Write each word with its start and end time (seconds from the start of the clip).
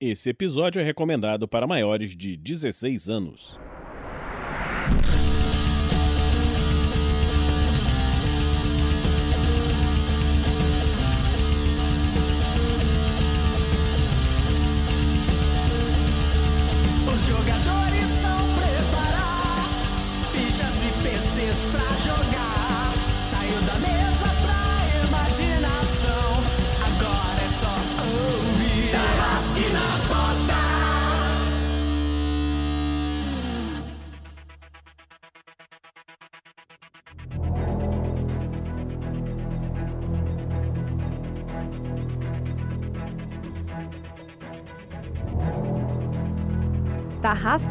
Esse 0.00 0.30
episódio 0.30 0.80
é 0.80 0.84
recomendado 0.84 1.48
para 1.48 1.66
maiores 1.66 2.16
de 2.16 2.36
16 2.36 3.08
anos. 3.08 3.58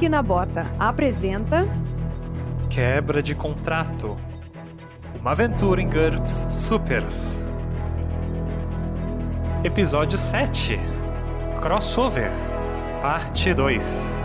Na 0.10 0.24
Bota 0.24 0.66
apresenta 0.80 1.68
Quebra 2.70 3.22
de 3.22 3.36
contrato. 3.36 4.16
Uma 5.20 5.32
aventura 5.32 5.82
em 5.82 5.90
GURPS 5.90 6.48
Supers. 6.56 7.46
Episódio 9.64 10.18
7. 10.18 10.80
Crossover. 11.62 12.32
Parte 13.02 13.54
2. 13.54 14.22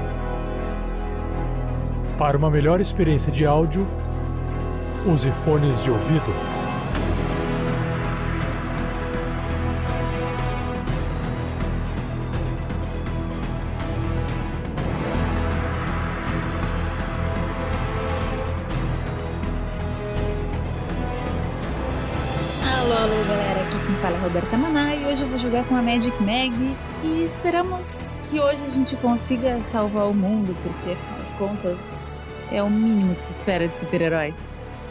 Para 2.18 2.37
uma 2.37 2.51
melhor 2.51 2.80
experiência 2.80 3.32
de 3.32 3.45
áudio, 3.45 3.87
use 5.07 5.32
fones 5.32 5.82
de 5.82 5.90
ouvido. 5.90 6.51
Magic 25.93 26.23
Mag 26.23 26.76
e 27.04 27.23
esperamos 27.23 28.16
que 28.23 28.40
hoje 28.40 28.65
a 28.65 28.71
gente 28.71 28.96
consiga 28.96 29.62
salvar 29.62 30.07
o 30.07 30.15
mundo, 30.15 30.57
porque 30.62 30.93
afinal 30.93 31.21
de 31.21 31.37
contas 31.37 32.23
é 32.51 32.62
o 32.62 32.71
mínimo 32.71 33.15
que 33.15 33.23
se 33.23 33.32
espera 33.32 33.68
de 33.68 33.76
super-heróis. 33.76 34.35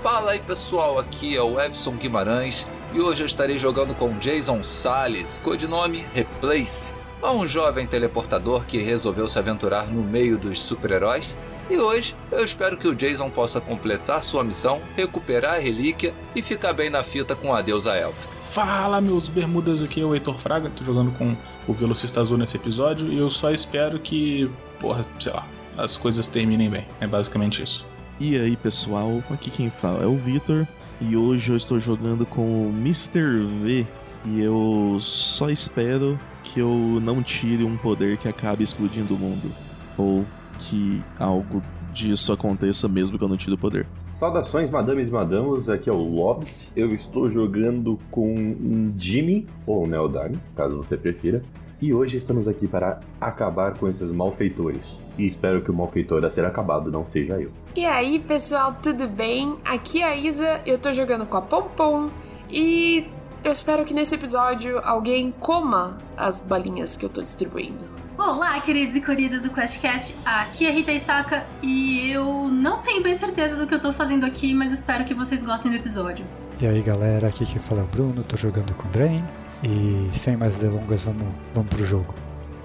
Fala 0.04 0.34
aí 0.34 0.40
pessoal, 0.40 1.00
aqui 1.00 1.36
é 1.36 1.42
o 1.42 1.60
Evson 1.60 1.94
Guimarães 1.94 2.68
e 2.94 3.02
hoje 3.02 3.24
eu 3.24 3.26
estarei 3.26 3.58
jogando 3.58 3.96
com 3.96 4.16
Jason 4.20 4.62
Salles, 4.64 5.42
codinome 5.44 6.06
Replace, 6.14 6.94
é 7.22 7.32
um 7.32 7.46
jovem 7.46 7.86
teleportador 7.86 8.66
que 8.66 8.80
resolveu 8.80 9.28
se 9.28 9.38
aventurar 9.38 9.88
no 9.88 10.02
meio 10.02 10.38
dos 10.38 10.62
super-heróis. 10.62 11.38
E 11.70 11.78
hoje 11.78 12.16
eu 12.32 12.44
espero 12.44 12.76
que 12.76 12.88
o 12.88 12.96
Jason 12.96 13.30
possa 13.30 13.62
completar 13.62 14.24
sua 14.24 14.44
missão, 14.44 14.82
recuperar 14.96 15.56
a 15.56 15.60
relíquia 15.60 16.14
e 16.36 16.42
ficar 16.42 16.74
bem 16.74 16.90
na 16.90 17.04
fita 17.04 17.36
com 17.36 17.54
a 17.54 17.62
deusa 17.62 17.96
élfica. 17.96 18.34
Fala, 18.50 19.00
meus 19.00 19.30
bermudas, 19.30 19.82
aqui 19.82 20.02
é 20.02 20.06
o 20.06 20.14
Heitor 20.14 20.38
Fraga, 20.40 20.70
tô 20.72 20.84
jogando 20.84 21.12
com 21.12 21.36
o 21.68 21.74
Velocista 21.74 22.20
Azul 22.20 22.38
nesse 22.38 22.58
episódio 22.58 23.12
e 23.12 23.18
eu 23.18 23.30
só 23.30 23.52
espero 23.52 24.00
que, 24.00 24.50
porra, 24.80 25.06
sei 25.20 25.32
lá, 25.32 25.48
as 25.78 25.96
coisas 25.96 26.28
terminem 26.28 26.70
bem. 26.70 26.86
É 27.00 27.08
basicamente 27.08 27.64
isso. 27.64 27.86
E 28.20 28.38
aí 28.38 28.58
pessoal, 28.58 29.24
aqui 29.30 29.50
quem 29.50 29.70
fala 29.70 30.04
é 30.04 30.08
o 30.08 30.16
Vitor 30.16 30.68
e 31.00 31.16
hoje 31.16 31.52
eu 31.52 31.58
estou 31.58 31.80
jogando 31.80 32.26
com 32.26 32.68
o 32.68 32.70
Mr. 32.70 33.44
V 33.44 33.88
e 34.26 34.42
eu 34.42 34.98
só 35.00 35.50
espero 35.50 36.20
que 36.44 36.60
eu 36.60 37.00
não 37.02 37.22
tire 37.24 37.64
um 37.64 37.78
poder 37.78 38.18
que 38.18 38.28
acabe 38.28 38.64
explodindo 38.64 39.16
o 39.16 39.18
mundo 39.18 39.52
ou 39.98 40.26
que 40.60 41.02
algo 41.20 41.62
disso 41.94 42.32
aconteça 42.32 42.88
mesmo 42.88 43.18
que 43.18 43.24
eu 43.24 43.30
não 43.30 43.38
tire 43.38 43.54
o 43.54 43.58
poder. 43.58 43.88
Saudações, 44.20 44.70
madames 44.70 45.10
e 45.10 45.12
madamos, 45.12 45.68
aqui 45.68 45.90
é 45.90 45.94
o 45.94 45.98
Lobs. 45.98 46.72
Eu 46.76 46.94
estou 46.94 47.32
jogando 47.32 48.00
com 48.12 48.32
um 48.32 48.94
Jimmy, 48.96 49.48
ou 49.66 49.88
Neodarm, 49.88 50.36
caso 50.56 50.78
você 50.78 50.96
prefira. 50.96 51.42
E 51.82 51.92
hoje 51.92 52.18
estamos 52.18 52.48
aqui 52.48 52.68
para 52.68 53.00
acabar 53.20 53.76
com 53.80 53.88
esses 53.88 54.12
malfeitores. 54.12 54.84
E 55.18 55.26
espero 55.26 55.64
que 55.64 55.72
o 55.72 55.74
malfeitor 55.74 56.24
a 56.24 56.30
ser 56.30 56.46
acabado 56.46 56.92
não 56.92 57.04
seja 57.04 57.42
eu. 57.42 57.50
E 57.76 57.84
aí, 57.84 58.20
pessoal, 58.20 58.76
tudo 58.84 59.08
bem? 59.08 59.58
Aqui 59.66 60.04
é 60.04 60.10
a 60.10 60.16
Isa, 60.16 60.62
eu 60.68 60.78
tô 60.78 60.94
jogando 60.94 61.26
com 61.26 61.38
a 61.38 61.42
Pompom 61.42 62.12
e 62.48 63.08
eu 63.44 63.52
espero 63.52 63.84
que 63.86 63.94
nesse 63.94 64.16
episódio 64.16 64.80
alguém 64.84 65.32
coma 65.32 65.98
as 66.16 66.40
balinhas 66.40 66.96
que 66.96 67.06
eu 67.06 67.10
tô 67.10 67.22
distribuindo. 67.22 67.90
Olá, 68.18 68.60
queridos 68.62 68.96
e 68.96 69.02
queridas 69.02 69.42
do 69.42 69.50
QuestCast. 69.50 70.16
Aqui 70.24 70.68
é 70.68 70.72
Rita 70.72 70.92
Isaka 70.92 71.44
e 71.62 72.12
eu 72.12 72.50
não 72.50 72.82
tenho 72.82 73.02
bem 73.02 73.16
certeza 73.16 73.56
do 73.56 73.66
que 73.66 73.74
eu 73.74 73.80
tô 73.80 73.92
fazendo 73.92 74.26
aqui, 74.26 74.54
mas 74.54 74.72
espero 74.72 75.06
que 75.06 75.14
vocês 75.14 75.42
gostem 75.42 75.72
do 75.72 75.78
episódio. 75.78 76.24
E 76.60 76.68
aí 76.68 76.82
galera, 76.84 77.30
aqui 77.30 77.44
quem 77.44 77.60
fala 77.60 77.82
é 77.82 77.84
o 77.84 77.88
Bruno, 77.88 78.24
tô 78.24 78.38
jogando 78.38 78.76
com 78.76 78.88
o 78.88 78.92
Drain 78.92 79.24
e 79.64 80.10
sem 80.14 80.38
mais 80.38 80.58
delongas 80.58 81.02
vamos, 81.02 81.28
vamos 81.56 81.70
pro 81.70 81.84
jogo. 81.84 82.14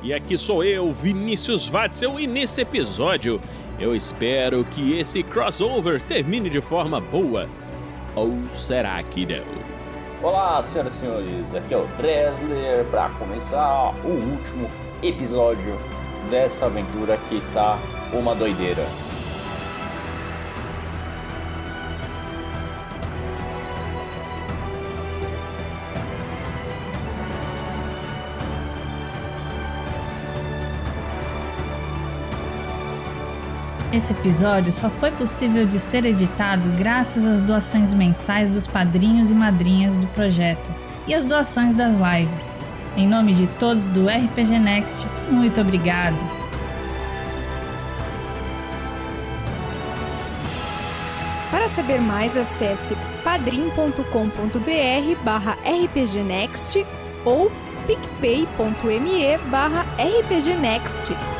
E 0.02 0.12
aqui 0.12 0.36
sou 0.36 0.62
eu, 0.62 0.92
Vinícius 0.92 1.68
Watzel, 1.68 2.20
e 2.20 2.26
nesse 2.26 2.60
episódio 2.60 3.40
eu 3.78 3.96
espero 3.96 4.62
que 4.62 4.98
esse 4.98 5.22
crossover 5.22 6.02
termine 6.02 6.50
de 6.50 6.60
forma 6.60 7.00
boa. 7.00 7.48
Ou 8.14 8.46
será 8.50 9.02
que 9.02 9.24
não? 9.24 9.75
Olá, 10.22 10.62
senhoras 10.62 10.94
e 10.94 10.98
senhores, 10.98 11.54
aqui 11.54 11.74
é 11.74 11.76
o 11.76 11.86
Dresler 11.98 12.86
para 12.86 13.10
começar 13.10 13.94
o 14.02 14.08
último 14.08 14.66
episódio 15.02 15.78
dessa 16.30 16.66
aventura 16.66 17.18
que 17.28 17.42
tá 17.52 17.78
uma 18.14 18.34
doideira. 18.34 18.82
Esse 33.96 34.12
episódio 34.12 34.70
só 34.74 34.90
foi 34.90 35.10
possível 35.10 35.66
de 35.66 35.78
ser 35.78 36.04
editado 36.04 36.68
graças 36.76 37.24
às 37.24 37.40
doações 37.40 37.94
mensais 37.94 38.50
dos 38.50 38.66
padrinhos 38.66 39.30
e 39.30 39.34
madrinhas 39.34 39.96
do 39.96 40.06
projeto 40.08 40.68
e 41.06 41.14
às 41.14 41.24
doações 41.24 41.72
das 41.72 41.94
lives. 41.96 42.60
Em 42.94 43.08
nome 43.08 43.32
de 43.32 43.46
todos 43.58 43.88
do 43.88 44.06
RPG 44.06 44.58
Next, 44.58 45.06
muito 45.30 45.62
obrigado! 45.62 46.14
Para 51.50 51.66
saber 51.70 51.98
mais, 51.98 52.36
acesse 52.36 52.94
padrim.com.br 53.24 55.24
barra 55.24 55.56
rpgnext 55.64 56.84
ou 57.24 57.50
picpay.me 57.86 59.38
barra 59.48 59.86
rpgnext. 59.98 61.35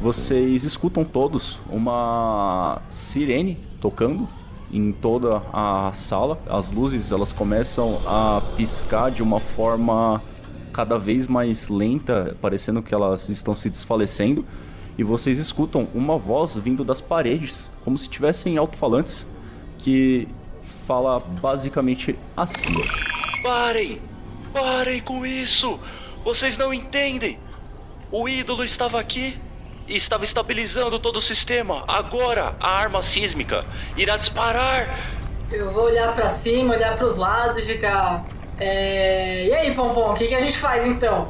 Vocês 0.00 0.64
escutam 0.64 1.04
todos 1.04 1.60
uma 1.68 2.80
sirene 2.88 3.58
tocando 3.80 4.26
em 4.72 4.92
toda 4.92 5.42
a 5.52 5.90
sala. 5.92 6.38
As 6.48 6.72
luzes 6.72 7.12
elas 7.12 7.32
começam 7.32 8.00
a 8.06 8.40
piscar 8.56 9.10
de 9.10 9.22
uma 9.22 9.38
forma 9.38 10.22
cada 10.72 10.98
vez 10.98 11.28
mais 11.28 11.68
lenta, 11.68 12.36
parecendo 12.40 12.82
que 12.82 12.94
elas 12.94 13.28
estão 13.28 13.54
se 13.54 13.68
desfalecendo. 13.68 14.44
E 14.96 15.04
vocês 15.04 15.38
escutam 15.38 15.86
uma 15.94 16.16
voz 16.16 16.56
vindo 16.56 16.82
das 16.82 17.00
paredes, 17.00 17.68
como 17.84 17.98
se 17.98 18.08
tivessem 18.08 18.56
alto-falantes, 18.56 19.26
que 19.78 20.26
fala 20.86 21.20
basicamente 21.20 22.18
assim: 22.36 22.74
Parem! 23.42 24.00
Parem 24.52 25.00
com 25.00 25.24
isso! 25.24 25.78
Vocês 26.24 26.56
não 26.58 26.72
entendem! 26.72 27.38
O 28.10 28.28
ídolo 28.28 28.64
estava 28.64 28.98
aqui 29.00 29.38
e 29.86 29.96
estava 29.96 30.24
estabilizando 30.24 30.98
todo 30.98 31.16
o 31.16 31.20
sistema. 31.22 31.84
Agora 31.86 32.56
a 32.60 32.68
arma 32.70 33.02
sísmica 33.02 33.64
irá 33.96 34.16
disparar. 34.16 34.98
Eu 35.50 35.70
vou 35.70 35.84
olhar 35.84 36.14
pra 36.14 36.28
cima, 36.28 36.74
olhar 36.74 36.96
pros 36.96 37.16
lados 37.16 37.56
e 37.56 37.62
ficar. 37.62 38.24
É... 38.58 39.46
E 39.46 39.52
aí, 39.54 39.74
Pompom, 39.74 40.10
o 40.10 40.14
que, 40.14 40.26
que 40.26 40.34
a 40.34 40.40
gente 40.40 40.58
faz 40.58 40.86
então? 40.86 41.28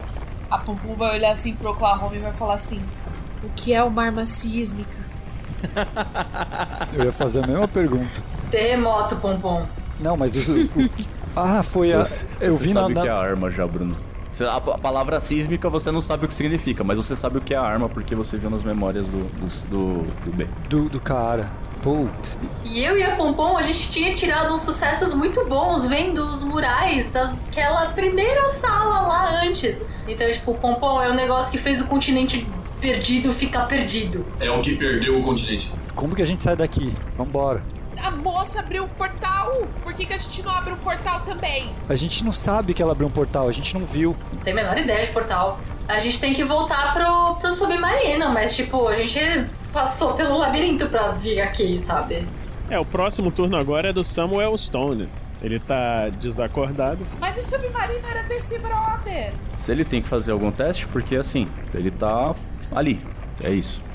A 0.51 0.59
Pompom 0.59 0.95
vai 0.95 1.17
olhar 1.17 1.31
assim 1.31 1.55
pro 1.55 1.71
Oklahoma 1.71 2.17
e 2.17 2.19
vai 2.19 2.33
falar 2.33 2.55
assim: 2.55 2.83
O 3.43 3.49
que 3.51 3.73
é 3.73 3.83
uma 3.83 4.03
arma 4.03 4.25
sísmica? 4.27 4.99
Eu 6.93 7.05
ia 7.05 7.13
fazer 7.13 7.45
a 7.45 7.47
mesma 7.47 7.69
pergunta. 7.69 8.23
Terremoto, 8.51 9.17
Pompom. 9.17 9.67
Não, 10.01 10.17
mas 10.17 10.35
isso. 10.35 10.55
o- 10.55 10.91
Ah, 11.37 11.63
foi 11.63 11.93
a. 11.93 12.01
Você, 12.05 12.25
Eu 12.41 12.53
você 12.55 12.65
vi 12.65 12.75
na. 12.75 12.81
sabe 12.83 12.99
o 12.99 13.03
que 13.03 13.09
é 13.09 13.11
a 13.11 13.17
arma 13.19 13.51
já, 13.51 13.67
Bruno. 13.67 13.97
Você- 14.31 14.45
A, 14.45 14.57
a 14.57 14.61
palavra 14.61 15.19
sísmica 15.21 15.69
você 15.69 15.91
não 15.91 16.01
sabe 16.01 16.25
o 16.25 16.29
que 16.29 16.35
significa, 16.35 16.85
mas 16.85 16.97
você 16.99 17.17
sabe 17.17 17.39
o 17.39 17.41
que 17.41 17.53
é 17.53 17.57
a 17.57 17.63
arma 17.63 17.89
porque 17.89 18.15
você 18.15 18.37
viu 18.37 18.49
nas 18.51 18.63
memórias 18.63 19.07
do, 19.07 19.25
do, 19.25 19.47
do, 19.69 20.03
do 20.25 20.33
B. 20.33 20.47
Do, 20.69 20.89
do 20.89 21.01
cara. 21.01 21.51
Putz. 21.83 22.39
E 22.63 22.79
eu 22.85 22.97
e 22.99 23.03
a 23.03 23.17
Pompom, 23.17 23.57
a 23.57 23.63
gente 23.63 23.89
tinha 23.89 24.13
tirado 24.13 24.53
uns 24.53 24.61
sucessos 24.63 25.15
muito 25.15 25.45
bons 25.47 25.85
vendo 25.87 26.23
os 26.23 26.43
murais 26.43 27.09
daquela 27.09 27.87
primeira 27.93 28.51
sala 28.51 29.01
lá 29.09 29.43
antes. 29.43 29.81
Então, 30.07 30.31
tipo, 30.31 30.51
o 30.51 30.55
Pompom 30.55 31.03
é 31.03 31.11
um 31.11 31.15
negócio 31.15 31.51
que 31.51 31.57
fez 31.59 31.81
o 31.81 31.87
continente 31.87 32.47
perdido 32.81 33.33
ficar 33.33 33.65
perdido. 33.67 34.25
É 34.39 34.51
o 34.51 34.61
que 34.61 34.77
perdeu 34.77 35.19
o 35.19 35.23
continente. 35.23 35.73
Como 35.95 36.15
que 36.15 36.23
a 36.23 36.27
gente 36.27 36.43
sai 36.43 36.55
daqui? 36.55 36.93
Vambora. 37.17 37.63
A 38.03 38.11
moça 38.11 38.61
abriu 38.61 38.85
um 38.85 38.89
portal! 38.89 39.69
Por 39.83 39.93
que, 39.93 40.07
que 40.07 40.13
a 40.13 40.17
gente 40.17 40.43
não 40.43 40.53
abre 40.53 40.73
um 40.73 40.77
portal 40.77 41.21
também? 41.21 41.75
A 41.89 41.95
gente 41.95 42.25
não 42.25 42.33
sabe 42.33 42.73
que 42.73 42.83
ela 42.83 42.93
abriu 42.93 43.07
um 43.07 43.11
portal, 43.11 43.49
a 43.49 43.53
gente 43.53 43.77
não 43.77 43.85
viu. 43.85 44.17
Não 44.33 44.41
tem 44.41 44.53
a 44.53 44.57
menor 44.57 44.79
ideia 44.79 45.03
de 45.03 45.11
portal. 45.11 45.61
A 45.87 45.99
gente 45.99 46.19
tem 46.19 46.33
que 46.33 46.43
voltar 46.43 46.95
pro, 46.95 47.35
pro 47.41 47.53
submarino, 47.53 48.31
mas, 48.31 48.57
tipo, 48.57 48.89
a 48.89 48.95
gente 48.95 49.21
passou 49.73 50.15
pelo 50.15 50.39
labirinto 50.39 50.87
pra 50.87 51.11
vir 51.11 51.41
aqui, 51.41 51.79
sabe? 51.79 52.27
É, 52.71 52.79
o 52.79 52.85
próximo 52.85 53.31
turno 53.31 53.57
agora 53.57 53.91
é 53.91 53.93
do 53.93 54.03
Samuel 54.03 54.57
Stone. 54.57 55.09
Ele 55.43 55.59
tá 55.59 56.09
desacordado. 56.09 57.07
Mas 57.19 57.37
o 57.37 57.43
submarino 57.43 58.07
era 58.09 58.23
desse 58.23 58.59
brother! 58.59 59.33
Se 59.59 59.73
ele 59.73 59.85
tem 59.85 60.01
que 60.01 60.09
fazer 60.09 60.33
algum 60.33 60.51
teste, 60.51 60.87
porque 60.87 61.17
assim, 61.17 61.47
ele 61.75 61.91
tá 61.91 62.35
ali. 62.73 62.99
É 63.43 63.51
isso. 63.51 63.90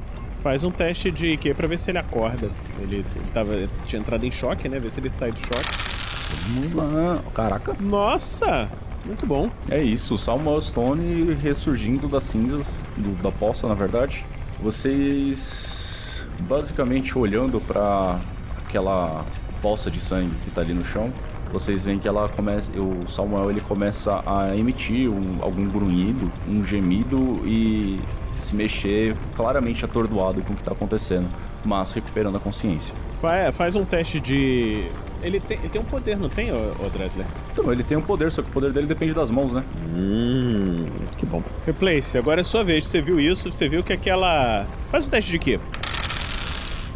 Faz 0.45 0.63
um 0.63 0.69
teste 0.69 1.09
de 1.09 1.35
quê 1.37 1.55
pra 1.55 1.65
ver 1.67 1.79
se 1.79 1.89
ele 1.89 1.97
acorda. 1.97 2.51
Ele, 2.79 2.97
ele 2.97 3.31
tava, 3.33 3.63
tinha 3.87 3.99
entrado 3.99 4.23
em 4.27 4.31
choque, 4.31 4.69
né? 4.69 4.77
Ver 4.77 4.91
se 4.91 4.99
ele 4.99 5.09
sai 5.09 5.31
do 5.31 5.39
choque. 5.39 6.75
Lá. 6.75 7.17
Caraca. 7.33 7.75
Nossa! 7.79 8.69
Muito 9.07 9.25
bom. 9.25 9.49
É 9.67 9.81
isso, 9.81 10.13
o 10.13 10.17
Samuel 10.19 10.61
Stone 10.61 11.33
ressurgindo 11.41 12.07
das 12.07 12.21
cinzas, 12.25 12.67
do- 12.95 13.19
da 13.23 13.31
poça, 13.31 13.67
na 13.67 13.73
verdade. 13.73 14.23
Vocês 14.61 16.23
basicamente 16.41 17.17
olhando 17.17 17.59
pra 17.59 18.19
aquela 18.67 19.25
poça 19.63 19.89
de 19.89 19.99
sangue 19.99 20.31
que 20.43 20.51
tá 20.51 20.61
ali 20.61 20.73
no 20.75 20.85
chão, 20.85 21.11
vocês 21.51 21.83
veem 21.83 21.97
que 21.97 22.07
ela 22.07 22.29
começa, 22.29 22.69
o 22.79 23.09
Samuel 23.09 23.49
ele 23.49 23.61
começa 23.61 24.21
a 24.27 24.55
emitir 24.55 25.11
um- 25.11 25.41
algum 25.41 25.67
grunhido, 25.67 26.31
um 26.47 26.61
gemido 26.63 27.41
e 27.45 27.99
se 28.45 28.55
mexer 28.55 29.15
claramente 29.35 29.83
atordoado 29.83 30.41
com 30.41 30.53
o 30.53 30.55
que 30.55 30.63
tá 30.63 30.71
acontecendo, 30.71 31.27
mas 31.63 31.91
recuperando 31.93 32.37
a 32.37 32.39
consciência. 32.39 32.93
Fa- 33.19 33.51
faz 33.51 33.75
um 33.75 33.83
teste 33.83 34.19
de. 34.19 34.85
Ele 35.21 35.39
tem, 35.39 35.57
ele 35.57 35.69
tem 35.69 35.81
um 35.81 35.85
poder, 35.85 36.17
não 36.17 36.29
tem, 36.29 36.51
ô 36.53 36.89
Dressler? 36.93 37.25
Então, 37.51 37.71
ele 37.71 37.83
tem 37.83 37.97
um 37.97 38.01
poder, 38.01 38.31
só 38.31 38.41
que 38.43 38.49
o 38.49 38.51
poder 38.51 38.71
dele 38.71 38.85
depende 38.85 39.13
das 39.13 39.31
mãos, 39.31 39.51
né? 39.53 39.63
Hum, 39.87 40.85
que 41.17 41.25
bom. 41.25 41.41
Replace, 41.65 42.17
agora 42.17 42.41
é 42.41 42.43
sua 42.43 42.63
vez. 42.63 42.87
Você 42.87 43.01
viu 43.01 43.19
isso, 43.19 43.51
você 43.51 43.67
viu 43.67 43.83
que 43.83 43.91
aquela. 43.93 44.65
Faz 44.91 45.07
o 45.07 45.11
teste 45.11 45.31
de 45.31 45.39
quê? 45.39 45.59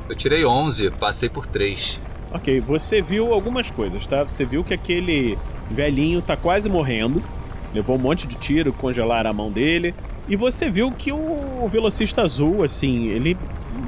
Eu 0.08 0.16
tirei 0.16 0.46
11, 0.46 0.92
passei 0.92 1.30
por 1.30 1.46
3. 1.48 2.00
Ok, 2.32 2.60
você 2.62 3.02
viu 3.02 3.34
algumas 3.34 3.72
coisas, 3.72 4.06
tá? 4.06 4.24
Você 4.24 4.46
viu 4.46 4.64
que 4.64 4.74
aquele 4.74 5.38
velhinho 5.70 6.22
tá 6.22 6.36
quase 6.38 6.70
morrendo. 6.70 7.24
Levou 7.74 7.96
um 7.96 8.00
monte 8.00 8.28
de 8.28 8.36
tiro, 8.36 8.74
congelaram 8.74 9.30
a 9.30 9.34
mão 9.34 9.52
dele. 9.52 9.94
E 10.30 10.36
você 10.36 10.70
viu 10.70 10.92
que 10.92 11.12
o 11.12 11.68
velocista 11.68 12.22
azul, 12.22 12.64
assim, 12.64 13.08
ele 13.08 13.36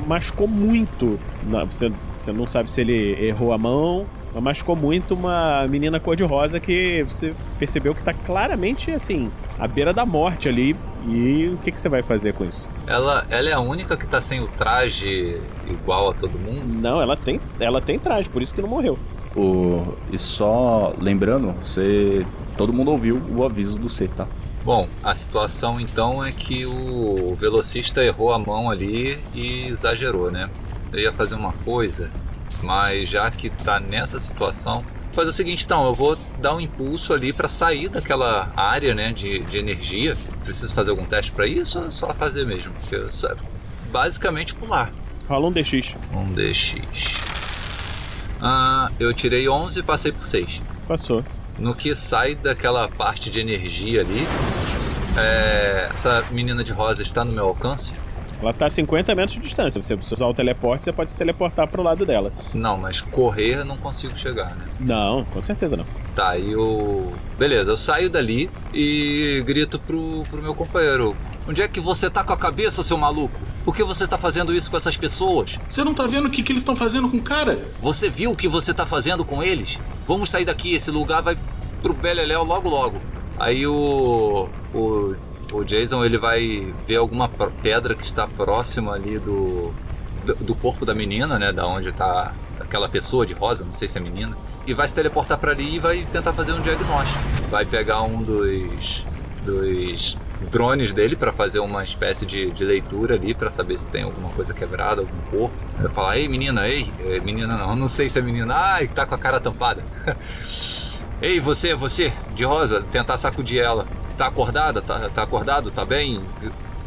machucou 0.07 0.47
muito. 0.47 1.19
Não, 1.43 1.65
você, 1.65 1.91
você 2.17 2.31
não 2.31 2.47
sabe 2.47 2.71
se 2.71 2.81
ele 2.81 3.15
errou 3.23 3.53
a 3.53 3.59
mão, 3.59 4.07
mas 4.33 4.43
machucou 4.43 4.75
muito 4.75 5.13
uma 5.13 5.67
menina 5.67 5.99
cor-de-rosa 5.99 6.59
que 6.59 7.03
você 7.07 7.35
percebeu 7.59 7.93
que 7.93 8.01
tá 8.01 8.11
claramente, 8.11 8.89
assim, 8.89 9.31
à 9.59 9.67
beira 9.67 9.93
da 9.93 10.03
morte 10.03 10.49
ali. 10.49 10.75
E 11.07 11.51
o 11.53 11.57
que, 11.57 11.71
que 11.71 11.79
você 11.79 11.89
vai 11.89 12.01
fazer 12.01 12.33
com 12.33 12.43
isso? 12.43 12.67
Ela, 12.87 13.25
ela 13.29 13.49
é 13.49 13.53
a 13.53 13.59
única 13.59 13.95
que 13.95 14.07
tá 14.07 14.19
sem 14.19 14.39
o 14.39 14.47
traje 14.47 15.39
igual 15.67 16.09
a 16.09 16.13
todo 16.13 16.39
mundo? 16.39 16.63
Não, 16.65 16.99
ela 16.99 17.15
tem, 17.15 17.39
ela 17.59 17.79
tem 17.79 17.99
traje, 17.99 18.29
por 18.29 18.41
isso 18.41 18.53
que 18.53 18.61
não 18.61 18.69
morreu. 18.69 18.97
O... 19.35 19.93
E 20.11 20.17
só 20.17 20.93
lembrando, 20.99 21.53
você. 21.63 22.25
Todo 22.57 22.73
mundo 22.73 22.91
ouviu 22.91 23.21
o 23.35 23.43
aviso 23.43 23.77
do 23.77 23.89
C, 23.89 24.07
tá? 24.09 24.27
Bom, 24.63 24.87
a 25.01 25.15
situação 25.15 25.79
então 25.79 26.23
é 26.23 26.31
que 26.31 26.65
o 26.65 27.35
velocista 27.35 28.03
errou 28.03 28.31
a 28.31 28.37
mão 28.37 28.69
ali 28.69 29.19
e 29.33 29.65
exagerou, 29.67 30.29
né? 30.31 30.49
Eu 30.93 30.99
ia 30.99 31.13
fazer 31.13 31.35
uma 31.35 31.51
coisa, 31.51 32.11
mas 32.61 33.09
já 33.09 33.31
que 33.31 33.49
tá 33.49 33.79
nessa 33.79 34.19
situação, 34.19 34.85
faz 35.13 35.27
o 35.27 35.33
seguinte 35.33 35.65
então, 35.65 35.85
eu 35.87 35.95
vou 35.95 36.15
dar 36.39 36.53
um 36.53 36.59
impulso 36.59 37.11
ali 37.11 37.33
para 37.33 37.47
sair 37.47 37.89
daquela 37.89 38.51
área, 38.55 38.93
né, 38.93 39.11
de, 39.11 39.39
de 39.45 39.57
energia. 39.57 40.15
Preciso 40.43 40.75
fazer 40.75 40.91
algum 40.91 41.05
teste 41.05 41.31
para 41.31 41.47
isso 41.47 41.79
ou 41.79 41.89
só 41.89 42.13
fazer 42.13 42.45
mesmo? 42.45 42.71
Porque 42.73 42.95
eu 42.95 43.11
só, 43.11 43.33
basicamente 43.91 44.53
pular. 44.53 44.93
Rola 45.27 45.47
um 45.47 45.51
DX. 45.51 45.95
Um 46.13 46.33
DX. 46.33 46.75
Ah, 48.39 48.91
eu 48.99 49.13
tirei 49.13 49.47
11 49.47 49.79
e 49.79 49.83
passei 49.83 50.11
por 50.11 50.25
6. 50.25 50.61
Passou. 50.87 51.23
No 51.57 51.75
que 51.75 51.95
sai 51.95 52.35
daquela 52.35 52.87
parte 52.87 53.29
de 53.29 53.39
energia 53.39 54.01
ali, 54.01 54.27
é, 55.17 55.89
essa 55.89 56.23
menina 56.31 56.63
de 56.63 56.71
rosa 56.71 57.01
está 57.01 57.23
no 57.23 57.31
meu 57.31 57.45
alcance? 57.45 57.93
Ela 58.41 58.53
tá 58.53 58.65
a 58.65 58.69
50 58.69 59.13
metros 59.13 59.35
de 59.35 59.41
distância. 59.41 59.81
Se 59.81 59.95
você 59.95 60.13
usar 60.15 60.25
o 60.25 60.33
teleporte, 60.33 60.85
você 60.85 60.91
pode 60.91 61.11
se 61.11 61.17
teleportar 61.17 61.67
pro 61.67 61.83
lado 61.83 62.05
dela. 62.05 62.31
Não, 62.53 62.75
mas 62.75 62.99
correr 62.99 63.57
eu 63.57 63.65
não 63.65 63.77
consigo 63.77 64.17
chegar, 64.17 64.55
né? 64.55 64.67
Não, 64.79 65.23
com 65.25 65.41
certeza 65.41 65.77
não. 65.77 65.85
Tá, 66.15 66.35
e 66.37 66.51
eu. 66.51 67.13
Beleza, 67.37 67.71
eu 67.71 67.77
saio 67.77 68.09
dali 68.09 68.49
e 68.73 69.43
grito 69.45 69.79
pro, 69.79 70.23
pro 70.29 70.41
meu 70.41 70.55
companheiro: 70.55 71.15
Onde 71.47 71.61
é 71.61 71.67
que 71.67 71.79
você 71.79 72.09
tá 72.09 72.23
com 72.23 72.33
a 72.33 72.37
cabeça, 72.37 72.81
seu 72.81 72.97
maluco? 72.97 73.39
Por 73.63 73.75
que 73.75 73.83
você 73.83 74.07
tá 74.07 74.17
fazendo 74.17 74.53
isso 74.53 74.71
com 74.71 74.77
essas 74.77 74.97
pessoas? 74.97 75.59
Você 75.69 75.83
não 75.83 75.93
tá 75.93 76.07
vendo 76.07 76.27
o 76.27 76.31
que, 76.31 76.41
que 76.41 76.51
eles 76.51 76.61
estão 76.61 76.75
fazendo 76.75 77.09
com 77.09 77.17
o 77.17 77.21
cara? 77.21 77.69
Você 77.81 78.09
viu 78.09 78.31
o 78.31 78.35
que 78.35 78.47
você 78.47 78.73
tá 78.73 78.85
fazendo 78.85 79.23
com 79.23 79.43
eles? 79.43 79.79
Vamos 80.07 80.29
sair 80.29 80.45
daqui, 80.45 80.73
esse 80.73 80.89
lugar 80.89 81.21
vai 81.21 81.37
pro 81.81 81.93
Beleléu 81.93 82.43
logo 82.43 82.69
logo. 82.69 83.01
Aí 83.37 83.65
o. 83.65 84.49
O, 84.73 85.15
o 85.51 85.63
Jason 85.63 86.03
ele 86.05 86.17
vai 86.17 86.73
ver 86.87 86.95
alguma 86.95 87.27
pedra 87.27 87.93
que 87.95 88.03
está 88.03 88.27
próxima 88.27 88.93
ali 88.93 89.19
do, 89.19 89.71
do. 90.25 90.35
do 90.35 90.55
corpo 90.55 90.85
da 90.85 90.93
menina, 90.93 91.37
né? 91.37 91.51
Da 91.51 91.67
onde 91.67 91.91
tá 91.91 92.33
aquela 92.59 92.87
pessoa 92.87 93.25
de 93.25 93.33
rosa, 93.33 93.65
não 93.65 93.73
sei 93.73 93.87
se 93.87 93.97
é 93.97 94.01
menina. 94.01 94.37
E 94.65 94.73
vai 94.73 94.87
se 94.87 94.93
teleportar 94.93 95.37
pra 95.37 95.51
ali 95.51 95.75
e 95.75 95.79
vai 95.79 96.05
tentar 96.05 96.33
fazer 96.33 96.53
um 96.53 96.61
diagnóstico. 96.61 97.23
Vai 97.49 97.65
pegar 97.65 98.03
um 98.03 98.21
dos. 98.21 99.05
dos 99.45 100.17
drones 100.49 100.91
dele 100.93 101.15
para 101.15 101.31
fazer 101.31 101.59
uma 101.59 101.83
espécie 101.83 102.25
de, 102.25 102.51
de 102.51 102.63
leitura 102.63 103.15
ali 103.15 103.33
para 103.33 103.49
saber 103.49 103.77
se 103.77 103.87
tem 103.87 104.03
alguma 104.03 104.29
coisa 104.29 104.53
quebrada, 104.53 105.01
algum 105.01 105.17
corpo. 105.29 105.55
Vai 105.77 105.91
falar, 105.91 106.17
ei 106.17 106.27
menina, 106.27 106.67
ei, 106.67 106.85
eh, 106.99 107.19
menina 107.19 107.55
não, 107.55 107.75
não 107.75 107.87
sei 107.87 108.09
se 108.09 108.19
é 108.19 108.21
menina, 108.21 108.55
ai, 108.55 108.87
tá 108.87 109.05
com 109.05 109.15
a 109.15 109.17
cara 109.17 109.39
tampada. 109.39 109.83
ei, 111.21 111.39
você, 111.39 111.75
você, 111.75 112.11
de 112.33 112.43
rosa, 112.43 112.83
tentar 112.83 113.17
sacudir 113.17 113.61
ela. 113.61 113.87
Tá 114.17 114.27
acordada? 114.27 114.81
Tá, 114.81 115.09
tá 115.09 115.23
acordado? 115.23 115.71
Tá 115.71 115.85
bem? 115.85 116.21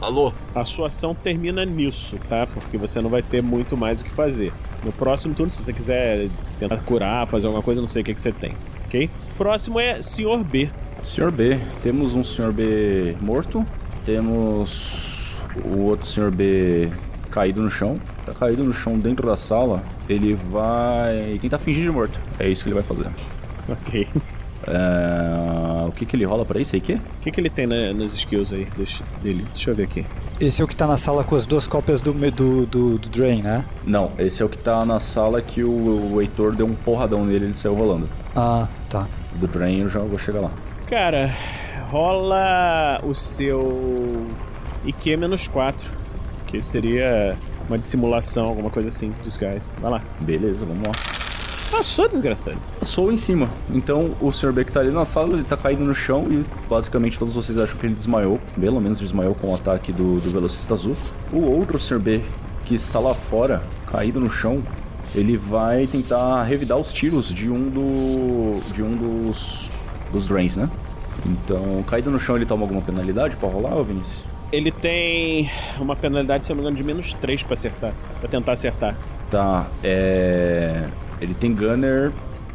Alô? 0.00 0.32
A 0.54 0.64
sua 0.64 0.88
ação 0.88 1.14
termina 1.14 1.64
nisso, 1.64 2.18
tá? 2.28 2.46
Porque 2.46 2.76
você 2.76 3.00
não 3.00 3.08
vai 3.08 3.22
ter 3.22 3.42
muito 3.42 3.76
mais 3.76 4.00
o 4.00 4.04
que 4.04 4.10
fazer. 4.10 4.52
No 4.84 4.92
próximo 4.92 5.34
turno, 5.34 5.50
se 5.50 5.62
você 5.62 5.72
quiser 5.72 6.28
tentar 6.58 6.76
curar, 6.78 7.26
fazer 7.26 7.46
alguma 7.46 7.62
coisa, 7.62 7.78
eu 7.78 7.82
não 7.82 7.88
sei 7.88 8.02
o 8.02 8.04
que, 8.04 8.12
que 8.12 8.20
você 8.20 8.30
tem, 8.30 8.54
ok? 8.84 9.08
Próximo 9.38 9.80
é 9.80 10.02
Sr. 10.02 10.44
B. 10.44 10.70
Senhor 11.04 11.30
B, 11.30 11.58
temos 11.82 12.14
um 12.14 12.24
Senhor 12.24 12.52
B 12.52 13.14
morto, 13.20 13.64
temos 14.04 15.36
o 15.64 15.78
outro 15.82 16.06
Sr. 16.06 16.30
B 16.30 16.88
caído 17.30 17.62
no 17.62 17.70
chão. 17.70 17.94
Tá 18.26 18.32
caído 18.32 18.64
no 18.64 18.72
chão 18.72 18.98
dentro 18.98 19.26
da 19.26 19.36
sala. 19.36 19.82
Ele 20.08 20.34
vai 20.50 21.38
tentar 21.40 21.58
fingir 21.58 21.82
de 21.84 21.90
morto. 21.90 22.18
É 22.38 22.48
isso 22.48 22.62
que 22.62 22.68
ele 22.70 22.74
vai 22.74 22.82
fazer. 22.82 23.06
Ok. 23.68 24.08
É, 24.66 25.86
O 25.86 25.92
que 25.92 26.06
que 26.06 26.16
ele 26.16 26.24
rola 26.24 26.44
pra 26.44 26.58
isso 26.60 26.74
aí, 26.74 26.80
que? 26.80 26.94
O 26.94 27.00
que, 27.20 27.30
que 27.30 27.40
ele 27.40 27.50
tem 27.50 27.66
na- 27.66 27.92
nos 27.92 28.14
skills 28.14 28.52
aí 28.52 28.66
deixa- 28.76 29.04
dele? 29.22 29.44
Deixa 29.52 29.70
eu 29.70 29.74
ver 29.74 29.84
aqui. 29.84 30.06
Esse 30.40 30.62
é 30.62 30.64
o 30.64 30.68
que 30.68 30.74
tá 30.74 30.86
na 30.86 30.96
sala 30.96 31.22
com 31.22 31.36
as 31.36 31.46
duas 31.46 31.68
cópias 31.68 32.00
do, 32.00 32.12
do, 32.12 32.66
do, 32.66 32.98
do 32.98 33.08
Drain, 33.10 33.42
né? 33.42 33.64
Não, 33.86 34.10
esse 34.18 34.42
é 34.42 34.44
o 34.44 34.48
que 34.48 34.58
tá 34.58 34.84
na 34.86 34.98
sala 34.98 35.40
que 35.42 35.62
o, 35.62 36.12
o 36.14 36.20
Heitor 36.22 36.54
deu 36.56 36.66
um 36.66 36.74
porradão 36.74 37.24
nele 37.26 37.44
e 37.44 37.48
ele 37.48 37.54
saiu 37.54 37.74
rolando. 37.74 38.08
Ah, 38.34 38.66
tá. 38.88 39.06
Do 39.34 39.46
Drain 39.46 39.80
eu 39.80 39.88
já 39.88 40.00
vou 40.00 40.18
chegar 40.18 40.40
lá. 40.40 40.50
Cara, 40.86 41.30
rola 41.90 43.00
o 43.02 43.14
seu 43.14 44.26
IQ 44.84 45.16
menos 45.16 45.48
4. 45.48 45.90
Que 46.46 46.60
seria 46.60 47.36
uma 47.68 47.78
dissimulação, 47.78 48.46
alguma 48.46 48.70
coisa 48.70 48.88
assim, 48.88 49.12
disguise. 49.22 49.72
Vai 49.80 49.90
lá. 49.90 50.02
Beleza, 50.20 50.64
vamos 50.64 50.86
lá. 50.86 50.92
Passou, 51.70 52.08
desgraçado. 52.08 52.58
Passou 52.78 53.10
em 53.10 53.16
cima. 53.16 53.48
Então 53.70 54.14
o 54.20 54.30
Sr. 54.30 54.52
B 54.52 54.64
que 54.64 54.72
tá 54.72 54.80
ali 54.80 54.90
na 54.90 55.04
sala, 55.04 55.32
ele 55.32 55.42
tá 55.42 55.56
caído 55.56 55.82
no 55.82 55.94
chão 55.94 56.26
e 56.30 56.44
basicamente 56.68 57.18
todos 57.18 57.34
vocês 57.34 57.58
acham 57.58 57.76
que 57.76 57.86
ele 57.86 57.94
desmaiou. 57.94 58.38
Pelo 58.60 58.80
menos 58.80 59.00
desmaiou 59.00 59.34
com 59.34 59.50
o 59.50 59.54
ataque 59.54 59.92
do, 59.92 60.20
do 60.20 60.30
velocista 60.30 60.74
azul. 60.74 60.94
O 61.32 61.40
outro 61.40 61.78
Sr. 61.78 61.98
B 61.98 62.20
que 62.64 62.74
está 62.74 62.98
lá 62.98 63.14
fora, 63.14 63.62
caído 63.90 64.20
no 64.20 64.30
chão, 64.30 64.62
ele 65.14 65.36
vai 65.36 65.86
tentar 65.86 66.42
revidar 66.44 66.78
os 66.78 66.92
tiros 66.92 67.32
de 67.32 67.50
um 67.50 67.68
do. 67.68 68.60
de 68.72 68.82
um 68.82 68.92
dos. 68.92 69.68
Dos 70.14 70.26
drains, 70.26 70.56
né? 70.56 70.68
Então, 71.26 71.82
caído 71.82 72.10
no 72.10 72.18
chão, 72.18 72.36
ele 72.36 72.46
toma 72.46 72.62
alguma 72.62 72.80
penalidade 72.80 73.36
pra 73.36 73.48
rolar, 73.48 73.76
ô 73.76 73.84
Vinícius? 73.84 74.24
Ele 74.52 74.70
tem 74.70 75.50
uma 75.78 75.96
penalidade, 75.96 76.44
se 76.44 76.50
não 76.50 76.56
me 76.56 76.62
engano, 76.62 76.76
de 76.76 76.84
menos 76.84 77.12
3 77.14 77.42
pra 77.42 77.54
acertar. 77.54 77.92
Pra 78.20 78.28
tentar 78.28 78.52
acertar. 78.52 78.96
Tá, 79.30 79.66
é. 79.82 80.84
Ele 81.20 81.34
tem 81.34 81.54
Gunner 81.54 82.12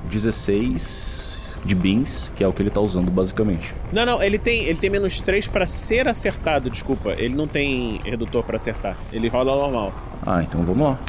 16 0.09 1.39
de 1.65 1.75
Beans, 1.75 2.31
que 2.35 2.43
é 2.43 2.47
o 2.47 2.53
que 2.53 2.61
ele 2.61 2.69
tá 2.69 2.79
usando 2.79 3.11
basicamente. 3.11 3.75
Não, 3.91 4.05
não, 4.05 4.23
ele 4.23 4.37
tem, 4.37 4.63
ele 4.65 4.79
tem 4.79 4.89
menos 4.89 5.19
3 5.19 5.47
pra 5.47 5.65
ser 5.65 6.07
acertado, 6.07 6.69
desculpa. 6.69 7.11
Ele 7.17 7.35
não 7.35 7.47
tem 7.47 7.99
redutor 8.05 8.43
pra 8.43 8.55
acertar. 8.55 8.95
Ele 9.11 9.27
rola 9.27 9.55
normal. 9.55 9.93
Ah, 10.25 10.41
então 10.41 10.63
vamos 10.63 10.87
lá. 10.87 10.99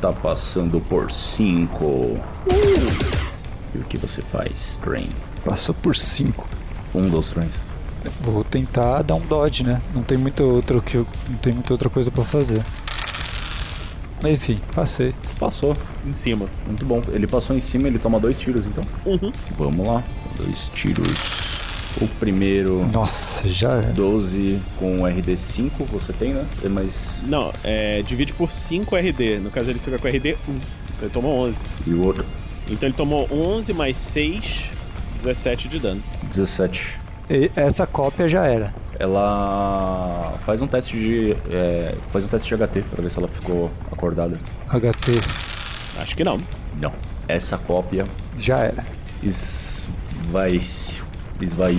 Tá 0.00 0.12
passando 0.12 0.80
por 0.80 1.12
5. 1.12 2.18
E 3.74 3.78
o 3.78 3.84
que 3.84 3.96
você 3.96 4.20
faz, 4.22 4.78
Drain? 4.84 5.08
Passou 5.44 5.74
por 5.74 5.96
5. 5.96 6.48
Um 6.94 7.02
dos 7.08 7.30
Drains. 7.30 7.52
Vou 8.20 8.42
tentar 8.44 9.02
dar 9.02 9.14
um 9.14 9.20
dodge, 9.20 9.62
né? 9.64 9.80
Não 9.94 10.02
tem 10.02 10.18
muita 10.18 10.42
outra, 10.42 10.80
que 10.80 10.96
eu- 10.96 11.06
não 11.30 11.36
tem 11.38 11.52
muita 11.52 11.72
outra 11.72 11.88
coisa 11.88 12.10
pra 12.10 12.24
fazer. 12.24 12.62
Mas 14.22 14.32
enfim, 14.34 14.60
passei. 14.74 15.14
Passou. 15.38 15.74
Em 16.06 16.14
cima. 16.14 16.46
Muito 16.66 16.84
bom. 16.84 17.00
Ele 17.12 17.26
passou 17.26 17.56
em 17.56 17.60
cima, 17.60 17.88
ele 17.88 17.98
toma 17.98 18.20
dois 18.20 18.38
tiros 18.38 18.66
então. 18.66 18.84
Uhum. 19.04 19.32
Vamos 19.58 19.86
lá. 19.86 20.02
Dois 20.36 20.70
tiros. 20.74 21.12
O 22.00 22.08
primeiro. 22.08 22.88
Nossa, 22.92 23.48
já 23.48 23.74
é. 23.74 23.82
12 23.82 24.60
com 24.78 24.98
RD5, 25.06 25.70
você 25.90 26.12
tem, 26.12 26.32
né? 26.34 26.46
É 26.64 26.68
mais. 26.68 27.16
Não, 27.24 27.52
é, 27.62 28.00
divide 28.02 28.32
por 28.32 28.50
5 28.50 28.96
RD. 28.96 29.38
No 29.40 29.50
caso, 29.50 29.70
ele 29.70 29.78
fica 29.78 29.98
com 29.98 30.08
RD 30.08 30.36
1. 30.48 30.54
Ele 31.02 31.10
tomou 31.12 31.34
11. 31.36 31.62
E 31.86 31.90
o 31.92 32.04
outro? 32.06 32.24
Então 32.72 32.88
ele 32.88 32.96
tomou 32.96 33.28
11 33.30 33.74
mais 33.74 33.96
6, 33.96 34.70
17 35.18 35.68
de 35.68 35.78
dano. 35.78 36.02
17. 36.28 36.98
E 37.30 37.50
essa 37.54 37.86
cópia 37.86 38.26
já 38.28 38.46
era. 38.46 38.74
Ela 38.98 40.34
faz 40.44 40.62
um 40.62 40.66
teste 40.66 40.98
de. 40.98 41.36
é, 41.50 41.94
faz 42.12 42.24
um 42.24 42.28
teste 42.28 42.48
de 42.48 42.54
HT 42.56 42.82
pra 42.90 43.02
ver 43.02 43.10
se 43.10 43.18
ela 43.18 43.28
ficou 43.28 43.70
acordada. 43.90 44.38
HT. 44.68 45.20
Acho 45.98 46.16
que 46.16 46.24
não. 46.24 46.38
Não. 46.80 46.92
Essa 47.28 47.58
cópia 47.58 48.04
Já 48.36 48.58
era. 48.58 48.84
vai. 50.30 50.52
Esvai. 51.40 51.78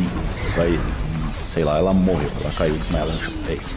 Esvai. 0.52 0.80
Sei 1.54 1.64
lá, 1.64 1.78
ela 1.78 1.94
morreu. 1.94 2.28
Ela 2.42 2.52
caiu 2.52 2.74
no 2.74 2.84
chão. 2.84 3.34
É 3.48 3.54
isso. 3.54 3.76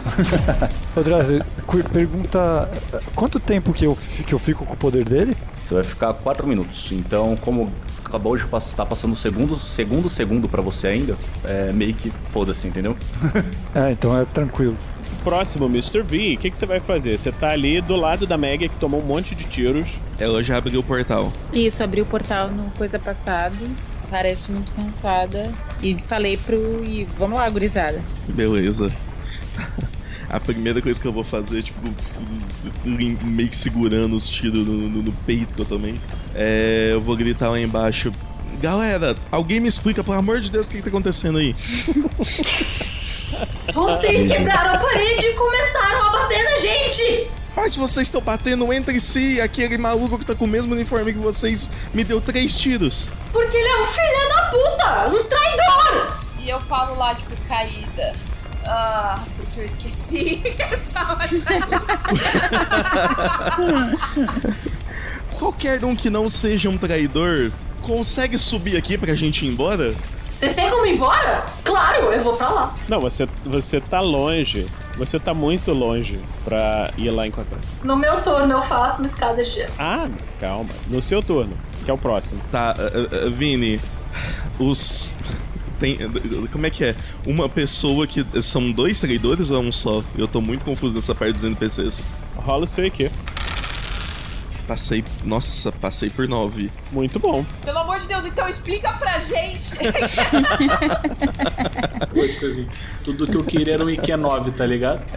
Ô 0.96 1.02
Drazi, 1.02 1.42
cu- 1.66 1.84
pergunta. 1.90 2.70
Quanto 3.14 3.38
tempo 3.38 3.74
que 3.74 3.84
eu, 3.84 3.94
que 4.26 4.32
eu 4.34 4.38
fico 4.38 4.64
com 4.64 4.72
o 4.72 4.76
poder 4.78 5.04
dele? 5.04 5.36
Você 5.62 5.74
vai 5.74 5.84
ficar 5.84 6.14
4 6.14 6.46
minutos. 6.46 6.88
Então, 6.92 7.36
como 7.36 7.70
acabou 8.02 8.34
de 8.34 8.44
pass- 8.46 8.72
tá 8.72 8.86
passando 8.86 9.12
o 9.12 9.16
segundo, 9.16 9.58
segundo 9.58 10.08
segundo 10.08 10.48
pra 10.48 10.62
você 10.62 10.86
ainda, 10.86 11.18
é 11.44 11.70
meio 11.70 11.92
que 11.92 12.10
foda-se, 12.32 12.66
entendeu? 12.66 12.96
É, 13.74 13.90
então 13.92 14.18
é 14.18 14.24
tranquilo. 14.24 14.78
Próximo, 15.22 15.66
Mr. 15.66 16.00
V, 16.02 16.34
o 16.34 16.38
que, 16.38 16.50
que 16.50 16.56
você 16.56 16.64
vai 16.64 16.80
fazer? 16.80 17.18
Você 17.18 17.30
tá 17.30 17.50
ali 17.50 17.80
do 17.82 17.94
lado 17.94 18.26
da 18.26 18.38
Meg, 18.38 18.68
que 18.70 18.78
tomou 18.78 19.02
um 19.02 19.04
monte 19.04 19.34
de 19.34 19.44
tiros. 19.44 19.98
Ela 20.18 20.42
já 20.42 20.56
abriu 20.56 20.80
o 20.80 20.82
portal. 20.82 21.30
Isso, 21.52 21.82
abri 21.84 22.00
o 22.00 22.06
portal 22.06 22.48
no 22.50 22.70
coisa 22.70 22.98
passado. 22.98 23.54
Parece 24.10 24.50
muito 24.52 24.70
cansada. 24.72 25.52
E 25.82 26.00
falei 26.00 26.36
pro. 26.36 26.82
E 26.84 27.06
vamos 27.18 27.38
lá, 27.38 27.48
gurizada. 27.48 28.00
Beleza. 28.28 28.90
A 30.28 30.40
primeira 30.40 30.82
coisa 30.82 31.00
que 31.00 31.06
eu 31.06 31.12
vou 31.12 31.22
fazer, 31.22 31.62
tipo, 31.62 31.78
meio 32.84 33.48
que 33.48 33.56
segurando 33.56 34.16
os 34.16 34.28
tiros 34.28 34.66
no, 34.66 34.74
no- 34.88 35.02
no 35.04 35.12
peito 35.12 35.54
que 35.54 35.60
eu 35.60 35.64
tomei, 35.66 35.94
é. 36.34 36.88
Eu 36.90 37.00
vou 37.00 37.16
gritar 37.16 37.48
lá 37.50 37.60
embaixo. 37.60 38.10
Galera, 38.60 39.14
alguém 39.30 39.60
me 39.60 39.68
explica, 39.68 40.02
pelo 40.02 40.16
amor 40.18 40.40
de 40.40 40.50
Deus, 40.50 40.66
o 40.66 40.70
que, 40.70 40.78
que 40.78 40.82
tá 40.82 40.88
acontecendo 40.88 41.38
aí? 41.38 41.54
Vocês 43.72 44.30
quebraram 44.32 44.74
a 44.74 44.78
parede 44.78 45.26
e 45.26 45.34
começaram 45.34 46.06
a 46.06 46.10
bater 46.10 46.42
na 46.44 46.56
gente! 46.56 47.28
Mas 47.56 47.74
vocês 47.74 48.06
estão 48.06 48.20
batendo 48.20 48.70
entre 48.70 49.00
si, 49.00 49.40
aquele 49.40 49.78
maluco 49.78 50.18
que 50.18 50.26
tá 50.26 50.34
com 50.34 50.44
o 50.44 50.48
mesmo 50.48 50.74
uniforme 50.74 51.14
que 51.14 51.18
vocês 51.18 51.70
me 51.94 52.04
deu 52.04 52.20
três 52.20 52.54
tiros. 52.54 53.08
Porque 53.32 53.56
ele 53.56 53.66
é 53.68 53.80
um 53.80 53.86
filho 53.86 54.28
da 54.28 54.42
puta! 54.50 55.08
Um 55.08 55.24
traidor! 55.24 56.18
E 56.38 56.50
eu 56.50 56.60
falo 56.60 56.98
lá, 56.98 57.14
tipo, 57.14 57.34
caída. 57.48 58.12
Ah, 58.66 59.18
porque 59.36 59.60
eu 59.60 59.64
esqueci 59.64 60.36
que 60.54 60.62
eu 60.62 60.68
estava 60.68 61.18
Qualquer 65.38 65.84
um 65.84 65.96
que 65.96 66.10
não 66.10 66.28
seja 66.28 66.68
um 66.68 66.76
traidor 66.76 67.50
consegue 67.80 68.36
subir 68.36 68.76
aqui 68.76 68.98
pra 68.98 69.14
gente 69.14 69.46
ir 69.46 69.48
embora? 69.48 69.94
Vocês 70.34 70.52
têm 70.54 70.68
como 70.68 70.84
ir 70.84 70.94
embora? 70.94 71.46
Claro, 71.64 72.12
eu 72.12 72.22
vou 72.22 72.36
pra 72.36 72.48
lá. 72.48 72.76
Não, 72.88 73.00
você, 73.00 73.26
você 73.44 73.80
tá 73.80 74.00
longe. 74.00 74.66
Você 74.96 75.18
tá 75.18 75.34
muito 75.34 75.72
longe 75.72 76.18
pra 76.44 76.92
ir 76.96 77.10
lá 77.10 77.26
encontrar. 77.26 77.60
No 77.84 77.96
meu 77.96 78.20
turno 78.22 78.52
eu 78.52 78.62
faço 78.62 78.98
uma 78.98 79.06
escada 79.06 79.44
de 79.44 79.50
gelo. 79.50 79.72
Ah, 79.78 80.08
calma. 80.40 80.70
No 80.88 81.02
seu 81.02 81.22
turno, 81.22 81.56
que 81.84 81.90
é 81.90 81.94
o 81.94 81.98
próximo. 81.98 82.40
Tá, 82.50 82.74
uh, 82.78 83.28
uh, 83.28 83.30
Vini, 83.30 83.78
os. 84.58 85.16
Tem, 85.78 85.98
como 86.50 86.66
é 86.66 86.70
que 86.70 86.84
é? 86.84 86.94
Uma 87.26 87.48
pessoa 87.48 88.06
que. 88.06 88.24
São 88.42 88.72
dois 88.72 88.98
traidores 88.98 89.50
ou 89.50 89.58
é 89.58 89.60
um 89.60 89.70
só? 89.70 90.02
Eu 90.16 90.26
tô 90.26 90.40
muito 90.40 90.64
confuso 90.64 90.94
nessa 90.94 91.14
parte 91.14 91.34
dos 91.34 91.44
NPCs. 91.44 92.06
Rola 92.34 92.64
o 92.64 92.66
seu 92.66 92.86
IQ. 92.86 93.10
Passei. 94.66 95.04
Nossa, 95.24 95.70
passei 95.70 96.10
por 96.10 96.26
nove. 96.26 96.72
Muito 96.90 97.20
bom. 97.20 97.44
Pelo 97.64 97.78
amor 97.78 98.00
de 98.00 98.08
Deus, 98.08 98.26
então 98.26 98.48
explica 98.48 98.92
pra 98.94 99.20
gente. 99.20 99.70
Pô, 102.12 102.26
tipo 102.26 102.46
assim, 102.46 102.66
tudo 103.04 103.26
que 103.26 103.36
eu 103.36 103.44
queria 103.44 103.74
era 103.74 103.84
um 103.84 103.90
IQ 103.90 104.16
9, 104.16 104.50
tá 104.52 104.66
ligado? 104.66 105.02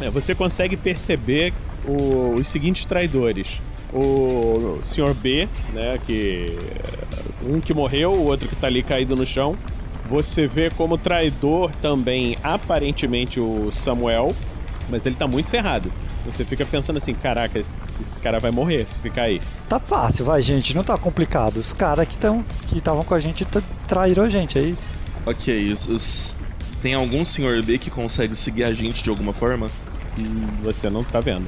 É, 0.00 0.08
você 0.08 0.34
consegue 0.34 0.76
perceber 0.76 1.52
o- 1.86 2.34
os 2.40 2.48
seguintes 2.48 2.84
traidores. 2.86 3.60
O 3.92 4.78
Sr. 4.82 5.12
B, 5.14 5.48
né, 5.74 5.98
que 6.06 6.46
um 7.44 7.60
que 7.60 7.74
morreu, 7.74 8.12
o 8.12 8.26
outro 8.28 8.48
que 8.48 8.56
tá 8.56 8.66
ali 8.66 8.82
caído 8.82 9.14
no 9.16 9.26
chão. 9.26 9.56
Você 10.08 10.46
vê 10.46 10.70
como 10.70 10.96
traidor 10.96 11.70
também 11.82 12.36
aparentemente 12.42 13.38
o 13.40 13.70
Samuel, 13.70 14.32
mas 14.90 15.06
ele 15.06 15.14
tá 15.16 15.26
muito 15.26 15.48
ferrado. 15.50 15.90
Você 16.26 16.44
fica 16.44 16.66
pensando 16.66 16.96
assim, 16.98 17.14
caraca, 17.14 17.58
esse, 17.58 17.82
esse 18.00 18.20
cara 18.20 18.38
vai 18.38 18.50
morrer 18.50 18.86
se 18.86 18.98
ficar 18.98 19.22
aí. 19.22 19.40
Tá 19.68 19.78
fácil, 19.78 20.24
vai, 20.24 20.42
gente, 20.42 20.74
não 20.74 20.84
tá 20.84 20.96
complicado. 20.98 21.56
Os 21.56 21.72
caras 21.72 22.06
que 22.06 22.14
estão 22.14 22.44
que 22.66 22.78
estavam 22.78 23.02
com 23.02 23.14
a 23.14 23.18
gente 23.18 23.44
tra- 23.44 23.62
traíram 23.88 24.24
a 24.24 24.28
gente, 24.28 24.58
é 24.58 24.62
isso. 24.62 24.86
Ok, 25.24 25.72
os, 25.72 25.88
os- 25.88 26.36
tem 26.82 26.94
algum 26.94 27.24
senhor 27.24 27.62
B 27.64 27.78
que 27.78 27.90
consegue 27.90 28.34
seguir 28.34 28.64
a 28.64 28.72
gente 28.72 29.02
de 29.02 29.10
alguma 29.10 29.32
forma? 29.32 29.66
Hum, 30.18 30.46
Você 30.62 30.88
não 30.90 31.04
tá 31.04 31.20
vendo. 31.20 31.46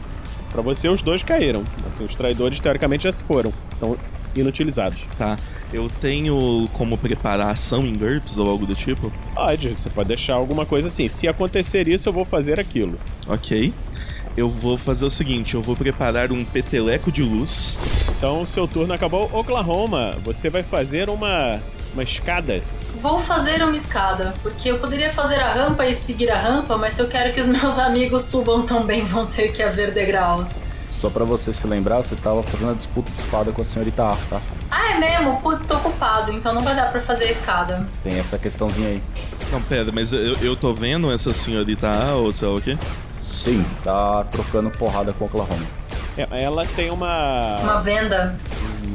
Pra 0.50 0.60
você, 0.62 0.88
os 0.88 1.00
dois 1.00 1.22
caíram. 1.22 1.64
Assim, 1.88 2.04
os 2.04 2.14
traidores, 2.14 2.60
teoricamente, 2.60 3.04
já 3.04 3.12
se 3.12 3.24
foram. 3.24 3.52
Estão 3.72 3.96
inutilizados. 4.34 5.06
Tá. 5.18 5.36
Eu 5.72 5.88
tenho 6.00 6.68
como 6.72 6.96
preparar 6.96 7.48
ação 7.48 7.80
em 7.80 7.92
GURPS 7.92 8.38
ou 8.38 8.48
algo 8.48 8.66
do 8.66 8.74
tipo? 8.74 9.12
Pode, 9.34 9.68
você 9.68 9.90
pode 9.90 10.08
deixar 10.08 10.34
alguma 10.34 10.66
coisa 10.66 10.88
assim. 10.88 11.08
Se 11.08 11.28
acontecer 11.28 11.88
isso, 11.88 12.08
eu 12.08 12.12
vou 12.12 12.24
fazer 12.24 12.58
aquilo. 12.60 12.98
Ok. 13.26 13.72
Eu 14.36 14.48
vou 14.48 14.78
fazer 14.78 15.04
o 15.04 15.10
seguinte, 15.10 15.54
eu 15.54 15.60
vou 15.60 15.76
preparar 15.76 16.32
um 16.32 16.42
peteleco 16.42 17.12
de 17.12 17.22
luz. 17.22 17.78
Então, 18.16 18.46
seu 18.46 18.66
turno 18.66 18.94
acabou. 18.94 19.28
Oklahoma, 19.32 20.12
você 20.22 20.48
vai 20.48 20.62
fazer 20.62 21.10
uma, 21.10 21.60
uma 21.92 22.02
escada. 22.02 22.62
vou 22.94 23.18
fazer 23.18 23.62
uma 23.62 23.76
escada, 23.76 24.32
porque 24.42 24.70
eu 24.70 24.78
poderia 24.78 25.12
fazer 25.12 25.34
a 25.34 25.52
rampa 25.52 25.84
e 25.84 25.92
seguir 25.92 26.30
a 26.30 26.38
rampa, 26.38 26.78
mas 26.78 26.94
se 26.94 27.02
eu 27.02 27.08
quero 27.08 27.34
que 27.34 27.40
os 27.40 27.46
meus 27.46 27.76
amigos 27.80 28.22
subam 28.22 28.64
também, 28.64 29.04
vão 29.04 29.26
ter 29.26 29.52
que 29.52 29.62
haver 29.62 29.92
degraus. 29.92 30.56
Só 31.02 31.10
pra 31.10 31.24
você 31.24 31.52
se 31.52 31.66
lembrar, 31.66 31.96
você 31.96 32.14
tava 32.14 32.44
fazendo 32.44 32.70
a 32.70 32.74
disputa 32.74 33.10
de 33.10 33.18
espada 33.18 33.50
com 33.50 33.60
a 33.60 33.64
senhorita 33.64 34.04
A, 34.06 34.16
tá? 34.30 34.40
Ah, 34.70 34.92
é 34.92 34.98
mesmo? 35.00 35.36
Putz, 35.42 35.66
tô 35.66 35.74
ocupado, 35.76 36.32
então 36.32 36.54
não 36.54 36.62
vai 36.62 36.76
dar 36.76 36.92
pra 36.92 37.00
fazer 37.00 37.24
a 37.24 37.30
escada. 37.32 37.88
Tem 38.04 38.20
essa 38.20 38.38
questãozinha 38.38 38.88
aí. 38.88 39.02
Não, 39.50 39.60
pera, 39.62 39.90
mas 39.90 40.12
eu, 40.12 40.36
eu 40.36 40.54
tô 40.54 40.72
vendo 40.72 41.10
essa 41.12 41.34
senhorita 41.34 41.90
A 41.90 42.14
ou 42.14 42.30
sei 42.30 42.46
lá 42.46 42.54
o 42.54 42.62
quê? 42.62 42.78
Sim, 43.20 43.66
tá 43.82 44.22
trocando 44.30 44.70
porrada 44.70 45.12
com 45.12 45.24
o 45.24 45.26
Oklahoma. 45.26 45.66
É, 46.16 46.28
Ela 46.44 46.64
tem 46.66 46.88
uma. 46.92 47.56
Uma 47.60 47.80
venda. 47.80 48.36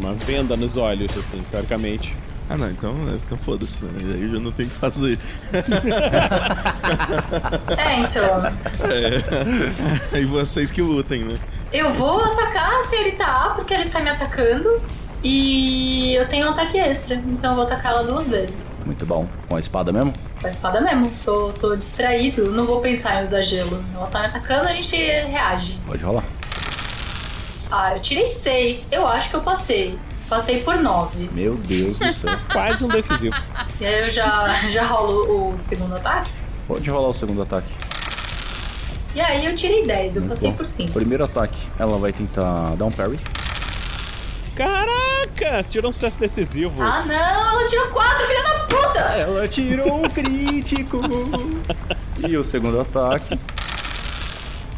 Uma 0.02 0.14
venda 0.14 0.56
nos 0.56 0.78
olhos, 0.78 1.10
assim, 1.18 1.44
teoricamente. 1.52 2.16
Ah, 2.50 2.58
não, 2.58 2.70
então, 2.70 2.96
então 3.26 3.38
foda-se, 3.38 3.84
né? 3.84 3.92
Aí 4.14 4.24
eu 4.24 4.32
já 4.32 4.40
não 4.40 4.52
tenho 4.52 4.70
o 4.70 4.72
que 4.72 4.78
fazer. 4.78 5.20
É, 7.78 8.00
então. 8.00 8.46
É. 8.46 10.16
E 10.20 10.26
vocês 10.26 10.72
que 10.72 10.82
lutem, 10.82 11.26
né? 11.26 11.38
Eu 11.72 11.92
vou 11.92 12.24
atacar 12.24 12.80
a 12.80 12.84
senhorita 12.84 13.26
A 13.26 13.50
porque 13.56 13.74
ela 13.74 13.84
está 13.84 14.00
me 14.00 14.10
atacando. 14.10 14.82
E 15.24 16.14
eu 16.14 16.28
tenho 16.28 16.48
um 16.48 16.52
ataque 16.52 16.78
extra, 16.78 17.16
então 17.16 17.52
eu 17.52 17.56
vou 17.56 17.66
atacar 17.66 17.94
ela 17.94 18.04
duas 18.04 18.28
vezes. 18.28 18.72
Muito 18.86 19.06
bom. 19.06 19.28
Com 19.50 19.56
a 19.56 19.60
espada 19.60 19.92
mesmo? 19.92 20.14
Com 20.40 20.46
a 20.46 20.50
espada 20.50 20.80
mesmo. 20.80 21.12
Tô, 21.26 21.52
tô 21.52 21.76
distraído, 21.76 22.52
não 22.52 22.66
vou 22.66 22.80
pensar 22.80 23.20
em 23.20 23.24
usar 23.24 23.42
gelo. 23.42 23.84
Ela 23.94 24.08
tá 24.08 24.22
me 24.22 24.28
atacando, 24.28 24.68
a 24.68 24.74
gente 24.74 24.96
reage. 24.96 25.80
Pode 25.86 26.04
rolar. 26.04 26.24
Ah, 27.70 27.96
eu 27.96 28.00
tirei 28.00 28.30
seis. 28.30 28.88
Eu 28.92 29.08
acho 29.08 29.30
que 29.30 29.36
eu 29.36 29.42
passei. 29.42 30.00
Passei 30.30 30.62
por 30.62 30.78
nove. 30.78 31.30
Meu 31.32 31.56
Deus 31.56 31.98
do 31.98 32.14
céu. 32.14 32.40
Quase 32.52 32.84
um 32.84 32.88
decisivo. 32.88 33.36
E 33.80 33.86
aí 33.86 34.06
eu 34.06 34.10
já, 34.10 34.68
já 34.72 34.84
rolo 34.88 35.54
o 35.54 35.58
segundo 35.60 35.96
ataque. 35.96 36.32
Pode 36.68 36.90
rolar 36.90 37.10
o 37.10 37.14
segundo 37.14 37.44
ataque. 37.44 37.72
E 39.14 39.22
aí 39.22 39.46
eu 39.46 39.56
tirei 39.56 39.84
10, 39.84 40.16
eu 40.16 40.22
Muito 40.22 40.32
passei 40.32 40.50
bom. 40.50 40.58
por 40.58 40.66
5. 40.66 40.94
Primeiro 40.94 41.24
ataque, 41.24 41.58
ela 41.78 41.96
vai 42.00 42.12
tentar 42.12 42.76
dar 42.76 42.86
um 42.86 42.92
parry. 42.92 43.20
Caraca! 44.56 45.64
Tirou 45.70 45.90
um 45.90 45.92
sucesso 45.92 46.20
decisivo. 46.20 46.82
Ah 46.82 47.04
não, 47.06 47.14
ela 47.14 47.68
tirou 47.68 47.88
4, 47.90 48.26
filha 48.26 48.44
da 48.44 48.54
puta! 48.66 49.00
Ela 49.00 49.48
tirou 49.48 50.04
um 50.04 50.10
crítico! 50.10 51.02
e 52.28 52.36
o 52.36 52.44
segundo 52.44 52.82
ataque. 52.82 53.40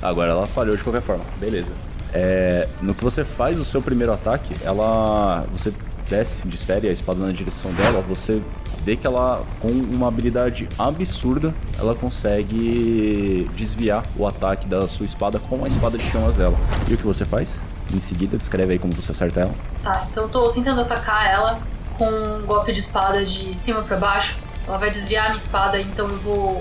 Agora 0.01 0.31
ela 0.31 0.45
falhou 0.45 0.75
de 0.75 0.83
qualquer 0.83 1.01
forma. 1.01 1.23
Beleza. 1.37 1.71
É, 2.13 2.67
no 2.81 2.93
que 2.95 3.03
você 3.03 3.23
faz 3.23 3.59
o 3.59 3.65
seu 3.65 3.81
primeiro 3.81 4.11
ataque, 4.11 4.53
ela. 4.63 5.45
Você 5.51 5.73
desce, 6.09 6.47
desfere 6.47 6.89
a 6.89 6.91
espada 6.91 7.19
na 7.19 7.31
direção 7.31 7.71
dela, 7.73 8.01
você 8.01 8.41
vê 8.83 8.95
que 8.95 9.05
ela, 9.05 9.43
com 9.59 9.67
uma 9.67 10.07
habilidade 10.07 10.67
absurda, 10.77 11.53
ela 11.77 11.93
consegue 11.93 13.47
desviar 13.55 14.03
o 14.17 14.25
ataque 14.25 14.67
da 14.67 14.87
sua 14.87 15.05
espada 15.05 15.39
com 15.39 15.63
a 15.63 15.67
espada 15.67 15.97
de 15.97 16.03
chamas 16.09 16.37
dela. 16.37 16.57
E 16.89 16.93
o 16.95 16.97
que 16.97 17.03
você 17.03 17.25
faz? 17.25 17.47
Em 17.93 17.99
seguida, 17.99 18.37
descreve 18.37 18.73
aí 18.73 18.79
como 18.79 18.93
você 18.93 19.11
acerta 19.11 19.41
ela. 19.41 19.53
Tá, 19.83 20.07
então 20.09 20.23
eu 20.23 20.29
tô 20.29 20.49
tentando 20.49 20.81
atacar 20.81 21.27
ela 21.27 21.59
com 21.97 22.05
um 22.05 22.45
golpe 22.45 22.71
de 22.71 22.79
espada 22.79 23.23
de 23.23 23.53
cima 23.55 23.83
pra 23.83 23.97
baixo. 23.97 24.35
Ela 24.67 24.77
vai 24.77 24.89
desviar 24.89 25.25
a 25.25 25.29
minha 25.29 25.37
espada, 25.37 25.79
então 25.79 26.07
eu 26.07 26.17
vou 26.17 26.59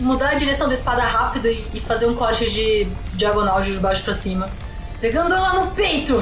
mudar 0.00 0.30
a 0.30 0.34
direção 0.34 0.68
da 0.68 0.74
espada 0.74 1.02
rápido 1.02 1.48
e, 1.48 1.80
fazer 1.80 2.06
um 2.06 2.14
corte 2.14 2.50
de 2.50 2.86
diagonal 3.14 3.60
de 3.60 3.72
baixo 3.78 4.02
pra 4.02 4.12
cima. 4.12 4.46
Pegando 5.06 5.34
ela 5.34 5.64
no 5.64 5.70
peito! 5.70 6.14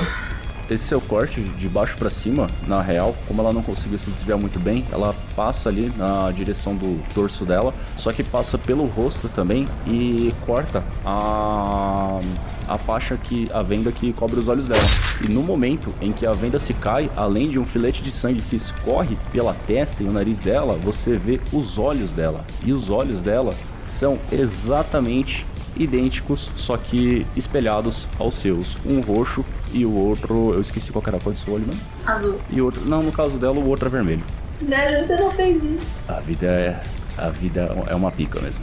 Esse 0.69 0.85
seu 0.85 1.01
corte 1.01 1.41
de 1.41 1.71
baixo 1.71 1.97
pra 1.97 2.11
cima, 2.11 2.47
na 2.67 2.83
real, 2.83 3.17
como 3.27 3.41
ela 3.41 3.51
não 3.51 3.63
conseguiu 3.63 3.99
se 3.99 4.11
desviar 4.11 4.39
muito 4.39 4.61
bem, 4.61 4.87
ela 4.93 5.15
passa 5.35 5.71
ali 5.71 5.91
na 5.97 6.31
direção 6.31 6.77
do 6.77 7.03
torso 7.15 7.47
dela, 7.47 7.73
só 7.97 8.13
que 8.13 8.23
passa 8.23 8.59
pelo 8.59 8.85
rosto 8.85 9.27
também 9.31 9.65
e 9.87 10.35
corta 10.45 10.85
a 11.03 12.21
a 12.69 12.79
faixa 12.79 13.17
que 13.17 13.51
a 13.53 13.63
venda 13.63 13.93
que 13.93 14.13
cobre 14.13 14.39
os 14.39 14.49
olhos 14.49 14.69
dela. 14.69 14.83
E 15.27 15.33
no 15.33 15.43
momento 15.43 15.95
em 16.01 16.13
que 16.13 16.27
a 16.27 16.33
venda 16.33 16.59
se 16.59 16.73
cai, 16.73 17.11
além 17.17 17.49
de 17.49 17.59
um 17.59 17.67
filete 17.67 18.03
de 18.03 18.11
sangue 18.11 18.41
que 18.41 18.57
escorre 18.57 19.17
pela 19.33 19.55
testa 19.67 20.03
e 20.03 20.07
o 20.07 20.13
nariz 20.13 20.39
dela, 20.39 20.79
você 20.83 21.17
vê 21.17 21.41
os 21.53 21.79
olhos 21.79 22.13
dela. 22.13 22.45
E 22.65 22.73
os 22.73 22.91
olhos 22.91 23.23
dela 23.23 23.53
são 23.83 24.19
exatamente 24.33 25.47
idênticos, 25.77 26.51
só 26.57 26.77
que 26.77 27.27
espelhados 27.37 28.09
aos 28.19 28.35
seus. 28.35 28.77
Um 28.85 29.01
roxo 29.01 29.45
e 29.73 29.85
o 29.85 29.95
outro, 29.95 30.53
eu 30.55 30.61
esqueci 30.61 30.93
qual 30.93 31.05
era 31.07 31.17
a 31.17 31.21
cor 31.21 31.33
do 31.33 31.39
seu 31.39 31.55
olho 31.55 31.67
mesmo. 31.67 31.81
Azul. 32.07 32.41
E 32.51 32.61
outro, 32.61 32.83
não, 32.87 33.03
no 33.03 33.13
caso 33.13 33.39
dela, 33.39 33.59
o 33.59 33.69
outro 33.69 33.87
é 33.87 33.91
vermelho. 33.91 34.25
Né, 34.61 35.01
você 35.01 35.17
não 35.17 35.31
fez 35.31 35.63
isso. 35.63 35.97
A 36.09 36.21
vida 36.21 36.47
é 36.47 36.83
a 37.17 37.29
vida 37.29 37.73
é 37.89 37.95
uma 37.95 38.11
pica 38.11 38.41
mesmo. 38.43 38.63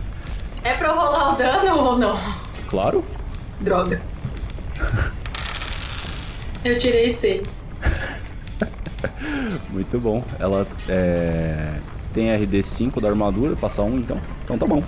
É 0.63 0.73
pra 0.73 0.89
eu 0.89 0.95
rolar 0.95 1.33
o 1.33 1.37
dano 1.37 1.83
ou 1.83 1.97
não? 1.97 2.19
Claro. 2.69 3.03
Droga. 3.61 4.01
Eu 6.63 6.77
tirei 6.77 7.09
6. 7.09 7.65
Muito 9.71 9.99
bom. 9.99 10.23
Ela 10.37 10.67
é, 10.87 11.75
tem 12.13 12.27
RD5 12.27 12.99
da 12.99 13.09
armadura, 13.09 13.55
passa 13.55 13.81
um 13.81 13.97
então. 13.97 14.19
Então 14.43 14.57
tá 14.57 14.65
bom. 14.65 14.83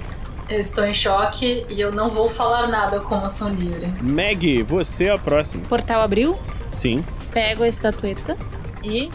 Eu 0.54 0.60
estou 0.60 0.86
em 0.86 0.94
choque 0.94 1.66
e 1.68 1.82
eu 1.82 1.92
não 1.92 2.12
vou 2.12 2.30
falar 2.30 2.68
nada 2.68 3.00
com 3.00 3.16
ação 3.16 3.50
livre. 3.50 3.92
Meg, 4.04 4.62
você 4.62 5.06
é 5.06 5.10
a 5.10 5.18
próxima. 5.18 5.64
O 5.64 5.68
portal 5.68 6.00
abriu, 6.00 6.38
Sim. 6.72 7.04
pego 7.32 7.64
a 7.64 7.68
estatueta 7.68 8.38
e 8.84 9.10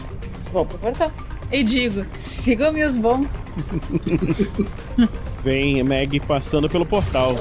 vou 0.51 0.65
pro 0.65 0.77
portal. 0.77 1.09
E 1.49 1.63
digo, 1.63 2.05
sigam-me 2.13 2.83
os 2.83 2.97
bons. 2.97 3.29
Vem 5.41 5.81
Meg 5.81 6.19
passando 6.19 6.69
pelo 6.69 6.85
portal. 6.85 7.33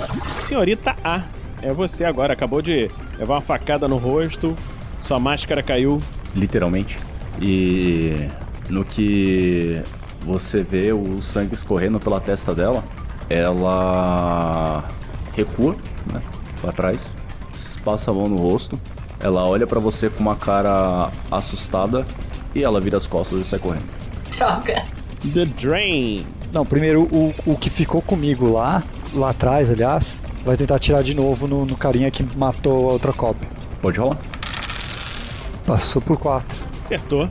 Senhorita 0.44 0.94
A, 1.02 1.22
é 1.60 1.72
você 1.72 2.04
agora. 2.04 2.34
Acabou 2.34 2.62
de 2.62 2.88
levar 3.18 3.34
uma 3.34 3.42
facada 3.42 3.88
no 3.88 3.96
rosto, 3.96 4.54
sua 5.02 5.18
máscara 5.18 5.60
caiu. 5.60 5.98
Literalmente. 6.36 6.96
E 7.42 8.28
no 8.70 8.84
que 8.84 9.82
você 10.22 10.62
vê 10.62 10.92
o 10.92 11.20
sangue 11.20 11.54
escorrendo 11.54 11.98
pela 11.98 12.20
testa 12.20 12.54
dela, 12.54 12.84
ela 13.28 14.84
recua, 15.34 15.76
né, 16.12 16.20
pra 16.60 16.72
trás, 16.72 17.14
passa 17.84 18.10
a 18.10 18.14
mão 18.14 18.24
no 18.24 18.36
rosto, 18.36 18.78
ela 19.20 19.44
olha 19.46 19.66
pra 19.66 19.80
você 19.80 20.08
com 20.08 20.20
uma 20.20 20.36
cara 20.36 21.10
assustada 21.30 22.06
e 22.54 22.62
ela 22.62 22.80
vira 22.80 22.96
as 22.96 23.06
costas 23.06 23.40
e 23.40 23.44
sai 23.44 23.58
correndo. 23.58 23.86
Droga. 24.36 24.84
The 25.32 25.44
Drain. 25.44 26.26
Não, 26.52 26.64
primeiro 26.64 27.02
o, 27.02 27.34
o 27.44 27.56
que 27.56 27.68
ficou 27.68 28.00
comigo 28.00 28.50
lá, 28.50 28.82
lá 29.12 29.30
atrás, 29.30 29.70
aliás, 29.70 30.22
vai 30.44 30.56
tentar 30.56 30.76
atirar 30.76 31.02
de 31.02 31.14
novo 31.14 31.46
no, 31.46 31.64
no 31.64 31.76
carinha 31.76 32.10
que 32.10 32.22
matou 32.36 32.88
a 32.88 32.92
outra 32.92 33.12
cópia. 33.12 33.48
Pode 33.82 33.98
rolar. 33.98 34.18
Passou 35.66 36.00
por 36.00 36.16
4. 36.16 36.58
Acertou. 36.76 37.28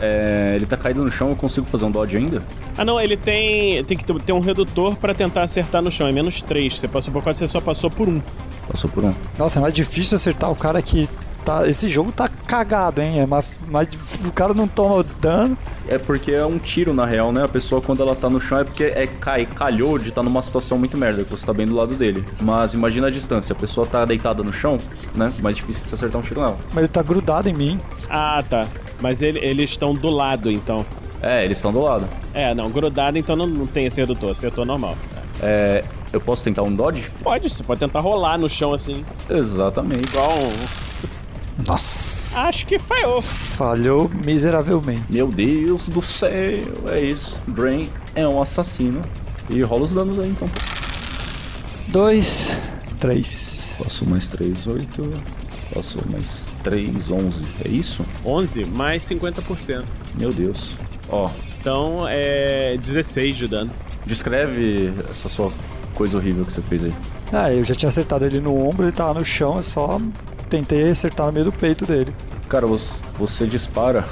É, 0.00 0.52
ele 0.56 0.66
tá 0.66 0.76
caído 0.76 1.04
no 1.04 1.10
chão, 1.10 1.30
eu 1.30 1.36
consigo 1.36 1.66
fazer 1.66 1.84
um 1.84 1.90
dodge 1.90 2.16
ainda? 2.16 2.42
Ah, 2.78 2.84
não, 2.84 3.00
ele 3.00 3.16
tem 3.16 3.82
tem 3.84 3.96
que 3.96 4.04
ter 4.04 4.32
um 4.32 4.40
redutor 4.40 4.96
pra 4.96 5.14
tentar 5.14 5.42
acertar 5.42 5.80
no 5.82 5.90
chão. 5.90 6.06
É 6.06 6.12
menos 6.12 6.42
3. 6.42 6.78
Você 6.78 6.86
passou 6.88 7.12
por 7.12 7.22
4, 7.22 7.38
você 7.38 7.48
só 7.48 7.60
passou 7.60 7.90
por 7.90 8.08
1. 8.08 8.20
Passou 8.68 8.90
por 8.90 9.04
um. 9.04 9.14
Nossa, 9.38 9.58
é 9.58 9.62
mais 9.62 9.72
difícil 9.74 10.16
acertar 10.16 10.50
o 10.50 10.56
cara 10.56 10.82
que 10.82 11.08
tá. 11.44 11.66
Esse 11.68 11.88
jogo 11.88 12.10
tá 12.12 12.28
cagado, 12.28 13.00
hein? 13.00 13.20
É 13.20 13.26
mais, 13.26 13.48
mais 13.68 13.88
o 14.24 14.32
cara 14.32 14.52
não 14.52 14.66
toma 14.68 15.04
dano. 15.20 15.56
É 15.88 15.96
porque 15.98 16.32
é 16.32 16.44
um 16.44 16.58
tiro 16.58 16.92
na 16.92 17.06
real, 17.06 17.30
né? 17.32 17.44
A 17.44 17.48
pessoa 17.48 17.80
quando 17.80 18.02
ela 18.02 18.14
tá 18.16 18.28
no 18.28 18.40
chão 18.40 18.58
é 18.58 18.64
porque 18.64 18.82
é 18.84 19.06
cai, 19.06 19.46
calhou 19.46 19.96
de 19.98 20.08
estar 20.08 20.22
numa 20.24 20.42
situação 20.42 20.76
muito 20.76 20.96
merda, 20.98 21.22
que 21.24 21.30
você 21.30 21.46
tá 21.46 21.52
bem 21.54 21.64
do 21.64 21.74
lado 21.76 21.94
dele. 21.94 22.24
Mas 22.40 22.74
imagina 22.74 23.06
a 23.06 23.10
distância, 23.10 23.52
a 23.52 23.56
pessoa 23.56 23.86
tá 23.86 24.04
deitada 24.04 24.42
no 24.42 24.52
chão, 24.52 24.78
né? 25.14 25.32
Mais 25.40 25.54
difícil 25.56 25.84
de 25.84 25.88
você 25.88 25.94
acertar 25.94 26.20
um 26.20 26.24
tiro 26.24 26.40
nela. 26.40 26.58
Mas 26.70 26.78
ele 26.78 26.88
tá 26.88 27.02
grudado 27.02 27.48
em 27.48 27.54
mim. 27.54 27.80
Ah, 28.10 28.42
tá. 28.50 28.66
Mas 29.00 29.22
ele- 29.22 29.38
eles 29.38 29.70
estão 29.70 29.94
do 29.94 30.10
lado, 30.10 30.50
então. 30.50 30.84
É, 31.22 31.44
eles 31.44 31.58
estão 31.58 31.72
do 31.72 31.80
lado. 31.80 32.08
É, 32.34 32.54
não, 32.54 32.70
grudado, 32.70 33.18
então 33.18 33.34
não, 33.34 33.46
não 33.46 33.66
tem 33.66 33.86
esse 33.86 34.00
redutor. 34.00 34.30
Acertou 34.30 34.64
normal. 34.64 34.96
É, 35.42 35.84
eu 36.12 36.20
posso 36.20 36.44
tentar 36.44 36.62
um 36.62 36.74
dodge? 36.74 37.04
Pode, 37.22 37.50
você 37.50 37.62
pode 37.62 37.80
tentar 37.80 38.00
rolar 38.00 38.38
no 38.38 38.48
chão 38.48 38.72
assim. 38.72 39.04
Exatamente. 39.28 40.04
Igual 40.04 40.38
um... 40.38 41.64
Nossa. 41.66 42.42
Acho 42.42 42.66
que 42.66 42.78
falhou. 42.78 43.22
Falhou 43.22 44.10
miseravelmente. 44.24 45.04
Meu 45.08 45.28
Deus 45.28 45.88
do 45.88 46.02
céu, 46.02 46.30
é 46.88 47.00
isso. 47.00 47.38
Drain 47.46 47.88
é 48.14 48.26
um 48.28 48.40
assassino. 48.40 49.00
E 49.48 49.62
rola 49.62 49.84
os 49.84 49.92
danos 49.92 50.18
aí 50.18 50.28
então. 50.28 50.48
2, 51.88 52.60
3. 53.00 53.76
Passou 53.82 54.08
mais 54.08 54.28
3, 54.28 54.66
8. 54.66 55.22
Passou 55.74 56.02
mais 56.10 56.44
3, 56.62 57.10
11. 57.10 57.44
É 57.64 57.68
isso? 57.68 58.04
11 58.24 58.64
mais 58.66 59.02
50%. 59.04 59.84
Meu 60.14 60.32
Deus. 60.32 60.76
Ó, 61.08 61.30
Então 61.60 62.06
é 62.08 62.76
16 62.78 63.36
de 63.36 63.48
dano. 63.48 63.70
descreve 64.04 64.92
essa 65.10 65.28
sua 65.28 65.50
coisa 65.94 66.16
horrível 66.16 66.44
que 66.44 66.52
você 66.52 66.62
fez 66.62 66.84
aí. 66.84 66.94
Ah, 67.32 67.52
eu 67.52 67.64
já 67.64 67.74
tinha 67.74 67.88
acertado 67.88 68.24
ele 68.24 68.40
no 68.40 68.56
ombro, 68.68 68.84
ele 68.84 68.92
tava 68.92 69.14
no 69.14 69.24
chão, 69.24 69.56
eu 69.56 69.62
só 69.62 70.00
tentei 70.48 70.90
acertar 70.90 71.26
no 71.26 71.32
meio 71.32 71.44
do 71.46 71.52
peito 71.52 71.84
dele. 71.84 72.14
Cara, 72.48 72.66
você, 73.18 73.46
dispara 73.46 74.04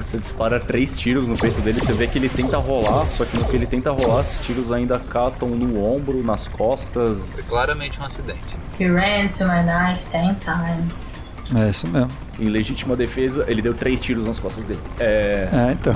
Você 0.00 0.16
dispara 0.18 0.58
três 0.58 0.98
tiros 0.98 1.28
no 1.28 1.36
peito 1.36 1.60
dele, 1.60 1.78
você 1.78 1.92
vê 1.92 2.06
que 2.06 2.18
ele 2.18 2.28
tenta 2.30 2.56
rolar, 2.56 3.04
só 3.06 3.24
que 3.26 3.36
no 3.36 3.44
que 3.44 3.54
ele 3.54 3.66
tenta 3.66 3.90
rolar, 3.90 4.20
os 4.20 4.38
tiros 4.46 4.72
ainda 4.72 4.98
catam 4.98 5.50
no 5.50 5.84
ombro, 5.84 6.24
nas 6.24 6.48
costas. 6.48 7.34
Foi 7.34 7.42
claramente 7.42 8.00
um 8.00 8.04
acidente. 8.04 8.56
He 8.80 8.86
ran 8.88 9.28
to 9.28 9.44
my 9.44 9.62
knife 9.62 10.06
ten 10.06 10.34
times. 10.36 11.08
É 11.54 11.68
isso 11.68 11.86
mesmo. 11.88 12.10
Em 12.38 12.48
legítima 12.48 12.94
defesa, 12.96 13.44
ele 13.48 13.60
deu 13.60 13.74
três 13.74 14.00
tiros 14.00 14.26
nas 14.26 14.38
costas 14.38 14.64
dele. 14.64 14.80
É. 14.98 15.48
É, 15.52 15.72
então. 15.72 15.94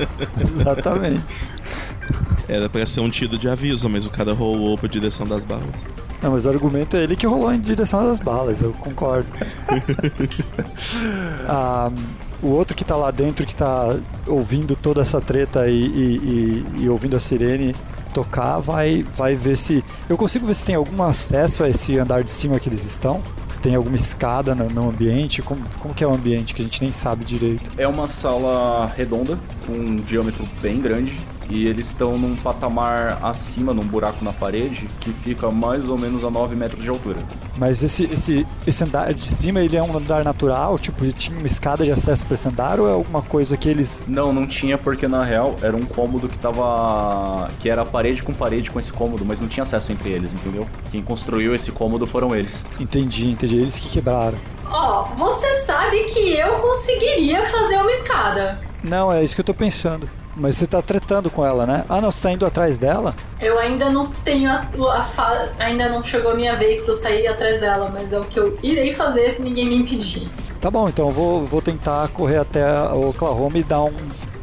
Exatamente. 0.58 1.24
Era 2.48 2.68
pra 2.68 2.84
ser 2.84 3.00
um 3.00 3.08
tiro 3.08 3.38
de 3.38 3.48
aviso, 3.48 3.88
mas 3.88 4.04
o 4.04 4.10
cara 4.10 4.32
rolou 4.32 4.76
pra 4.76 4.88
direção 4.88 5.26
das 5.26 5.44
balas. 5.44 5.84
Não, 6.20 6.32
mas 6.32 6.44
o 6.44 6.50
argumento 6.50 6.96
é 6.96 7.04
ele 7.04 7.16
que 7.16 7.26
rolou 7.26 7.52
em 7.52 7.60
direção 7.60 8.04
das 8.06 8.20
balas, 8.20 8.60
eu 8.60 8.72
concordo. 8.72 9.28
Ah, 11.48 11.90
o 12.42 12.48
outro 12.48 12.76
que 12.76 12.84
tá 12.84 12.96
lá 12.96 13.10
dentro, 13.10 13.46
que 13.46 13.54
tá 13.54 13.96
ouvindo 14.26 14.74
toda 14.76 15.02
essa 15.02 15.20
treta 15.20 15.68
e, 15.68 15.74
e- 15.86 16.64
e- 16.78 16.82
e 16.84 16.88
ouvindo 16.88 17.16
a 17.16 17.20
sirene 17.20 17.74
tocar, 18.14 18.58
vai, 18.58 19.04
vai 19.16 19.34
ver 19.34 19.56
se. 19.56 19.84
Eu 20.08 20.16
consigo 20.16 20.46
ver 20.46 20.54
se 20.54 20.64
tem 20.64 20.74
algum 20.74 21.02
acesso 21.02 21.62
a 21.62 21.68
esse 21.68 21.98
andar 21.98 22.24
de 22.24 22.30
cima 22.30 22.58
que 22.58 22.68
eles 22.68 22.84
estão? 22.84 23.22
Tem 23.62 23.74
alguma 23.74 23.96
escada 23.96 24.54
no, 24.54 24.68
no 24.68 24.88
ambiente? 24.88 25.42
Como, 25.42 25.62
como 25.78 25.94
que 25.94 26.02
é 26.02 26.06
o 26.06 26.14
ambiente 26.14 26.54
que 26.54 26.62
a 26.62 26.64
gente 26.64 26.80
nem 26.82 26.90
sabe 26.90 27.24
direito? 27.24 27.70
É 27.76 27.86
uma 27.86 28.06
sala 28.06 28.86
redonda, 28.86 29.38
com 29.66 29.72
um 29.72 29.96
diâmetro 29.96 30.44
bem 30.62 30.80
grande, 30.80 31.18
e 31.50 31.66
eles 31.66 31.88
estão 31.88 32.16
num 32.16 32.36
patamar 32.36 33.18
acima, 33.22 33.74
num 33.74 33.82
buraco 33.82 34.24
na 34.24 34.32
parede, 34.32 34.88
que 35.00 35.12
fica 35.12 35.50
mais 35.50 35.88
ou 35.88 35.98
menos 35.98 36.24
a 36.24 36.30
9 36.30 36.54
metros 36.54 36.82
de 36.82 36.88
altura. 36.88 37.18
Mas 37.58 37.82
esse, 37.82 38.04
esse, 38.04 38.46
esse 38.66 38.84
andar 38.84 39.12
de 39.12 39.24
cima, 39.24 39.60
ele 39.60 39.76
é 39.76 39.82
um 39.82 39.96
andar 39.96 40.24
natural? 40.24 40.78
Tipo, 40.78 41.04
ele 41.04 41.12
tinha 41.12 41.36
uma 41.36 41.46
escada 41.46 41.84
de 41.84 41.90
acesso 41.90 42.24
pra 42.24 42.34
esse 42.34 42.48
andar 42.48 42.78
ou 42.78 42.88
é 42.88 42.92
alguma 42.92 43.20
coisa 43.20 43.56
que 43.56 43.68
eles. 43.68 44.06
Não, 44.08 44.32
não 44.32 44.46
tinha 44.46 44.78
porque 44.78 45.08
na 45.08 45.24
real 45.24 45.56
era 45.60 45.76
um 45.76 45.82
cômodo 45.82 46.28
que 46.28 46.38
tava. 46.38 47.50
que 47.58 47.68
era 47.68 47.84
parede 47.84 48.22
com 48.22 48.32
parede 48.32 48.70
com 48.70 48.78
esse 48.78 48.92
cômodo, 48.92 49.24
mas 49.24 49.40
não 49.40 49.48
tinha 49.48 49.62
acesso 49.62 49.90
entre 49.90 50.10
eles, 50.10 50.32
entendeu? 50.32 50.66
Quem 50.90 51.02
construiu 51.02 51.54
esse 51.54 51.72
cômodo 51.72 52.06
foram 52.06 52.34
eles. 52.34 52.64
Entendi, 52.78 53.30
entendi. 53.30 53.56
Eles 53.56 53.78
que 53.78 53.88
quebraram. 53.88 54.38
Ó, 54.66 55.04
você 55.16 55.52
sabe 55.64 56.04
que 56.04 56.38
eu 56.38 56.54
conseguiria 56.60 57.42
fazer 57.42 57.76
uma 57.76 57.90
escada. 57.90 58.60
Não, 58.82 59.12
é 59.12 59.22
isso 59.22 59.34
que 59.34 59.40
eu 59.40 59.44
tô 59.44 59.52
pensando. 59.52 60.08
Mas 60.40 60.56
você 60.56 60.66
tá 60.66 60.80
tretando 60.80 61.30
com 61.30 61.44
ela, 61.44 61.66
né? 61.66 61.84
Ah, 61.86 62.00
não, 62.00 62.10
você 62.10 62.22
tá 62.22 62.32
indo 62.32 62.46
atrás 62.46 62.78
dela? 62.78 63.14
Eu 63.38 63.58
ainda 63.58 63.90
não 63.90 64.06
tenho 64.06 64.50
a, 64.50 64.66
a 64.96 65.02
fa- 65.02 65.50
ainda 65.58 65.86
não 65.90 66.02
chegou 66.02 66.32
a 66.32 66.34
minha 66.34 66.56
vez 66.56 66.80
pra 66.80 66.92
eu 66.92 66.94
sair 66.94 67.26
atrás 67.26 67.60
dela, 67.60 67.90
mas 67.92 68.10
é 68.10 68.18
o 68.18 68.24
que 68.24 68.38
eu 68.40 68.58
irei 68.62 68.90
fazer 68.94 69.28
se 69.30 69.42
ninguém 69.42 69.68
me 69.68 69.76
impedir. 69.76 70.30
Tá 70.58 70.70
bom, 70.70 70.88
então 70.88 71.08
eu 71.08 71.12
vou, 71.12 71.44
vou 71.44 71.60
tentar 71.60 72.08
correr 72.08 72.38
até 72.38 72.64
o 72.90 73.10
Oklahoma 73.10 73.58
e 73.58 73.62
dar 73.62 73.82
um, 73.82 73.92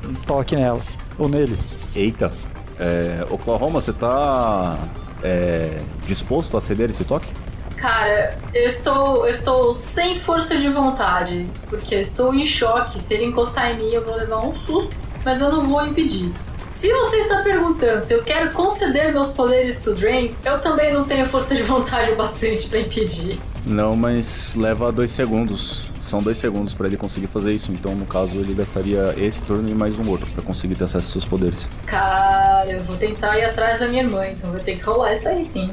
um 0.05 0.13
toque 0.27 0.55
nela. 0.55 0.81
Ou 1.17 1.27
nele. 1.27 1.57
Eita, 1.95 2.31
é, 2.79 3.25
Oklahoma, 3.31 3.81
você 3.81 3.91
tá. 3.91 4.77
é, 5.23 5.79
disposto 6.05 6.55
a 6.57 6.61
ceder 6.61 6.91
esse 6.91 7.03
toque? 7.03 7.27
Cara, 7.75 8.37
eu 8.53 8.67
estou, 8.67 9.25
eu 9.25 9.31
estou 9.31 9.73
sem 9.73 10.13
força 10.15 10.55
de 10.57 10.67
vontade, 10.69 11.47
porque 11.69 11.95
eu 11.95 11.99
estou 11.99 12.33
em 12.33 12.45
choque. 12.45 12.99
Se 12.99 13.15
ele 13.15 13.25
encostar 13.25 13.71
em 13.71 13.77
mim, 13.77 13.89
eu 13.91 14.03
vou 14.03 14.15
levar 14.15 14.39
um 14.45 14.53
susto, 14.53 14.95
mas 15.23 15.41
eu 15.41 15.51
não 15.51 15.61
vou 15.61 15.85
impedir. 15.85 16.31
Se 16.71 16.91
você 16.91 17.17
está 17.17 17.41
perguntando 17.41 18.01
se 18.01 18.13
eu 18.13 18.23
quero 18.23 18.51
conceder 18.51 19.11
meus 19.11 19.31
poderes 19.31 19.77
pro 19.79 19.95
Drain, 19.95 20.35
eu 20.45 20.59
também 20.59 20.93
não 20.93 21.05
tenho 21.05 21.25
força 21.25 21.55
de 21.55 21.63
vontade 21.63 22.11
o 22.11 22.15
bastante 22.17 22.67
pra 22.67 22.79
impedir. 22.79 23.39
Não, 23.65 23.95
mas 23.95 24.53
leva 24.55 24.91
dois 24.91 25.11
segundos. 25.11 25.89
São 26.01 26.21
dois 26.21 26.37
segundos 26.37 26.73
pra 26.73 26.87
ele 26.87 26.95
conseguir 26.95 27.27
fazer 27.27 27.53
isso. 27.53 27.71
Então, 27.71 27.93
no 27.93 28.05
caso, 28.05 28.35
ele 28.35 28.53
gastaria 28.53 29.13
esse 29.17 29.41
turno 29.41 29.67
e 29.67 29.73
mais 29.73 29.97
um 29.99 30.07
outro 30.09 30.29
pra 30.31 30.41
conseguir 30.41 30.75
ter 30.75 30.85
acesso 30.85 31.07
aos 31.07 31.11
seus 31.11 31.25
poderes. 31.25 31.67
Cara, 31.85 32.65
eu 32.67 32.81
vou 32.83 32.95
tentar 32.95 33.37
ir 33.37 33.43
atrás 33.43 33.79
da 33.79 33.87
minha 33.87 34.03
irmã, 34.03 34.25
então 34.27 34.51
vai 34.51 34.61
ter 34.61 34.77
que 34.77 34.83
rolar 34.83 35.11
isso 35.11 35.27
aí 35.27 35.43
sim. 35.43 35.69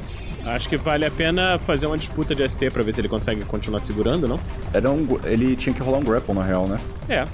Acho 0.47 0.69
que 0.69 0.77
vale 0.77 1.07
a 1.07 1.11
pena 1.11 1.59
fazer 1.59 1.87
uma 1.87 1.97
disputa 1.97 2.35
de 2.35 2.47
ST 2.49 2.71
pra 2.71 2.83
ver 2.83 2.93
se 2.93 3.01
ele 3.01 3.09
consegue 3.09 3.45
continuar 3.45 3.81
segurando, 3.81 4.29
não? 4.29 4.39
Era 4.73 4.91
um, 4.91 5.07
ele 5.25 5.57
tinha 5.57 5.75
que 5.75 5.81
rolar 5.81 5.99
um 5.99 6.05
grapple, 6.05 6.35
na 6.35 6.43
real, 6.43 6.67
né? 6.67 6.79
É. 7.09 7.25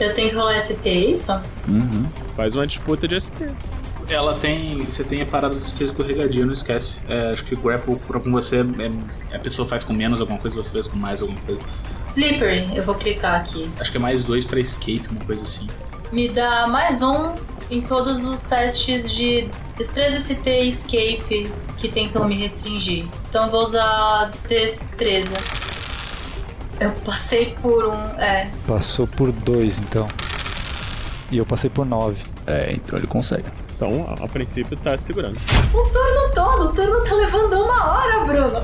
Eu 0.00 0.14
tenho 0.14 0.30
que 0.30 0.34
rolar 0.34 0.58
ST, 0.58 0.88
é 0.88 0.94
isso? 0.94 1.32
Uhum. 1.68 2.08
Faz 2.34 2.54
uma 2.56 2.66
disputa 2.66 3.06
de 3.06 3.20
ST. 3.20 3.50
Ela 4.08 4.34
tem. 4.34 4.82
Você 4.84 5.04
tem 5.04 5.22
a 5.22 5.26
parada 5.26 5.54
de 5.54 5.70
ser 5.70 5.84
escorregadia, 5.84 6.44
não 6.44 6.52
esquece. 6.52 7.00
É, 7.08 7.32
acho 7.32 7.44
que 7.44 7.54
grapple 7.54 7.96
pra 8.08 8.18
com 8.18 8.32
você 8.32 8.60
é, 8.60 9.36
a 9.36 9.38
pessoa 9.38 9.68
faz 9.68 9.84
com 9.84 9.92
menos 9.92 10.20
alguma 10.20 10.38
coisa, 10.38 10.56
você 10.56 10.70
faz 10.70 10.88
com 10.88 10.96
mais 10.96 11.20
alguma 11.20 11.40
coisa. 11.42 11.60
Slippery, 12.08 12.74
eu 12.74 12.82
vou 12.82 12.94
clicar 12.96 13.40
aqui. 13.40 13.70
Acho 13.78 13.92
que 13.92 13.98
é 13.98 14.00
mais 14.00 14.24
dois 14.24 14.44
pra 14.44 14.58
escape, 14.58 15.06
uma 15.10 15.24
coisa 15.24 15.44
assim. 15.44 15.68
Me 16.10 16.28
dá 16.28 16.66
mais 16.66 17.02
um 17.02 17.34
em 17.70 17.82
todos 17.82 18.24
os 18.24 18.42
testes 18.42 19.12
de 19.12 19.48
destreza 19.78 20.18
ST 20.20 20.42
e 20.44 20.68
escape 20.68 21.52
que 21.76 21.88
tentam 21.88 22.26
me 22.26 22.36
restringir. 22.36 23.06
Então 23.28 23.44
eu 23.44 23.50
vou 23.50 23.62
usar 23.62 24.32
destreza. 24.48 25.38
Eu 26.80 26.90
passei 27.04 27.54
por 27.60 27.84
um. 27.86 27.94
É. 28.18 28.50
Passou 28.66 29.06
por 29.06 29.30
dois, 29.30 29.78
então. 29.78 30.08
E 31.30 31.36
eu 31.38 31.46
passei 31.46 31.68
por 31.70 31.84
nove. 31.86 32.24
É, 32.46 32.72
então 32.72 32.98
ele 32.98 33.06
consegue. 33.06 33.44
Então, 33.76 34.06
a, 34.20 34.24
a 34.24 34.28
princípio, 34.28 34.76
tá 34.78 34.96
segurando. 34.98 35.36
O 35.72 35.82
turno 35.88 36.34
todo, 36.34 36.64
o 36.64 36.72
turno 36.72 37.04
tá 37.04 37.14
levando 37.14 37.52
uma 37.62 37.92
hora, 37.92 38.24
Bruno. 38.24 38.58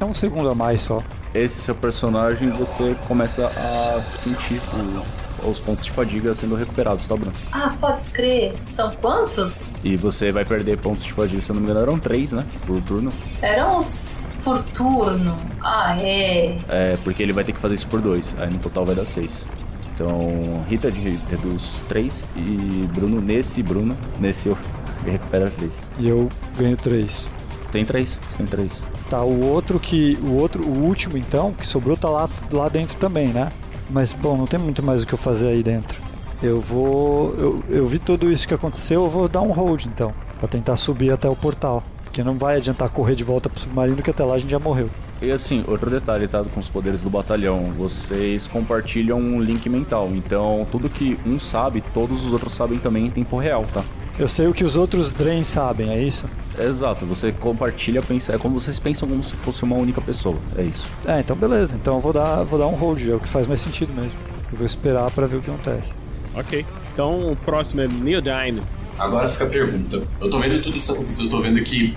É 0.00 0.04
um 0.04 0.14
segundo 0.14 0.48
a 0.48 0.54
mais 0.54 0.80
só. 0.82 1.02
Esse 1.34 1.60
seu 1.60 1.74
personagem, 1.74 2.50
você 2.50 2.96
começa 3.06 3.46
a 3.48 4.00
sentir 4.00 4.60
o- 4.72 5.27
os 5.44 5.58
pontos 5.58 5.84
de 5.84 5.90
fadiga 5.90 6.34
sendo 6.34 6.54
recuperados, 6.54 7.06
tá, 7.06 7.14
Bruno? 7.16 7.32
ah, 7.52 7.74
pode 7.80 8.10
crer. 8.10 8.52
São 8.60 8.90
quantos? 9.00 9.72
E 9.84 9.96
você 9.96 10.32
vai 10.32 10.44
perder 10.44 10.78
pontos 10.78 11.02
de 11.04 11.12
fadiga, 11.12 11.40
se 11.40 11.50
eu 11.50 11.54
não 11.54 11.62
me 11.62 11.68
engano, 11.70 11.80
eram 11.86 11.98
três, 11.98 12.32
né? 12.32 12.44
Por 12.66 12.80
turno. 12.82 13.12
Eram 13.42 13.78
uns 13.78 14.32
por 14.42 14.62
turno. 14.62 15.36
Ah, 15.62 15.96
é. 16.00 16.58
É, 16.68 16.98
porque 17.04 17.22
ele 17.22 17.32
vai 17.32 17.44
ter 17.44 17.52
que 17.52 17.60
fazer 17.60 17.74
isso 17.74 17.86
por 17.88 18.00
dois. 18.00 18.34
Aí 18.38 18.50
no 18.50 18.58
total 18.58 18.84
vai 18.86 18.94
dar 18.94 19.06
seis. 19.06 19.46
Então, 19.94 20.64
Rita 20.68 20.90
de- 20.92 21.18
reduz 21.28 21.70
três 21.88 22.24
e 22.36 22.88
Bruno, 22.94 23.20
nesse 23.20 23.62
Bruno, 23.62 23.96
nesse 24.20 24.48
eu 24.48 24.56
recupera 25.04 25.50
três. 25.50 25.72
E 25.98 26.08
eu 26.08 26.28
ganho 26.56 26.76
três. 26.76 27.28
Tem 27.72 27.84
três, 27.84 28.18
tem 28.36 28.46
três. 28.46 28.72
Tá, 29.10 29.22
o 29.22 29.42
outro 29.44 29.78
que. 29.80 30.16
O 30.22 30.34
outro, 30.36 30.62
o 30.64 30.84
último 30.84 31.18
então, 31.18 31.52
que 31.52 31.66
sobrou, 31.66 31.96
tá 31.96 32.08
lá, 32.08 32.28
lá 32.52 32.68
dentro 32.68 32.96
também, 32.96 33.28
né? 33.28 33.48
Mas 33.90 34.12
bom, 34.12 34.36
não 34.36 34.46
tem 34.46 34.58
muito 34.58 34.82
mais 34.82 35.02
o 35.02 35.06
que 35.06 35.14
eu 35.14 35.18
fazer 35.18 35.48
aí 35.48 35.62
dentro. 35.62 36.00
Eu 36.42 36.60
vou. 36.60 37.34
Eu, 37.34 37.64
eu 37.68 37.86
vi 37.86 37.98
tudo 37.98 38.30
isso 38.30 38.46
que 38.46 38.54
aconteceu, 38.54 39.02
eu 39.04 39.08
vou 39.08 39.28
dar 39.28 39.40
um 39.40 39.50
hold 39.50 39.86
então. 39.86 40.12
Pra 40.38 40.48
tentar 40.48 40.76
subir 40.76 41.10
até 41.10 41.28
o 41.28 41.34
portal. 41.34 41.82
Porque 42.04 42.22
não 42.22 42.38
vai 42.38 42.56
adiantar 42.56 42.90
correr 42.90 43.14
de 43.14 43.24
volta 43.24 43.48
pro 43.48 43.60
submarino, 43.60 44.02
que 44.02 44.10
até 44.10 44.24
lá 44.24 44.34
a 44.34 44.38
gente 44.38 44.50
já 44.50 44.58
morreu. 44.58 44.88
E 45.20 45.32
assim, 45.32 45.64
outro 45.66 45.90
detalhe, 45.90 46.28
tá? 46.28 46.44
Com 46.44 46.60
os 46.60 46.68
poderes 46.68 47.02
do 47.02 47.10
batalhão, 47.10 47.72
vocês 47.76 48.46
compartilham 48.46 49.18
um 49.18 49.42
link 49.42 49.68
mental. 49.68 50.10
Então, 50.14 50.66
tudo 50.70 50.88
que 50.88 51.18
um 51.26 51.40
sabe, 51.40 51.82
todos 51.92 52.24
os 52.24 52.32
outros 52.32 52.54
sabem 52.54 52.78
também 52.78 53.06
em 53.06 53.10
tempo 53.10 53.36
real, 53.36 53.64
tá? 53.74 53.82
Eu 54.18 54.28
sei 54.28 54.46
o 54.46 54.54
que 54.54 54.64
os 54.64 54.76
outros 54.76 55.12
Drain 55.12 55.42
sabem, 55.42 55.90
é 55.90 56.00
isso? 56.00 56.26
Exato, 56.60 57.06
você 57.06 57.32
compartilha, 57.32 58.02
pensa, 58.02 58.34
é 58.34 58.38
como 58.38 58.60
vocês 58.60 58.78
pensam 58.78 59.08
como 59.08 59.22
se 59.22 59.34
fosse 59.34 59.62
uma 59.62 59.76
única 59.76 60.00
pessoa, 60.00 60.36
é 60.56 60.62
isso. 60.62 60.86
É, 61.06 61.20
então 61.20 61.36
beleza. 61.36 61.76
Então 61.76 61.94
eu 61.94 62.00
vou 62.00 62.12
dar, 62.12 62.42
vou 62.42 62.58
dar 62.58 62.66
um 62.66 62.74
hold, 62.74 63.08
é 63.08 63.14
o 63.14 63.20
que 63.20 63.28
faz 63.28 63.46
mais 63.46 63.60
sentido 63.60 63.92
mesmo. 63.94 64.18
Eu 64.50 64.58
vou 64.58 64.66
esperar 64.66 65.10
pra 65.10 65.26
ver 65.26 65.36
o 65.36 65.40
que 65.40 65.50
acontece. 65.50 65.92
Ok. 66.34 66.64
Então, 66.92 67.32
o 67.32 67.36
próximo 67.36 67.80
é 67.80 67.88
Neodyne. 67.88 68.62
Agora 68.98 69.28
fica 69.28 69.44
a 69.44 69.48
pergunta. 69.48 70.02
Eu 70.20 70.28
tô 70.28 70.38
vendo 70.40 70.60
tudo 70.60 70.76
isso 70.76 70.92
acontecer, 70.92 71.22
eu 71.22 71.30
tô 71.30 71.40
vendo 71.40 71.62
que 71.62 71.96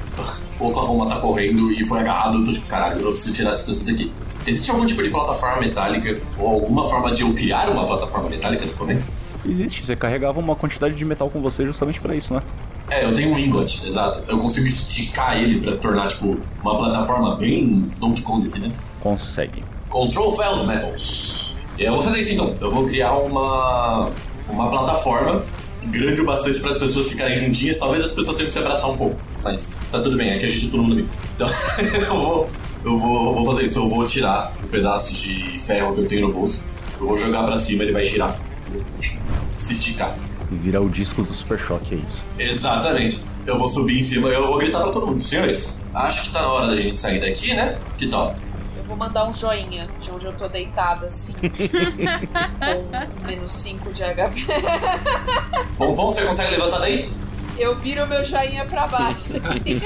o 0.60 0.68
Oklahoma 0.68 1.08
tá 1.08 1.16
correndo 1.18 1.72
e 1.72 1.84
foi 1.84 2.00
agarrado, 2.00 2.38
eu 2.38 2.44
tô 2.44 2.54
tipo, 2.54 2.68
caralho, 2.68 3.02
eu 3.02 3.12
preciso 3.12 3.34
tirar 3.34 3.50
essas 3.50 3.66
pessoas 3.66 3.88
daqui. 3.88 4.12
Existe 4.46 4.70
algum 4.70 4.86
tipo 4.86 5.02
de 5.02 5.10
plataforma 5.10 5.60
metálica 5.60 6.20
ou 6.38 6.48
alguma 6.48 6.88
forma 6.88 7.12
de 7.12 7.24
eu 7.24 7.34
criar 7.34 7.70
uma 7.70 7.88
plataforma 7.88 8.30
metálica 8.30 8.66
nesse 8.66 8.80
momento? 8.80 9.04
Existe, 9.44 9.84
você 9.84 9.96
carregava 9.96 10.40
uma 10.40 10.56
quantidade 10.56 10.94
de 10.94 11.04
metal 11.04 11.30
com 11.30 11.42
você 11.42 11.66
justamente 11.66 12.00
pra 12.00 12.16
isso, 12.16 12.34
né? 12.34 12.44
É, 12.92 13.06
eu 13.06 13.14
tenho 13.16 13.34
um 13.34 13.40
ingot, 13.40 13.88
exato. 13.88 14.22
Eu 14.28 14.38
consigo 14.38 14.68
esticar 14.68 15.38
ele 15.38 15.62
pra 15.62 15.72
se 15.72 15.80
tornar, 15.80 16.08
tipo, 16.08 16.38
uma 16.62 16.78
plataforma 16.78 17.38
bem 17.38 17.90
Donkey 17.98 18.22
Kong, 18.22 18.44
assim, 18.44 18.60
né? 18.60 18.70
Consegue. 19.00 19.64
Control 19.88 20.36
Files 20.36 20.68
Metals. 20.68 21.56
Eu 21.80 21.94
vou 21.94 22.02
fazer 22.02 22.20
isso 22.20 22.34
então. 22.34 22.54
Eu 22.60 22.70
vou 22.70 22.86
criar 22.86 23.14
uma, 23.14 24.10
uma 24.50 24.70
plataforma 24.70 25.42
grande 25.86 26.20
o 26.20 26.26
bastante 26.26 26.60
para 26.60 26.72
as 26.72 26.78
pessoas 26.78 27.08
ficarem 27.08 27.38
juntinhas. 27.40 27.78
Talvez 27.78 28.04
as 28.04 28.12
pessoas 28.12 28.36
tenham 28.36 28.48
que 28.48 28.54
se 28.54 28.60
abraçar 28.60 28.92
um 28.92 28.98
pouco. 28.98 29.16
Mas 29.42 29.74
tá 29.90 30.02
tudo 30.02 30.18
bem, 30.18 30.30
é 30.30 30.38
que 30.38 30.46
a 30.46 30.50
gente 30.50 30.68
é 30.68 30.70
todo 30.70 30.84
mundo 30.84 30.94
amigo. 30.94 31.10
Então 31.36 31.48
eu 32.08 32.18
vou. 32.18 32.50
Eu 32.84 32.98
vou, 32.98 33.36
vou 33.36 33.46
fazer 33.46 33.66
isso, 33.68 33.78
eu 33.78 33.88
vou 33.88 34.08
tirar 34.08 34.52
o 34.64 34.68
pedaço 34.68 35.14
de 35.14 35.56
ferro 35.60 35.94
que 35.94 36.02
eu 36.02 36.08
tenho 36.08 36.28
no 36.28 36.34
bolso, 36.34 36.66
eu 37.00 37.06
vou 37.06 37.16
jogar 37.16 37.44
pra 37.44 37.56
cima, 37.56 37.84
ele 37.84 37.92
vai 37.92 38.04
girar, 38.04 38.36
se 39.56 39.74
esticar. 39.74 40.18
E 40.52 40.56
virar 40.56 40.82
o 40.82 40.90
disco 40.90 41.24
do 41.24 41.34
Super 41.34 41.60
Choque, 41.60 41.96
é 41.96 41.98
isso. 41.98 42.24
Exatamente. 42.38 43.22
Eu 43.48 43.58
vou 43.58 43.70
subir 43.70 44.00
em 44.00 44.04
cima 44.04 44.30
e 44.30 44.34
eu 44.34 44.46
vou 44.46 44.58
gritar 44.58 44.82
pra 44.82 44.92
todo 44.92 45.08
mundo. 45.08 45.20
Senhores, 45.22 45.88
acho 45.94 46.24
que 46.24 46.30
tá 46.32 46.42
na 46.42 46.50
hora 46.50 46.68
da 46.68 46.76
gente 46.76 47.00
sair 47.00 47.22
daqui, 47.22 47.54
né? 47.54 47.78
Que 47.98 48.08
tal? 48.08 48.36
vou 48.92 48.98
mandar 48.98 49.26
um 49.26 49.32
joinha 49.32 49.88
de 50.02 50.12
onde 50.12 50.26
eu 50.26 50.34
tô 50.34 50.50
deitada, 50.50 51.08
assim. 51.08 51.34
com 51.40 53.26
menos 53.26 53.52
5 53.54 53.92
de 53.94 54.04
HP. 54.04 54.46
Bom, 55.78 55.96
bom, 55.96 56.12
você 56.12 56.24
consegue 56.24 56.52
levantar 56.52 56.80
daí? 56.80 57.10
Eu 57.58 57.76
viro 57.76 58.08
meu 58.08 58.24
joinha 58.24 58.66
pra 58.66 58.88
baixo, 58.88 59.22
assim. 59.36 59.82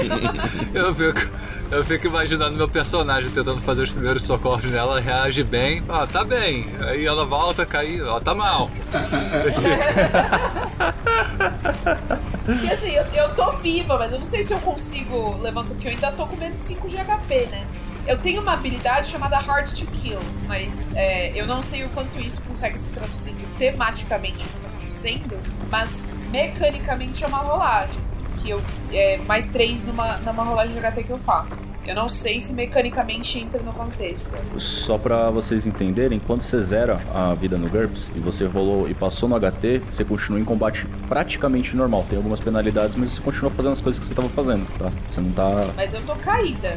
Eu 0.74 0.96
fico, 0.96 1.32
eu 1.72 1.84
fico 1.84 2.08
imaginando 2.08 2.58
meu 2.58 2.70
personagem 2.70 3.30
tentando 3.32 3.62
fazer 3.62 3.84
os 3.84 3.92
primeiros 3.92 4.24
socorros 4.24 4.64
nela, 4.66 5.00
reage 5.00 5.44
bem, 5.44 5.84
ó, 5.90 6.06
tá 6.06 6.24
bem. 6.24 6.68
Aí 6.82 7.06
ela 7.06 7.26
volta 7.26 7.64
a 7.64 7.66
cair, 7.66 8.02
ó, 8.04 8.20
tá 8.20 8.34
mal. 8.34 8.70
Porque 12.46 12.68
assim, 12.68 12.92
eu, 12.92 13.04
eu 13.14 13.36
tô 13.36 13.52
viva, 13.54 13.98
mas 13.98 14.12
eu 14.12 14.20
não 14.20 14.28
sei 14.28 14.44
se 14.44 14.54
eu 14.54 14.60
consigo 14.60 15.38
levantar, 15.42 15.70
porque 15.70 15.88
eu 15.88 15.92
ainda 15.92 16.12
tô 16.12 16.26
com 16.26 16.36
menos 16.38 16.60
5 16.60 16.88
de 16.88 16.96
HP, 16.98 17.48
né? 17.52 17.66
Eu 18.08 18.20
tenho 18.20 18.42
uma 18.42 18.54
habilidade 18.54 19.10
chamada 19.10 19.38
Hard 19.38 19.68
to 19.72 19.88
Kill, 19.88 20.20
mas 20.48 20.94
é, 20.96 21.32
eu 21.36 21.48
não 21.48 21.64
sei 21.64 21.84
o 21.84 21.90
quanto 21.90 22.20
isso 22.22 22.40
consegue 22.42 22.78
se 22.78 22.92
traduzir 22.92 23.34
tematicamente 23.58 24.46
no 24.64 24.70
que 24.78 24.86
mas 25.70 26.06
mecanicamente 26.30 27.24
é 27.24 27.28
uma 27.28 27.40
rolagem. 27.40 28.00
Que 28.38 28.50
eu. 28.50 28.62
É, 28.92 29.18
mais 29.28 29.48
3 29.48 29.86
numa, 29.86 30.18
numa 30.18 30.44
rolagem 30.44 30.74
de 30.74 30.82
HT 30.82 31.04
que 31.04 31.12
eu 31.12 31.20
faço. 31.20 31.58
Eu 31.86 31.94
não 31.94 32.10
sei 32.10 32.40
se 32.40 32.52
mecanicamente 32.52 33.38
entra 33.38 33.62
no 33.62 33.72
contexto. 33.72 34.36
Só 34.58 34.98
pra 34.98 35.30
vocês 35.30 35.68
entenderem, 35.68 36.20
quando 36.20 36.42
você 36.42 36.60
zera 36.64 36.96
a 37.14 37.36
vida 37.36 37.60
no 37.60 37.70
GURPS 37.70 38.12
e 38.16 38.20
você 38.20 38.46
rolou 38.46 38.90
e 38.90 38.94
passou 38.96 39.30
no 39.30 39.40
HT, 39.40 39.84
você 39.92 40.04
continua 40.04 40.40
em 40.40 40.44
combate 40.44 40.88
praticamente 41.08 41.76
normal. 41.76 42.04
Tem 42.10 42.18
algumas 42.18 42.40
penalidades, 42.40 42.96
mas 42.96 43.14
você 43.14 43.22
continua 43.22 43.52
fazendo 43.52 43.74
as 43.74 43.82
coisas 43.82 44.00
que 44.00 44.08
você 44.08 44.16
tava 44.16 44.30
fazendo, 44.30 44.66
tá? 44.80 44.92
Você 45.08 45.22
não 45.22 45.32
tá. 45.32 45.68
Mas 45.76 45.94
eu 45.94 46.02
tô 46.02 46.16
caída. 46.16 46.76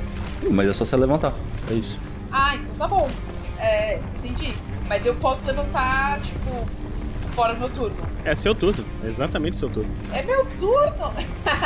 Mas 0.51 0.69
é 0.69 0.73
só 0.75 0.85
você 0.85 0.95
levantar. 0.95 1.33
É 1.71 1.75
isso. 1.75 1.99
Ah, 2.31 2.55
então 2.57 2.75
tá 2.77 2.87
bom. 2.87 3.09
É, 3.59 3.99
entendi. 4.19 4.53
Mas 4.87 5.07
eu 5.07 5.15
posso 5.15 5.47
levantar, 5.47 6.21
tipo, 6.21 6.69
fora 7.39 7.55
do 7.55 7.61
meu 7.61 7.71
turno. 7.71 7.97
É 8.25 8.35
seu 8.35 8.53
turno, 8.53 8.85
é 9.05 9.07
exatamente 9.07 9.57
seu 9.57 9.71
turno. 9.71 9.95
É 10.13 10.25
meu 10.25 10.45
turno! 10.59 11.13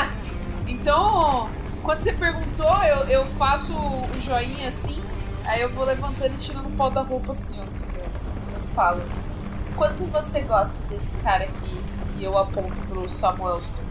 então, 0.68 1.48
quando 1.82 2.00
você 2.00 2.12
perguntou, 2.12 2.70
eu, 2.84 3.08
eu 3.08 3.26
faço 3.38 3.72
o 3.72 4.06
joinha 4.22 4.68
assim, 4.68 5.02
aí 5.46 5.62
eu 5.62 5.70
vou 5.70 5.86
levantando 5.86 6.34
e 6.34 6.44
tirando 6.44 6.66
o 6.66 6.72
pó 6.72 6.90
da 6.90 7.00
roupa 7.00 7.32
assim, 7.32 7.58
ó, 7.58 7.64
entendeu? 7.64 8.04
Eu 8.54 8.62
falo, 8.74 9.02
quanto 9.74 10.04
você 10.04 10.42
gosta 10.42 10.74
desse 10.90 11.16
cara 11.18 11.44
aqui? 11.44 11.74
E 12.18 12.22
eu 12.22 12.36
aponto 12.36 12.78
pro 12.82 13.08
Samuelston. 13.08 13.82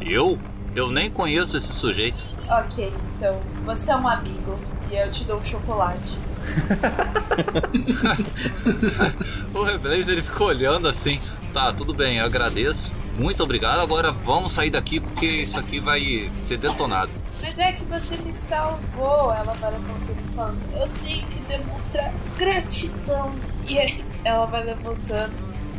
Eu? 0.00 0.40
Eu 0.74 0.90
nem 0.90 1.08
conheço 1.08 1.56
esse 1.56 1.72
sujeito. 1.72 2.22
Ok, 2.50 2.92
então, 3.16 3.40
você 3.64 3.92
é 3.92 3.96
um 3.96 4.08
amigo 4.08 4.58
e 4.90 4.96
eu 4.96 5.08
te 5.12 5.22
dou 5.22 5.38
um 5.38 5.44
chocolate. 5.44 6.18
o 9.54 9.62
Reblaze 9.62 10.10
ele 10.10 10.22
ficou 10.22 10.48
olhando 10.48 10.88
assim. 10.88 11.20
Tá, 11.52 11.72
tudo 11.72 11.94
bem, 11.94 12.18
eu 12.18 12.26
agradeço. 12.26 12.92
Muito 13.18 13.42
obrigado. 13.42 13.80
Agora 13.80 14.12
vamos 14.12 14.52
sair 14.52 14.70
daqui 14.70 15.00
porque 15.00 15.26
isso 15.26 15.58
aqui 15.58 15.80
vai 15.80 16.30
ser 16.36 16.58
detonado. 16.58 17.10
Mas 17.42 17.58
é 17.58 17.72
que 17.72 17.84
você 17.84 18.16
me 18.18 18.32
salvou. 18.32 19.32
Ela 19.32 19.54
vai 19.54 19.72
levantando 19.72 20.18
e 20.18 20.34
falando: 20.34 20.58
Eu 20.76 20.88
tenho 21.02 21.26
que 21.26 21.40
demonstrar 21.40 22.12
gratidão. 22.36 23.34
E 23.68 23.78
aí 23.78 24.04
ela 24.24 24.46
vai 24.46 24.64
levantando. 24.64 25.32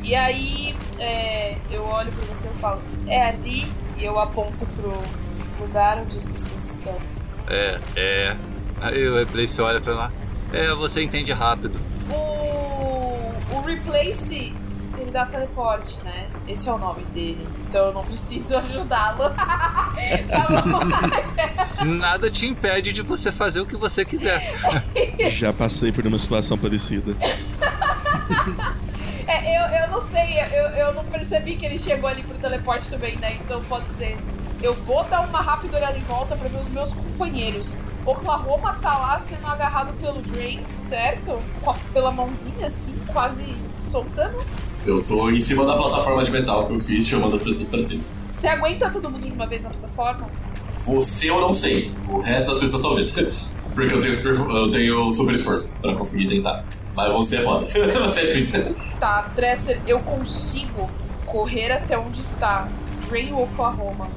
E 0.03 0.15
aí 0.15 0.75
é, 0.99 1.57
eu 1.71 1.83
olho 1.85 2.11
pra 2.11 2.35
você 2.35 2.47
e 2.47 2.59
falo: 2.59 2.81
É 3.07 3.29
ali. 3.29 3.67
E 3.97 4.03
eu 4.03 4.19
aponto 4.19 4.65
pro 4.65 4.93
lugar 5.59 5.97
onde 5.97 6.17
as 6.17 6.25
pessoas 6.25 6.71
estão. 6.71 6.97
É, 7.47 7.79
é. 7.95 8.35
Aí 8.81 9.07
o 9.07 9.15
Replace 9.15 9.61
olha 9.61 9.81
pra 9.81 9.93
lá. 9.93 10.11
É, 10.51 10.73
você 10.73 11.03
entende 11.03 11.31
rápido. 11.31 11.79
O, 12.09 13.55
o 13.55 13.61
Replace, 13.61 14.53
ele 14.97 15.11
dá 15.11 15.25
teleporte, 15.25 15.99
né? 16.03 16.27
Esse 16.47 16.67
é 16.69 16.73
o 16.73 16.77
nome 16.77 17.03
dele. 17.05 17.47
Então 17.67 17.87
eu 17.87 17.93
não 17.93 18.03
preciso 18.03 18.57
ajudá-lo. 18.57 19.29
tá 19.35 20.47
bom? 20.61 21.85
Nada 21.85 22.31
te 22.31 22.47
impede 22.47 22.91
de 22.91 23.01
você 23.01 23.31
fazer 23.31 23.61
o 23.61 23.65
que 23.65 23.77
você 23.77 24.03
quiser. 24.03 24.55
Já 25.31 25.53
passei 25.53 25.91
por 25.91 26.05
uma 26.05 26.17
situação 26.17 26.57
parecida. 26.57 27.15
É, 29.27 29.57
eu, 29.59 29.83
eu 29.83 29.91
não 29.91 30.01
sei, 30.01 30.39
eu, 30.51 30.69
eu 30.69 30.93
não 30.95 31.05
percebi 31.05 31.55
que 31.55 31.63
ele 31.63 31.77
chegou 31.77 32.09
ali 32.09 32.23
pro 32.23 32.33
teleporte 32.39 32.89
também, 32.89 33.15
né? 33.17 33.37
Então 33.45 33.61
pode 33.65 33.87
ser. 33.91 34.17
Eu 34.61 34.73
vou 34.73 35.05
dar 35.05 35.21
uma 35.21 35.41
rápida 35.41 35.77
olhada 35.77 35.97
em 35.97 36.01
volta 36.01 36.35
pra 36.35 36.49
ver 36.49 36.59
os 36.59 36.67
meus 36.67 36.91
companheiros. 36.91 37.77
Oklahoma 38.05 38.73
tá 38.81 38.97
lá 38.97 39.17
sendo 39.17 39.47
agarrado 39.47 39.93
pelo 40.01 40.21
Drain, 40.21 40.59
certo? 40.79 41.39
Pela 41.93 42.11
mãozinha 42.11 42.67
assim, 42.67 42.93
quase 43.13 43.55
soltando. 43.81 44.43
Eu 44.85 45.01
tô 45.01 45.29
em 45.29 45.39
cima 45.39 45.65
da 45.65 45.77
plataforma 45.77 46.23
de 46.25 46.31
metal 46.31 46.67
que 46.67 46.73
eu 46.73 46.79
fiz, 46.79 47.07
chamando 47.07 47.35
as 47.35 47.41
pessoas 47.41 47.69
pra 47.69 47.81
cima. 47.81 48.03
Você 48.33 48.47
aguenta 48.47 48.89
todo 48.89 49.09
mundo 49.09 49.25
de 49.25 49.31
uma 49.31 49.47
vez 49.47 49.63
na 49.63 49.69
plataforma? 49.69 50.29
Você 50.75 51.29
eu 51.29 51.39
não 51.39 51.53
sei. 51.53 51.93
O 52.09 52.19
resto 52.19 52.49
das 52.49 52.57
pessoas 52.57 52.81
talvez. 52.81 53.55
Porque 53.73 53.93
eu 53.93 54.01
tenho 54.01 54.13
super, 54.13 54.35
eu 54.35 54.71
tenho 54.71 55.11
super 55.13 55.35
esforço 55.35 55.79
pra 55.79 55.95
conseguir 55.95 56.27
tentar. 56.27 56.65
Mas 56.93 57.13
você 57.13 57.37
é 57.37 57.41
foda. 57.41 57.65
você 58.03 58.21
é 58.21 58.25
difícil. 58.25 58.75
Tá, 58.99 59.21
Dresser, 59.33 59.81
eu 59.87 60.01
consigo 60.01 60.89
correr 61.25 61.71
até 61.71 61.97
onde 61.97 62.19
está 62.19 62.67
Drain 63.07 63.31
Oklahoma 63.31 64.07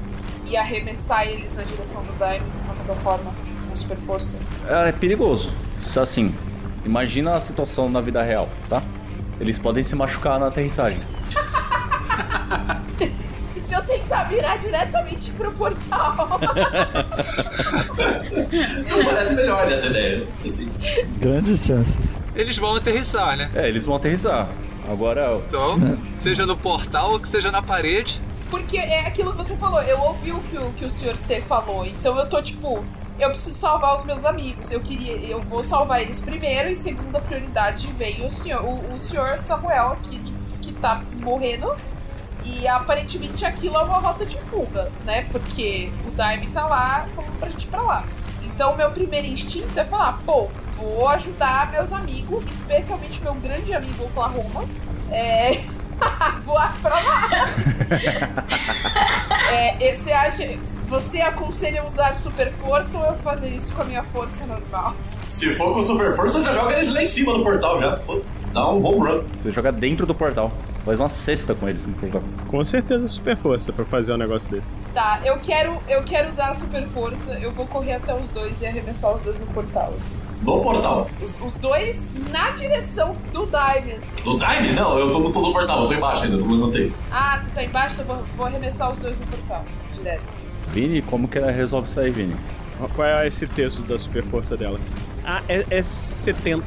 e 0.53 0.57
arremessar 0.57 1.27
eles 1.27 1.53
na 1.53 1.63
direção 1.63 2.03
do 2.03 2.13
Daime 2.13 2.45
na 2.67 2.73
plataforma 2.75 3.33
com 3.67 3.75
super 3.75 3.97
força. 3.97 4.37
É 4.67 4.91
perigoso. 4.91 5.51
Isso 5.81 5.99
assim, 5.99 6.33
imagina 6.85 7.35
a 7.35 7.41
situação 7.41 7.89
na 7.89 7.99
vida 7.99 8.21
real, 8.21 8.47
tá? 8.69 8.83
Eles 9.39 9.57
podem 9.57 9.83
se 9.83 9.95
machucar 9.95 10.39
na 10.39 10.47
aterrissagem. 10.47 10.99
E 13.55 13.61
se 13.61 13.75
eu 13.75 13.83
tentar 13.83 14.23
virar 14.23 14.57
diretamente 14.57 15.29
pro 15.31 15.51
portal? 15.51 16.39
Parece 19.05 19.35
melhor 19.35 19.71
essa 19.71 19.85
ideia. 19.87 20.27
Assim. 20.43 20.71
Grandes 21.19 21.63
chances. 21.63 22.21
Eles 22.35 22.57
vão 22.57 22.75
aterrissar, 22.75 23.37
né? 23.37 23.51
É, 23.53 23.67
eles 23.67 23.85
vão 23.85 23.95
aterrissar. 23.95 24.49
Agora. 24.89 25.39
Então, 25.47 25.97
seja 26.17 26.47
no 26.47 26.57
portal 26.57 27.11
ou 27.13 27.19
que 27.19 27.27
seja 27.27 27.51
na 27.51 27.61
parede. 27.61 28.19
Porque 28.53 28.77
é 28.77 28.99
aquilo 29.07 29.31
que 29.31 29.37
você 29.39 29.55
falou, 29.55 29.81
eu 29.81 29.99
ouvi 29.99 30.31
o 30.31 30.39
que 30.41 30.57
o, 30.59 30.71
que 30.73 30.85
o 30.85 30.89
Sr. 30.89 31.15
C 31.17 31.41
falou, 31.41 31.83
então 31.87 32.15
eu 32.19 32.29
tô 32.29 32.39
tipo, 32.39 32.85
eu 33.19 33.29
preciso 33.31 33.57
salvar 33.57 33.95
os 33.95 34.03
meus 34.03 34.25
amigos. 34.25 34.71
Eu 34.71 34.79
queria, 34.79 35.13
eu 35.27 35.41
vou 35.41 35.63
salvar 35.63 36.03
eles 36.03 36.19
primeiro, 36.19 36.69
e 36.69 36.75
segunda 36.75 37.19
prioridade 37.19 37.87
vem 37.93 38.23
o 38.23 38.29
senhor, 38.29 38.63
o, 38.63 38.93
o 38.93 38.99
senhor 38.99 39.37
Samuel 39.39 39.93
aqui, 39.93 40.19
de- 40.19 40.33
que 40.61 40.71
tá 40.73 41.01
morrendo. 41.19 41.75
E 42.45 42.67
aparentemente 42.67 43.43
aquilo 43.43 43.75
é 43.75 43.83
uma 43.83 43.97
rota 43.97 44.23
de 44.23 44.37
fuga, 44.37 44.91
né? 45.03 45.23
Porque 45.31 45.89
o 46.05 46.11
Daime 46.11 46.45
tá 46.47 46.67
lá 46.67 47.07
falando 47.15 47.39
pra 47.39 47.49
gente 47.49 47.63
ir 47.63 47.69
pra 47.69 47.81
lá. 47.81 48.05
Então, 48.43 48.73
o 48.73 48.77
meu 48.77 48.91
primeiro 48.91 49.25
instinto 49.25 49.79
é 49.79 49.83
falar, 49.83 50.19
pô, 50.27 50.47
vou 50.73 51.07
ajudar 51.09 51.71
meus 51.71 51.91
amigos, 51.91 52.45
especialmente 52.51 53.19
meu 53.19 53.33
grande 53.33 53.73
amigo 53.73 54.03
Oklahoma. 54.03 54.63
É. 55.09 55.63
voar 56.45 56.75
pra 56.81 56.95
lá. 56.95 57.49
É, 59.51 59.95
você 59.95 60.11
acha. 60.11 60.57
Você 60.87 61.21
aconselha 61.21 61.85
usar 61.85 62.15
super 62.15 62.51
força 62.53 62.97
ou 62.97 63.05
eu 63.05 63.15
fazer 63.17 63.49
isso 63.49 63.73
com 63.73 63.81
a 63.81 63.85
minha 63.85 64.03
força 64.03 64.45
normal? 64.45 64.95
Se 65.27 65.53
for 65.55 65.73
com 65.73 65.83
super 65.83 66.15
força, 66.15 66.41
já 66.41 66.53
joga 66.53 66.73
eles 66.73 66.93
lá 66.93 67.01
em 67.03 67.07
cima 67.07 67.33
do 67.33 67.43
portal 67.43 67.79
já. 67.79 67.99
Dá 68.53 68.71
um 68.71 68.85
home 68.85 68.99
run. 68.99 69.25
Você 69.41 69.51
joga 69.51 69.71
dentro 69.71 70.05
do 70.05 70.13
portal. 70.13 70.51
Faz 70.85 70.99
uma 70.99 71.07
cesta 71.07 71.55
com 71.55 71.67
eles 71.67 71.85
no. 71.87 71.95
Com 72.47 72.63
certeza 72.63 73.07
super 73.07 73.37
força 73.37 73.71
pra 73.71 73.85
fazer 73.85 74.13
um 74.13 74.17
negócio 74.17 74.51
desse. 74.51 74.73
Tá, 74.93 75.21
eu 75.23 75.39
quero, 75.39 75.81
eu 75.87 76.03
quero 76.03 76.27
usar 76.27 76.49
a 76.49 76.53
super 76.53 76.85
força, 76.87 77.31
eu 77.39 77.53
vou 77.53 77.65
correr 77.65 77.93
até 77.93 78.13
os 78.13 78.27
dois 78.29 78.61
e 78.61 78.65
arremessar 78.65 79.15
os 79.15 79.21
dois 79.21 79.39
no 79.39 79.47
portal. 79.47 79.93
assim. 79.97 80.15
No 80.41 80.61
portal. 80.61 81.09
Os, 81.21 81.39
os 81.41 81.55
dois 81.55 82.11
na 82.31 82.49
direção 82.51 83.15
do 83.31 83.45
Daime, 83.45 83.93
assim. 83.93 84.11
No 84.25 84.37
time? 84.37 84.73
Não, 84.73 84.99
eu 84.99 85.11
tô 85.11 85.19
no 85.19 85.31
todo 85.31 85.53
portal, 85.53 85.83
eu 85.83 85.87
tô 85.87 85.93
embaixo 85.93 86.23
ainda, 86.25 86.37
não 86.37 86.51
levantei. 86.51 86.91
Ah, 87.09 87.37
você 87.37 87.49
tá 87.51 87.63
embaixo, 87.63 87.95
então 88.01 88.05
eu 88.05 88.15
vou, 88.15 88.25
vou 88.35 88.45
arremessar 88.45 88.91
os 88.91 88.97
dois 88.97 89.17
no 89.17 89.25
portal, 89.27 89.63
direto. 89.93 90.33
Vini, 90.69 91.01
como 91.01 91.29
que 91.29 91.37
ela 91.37 91.51
resolve 91.51 91.87
isso 91.87 91.99
aí, 91.99 92.11
Vini? 92.11 92.35
Qual 92.93 93.07
é 93.07 93.25
esse 93.25 93.47
texto 93.47 93.83
da 93.83 93.97
super 93.97 94.23
força 94.23 94.57
dela? 94.57 94.77
Ah, 95.23 95.41
é, 95.47 95.65
é 95.69 95.81
70. 95.81 96.65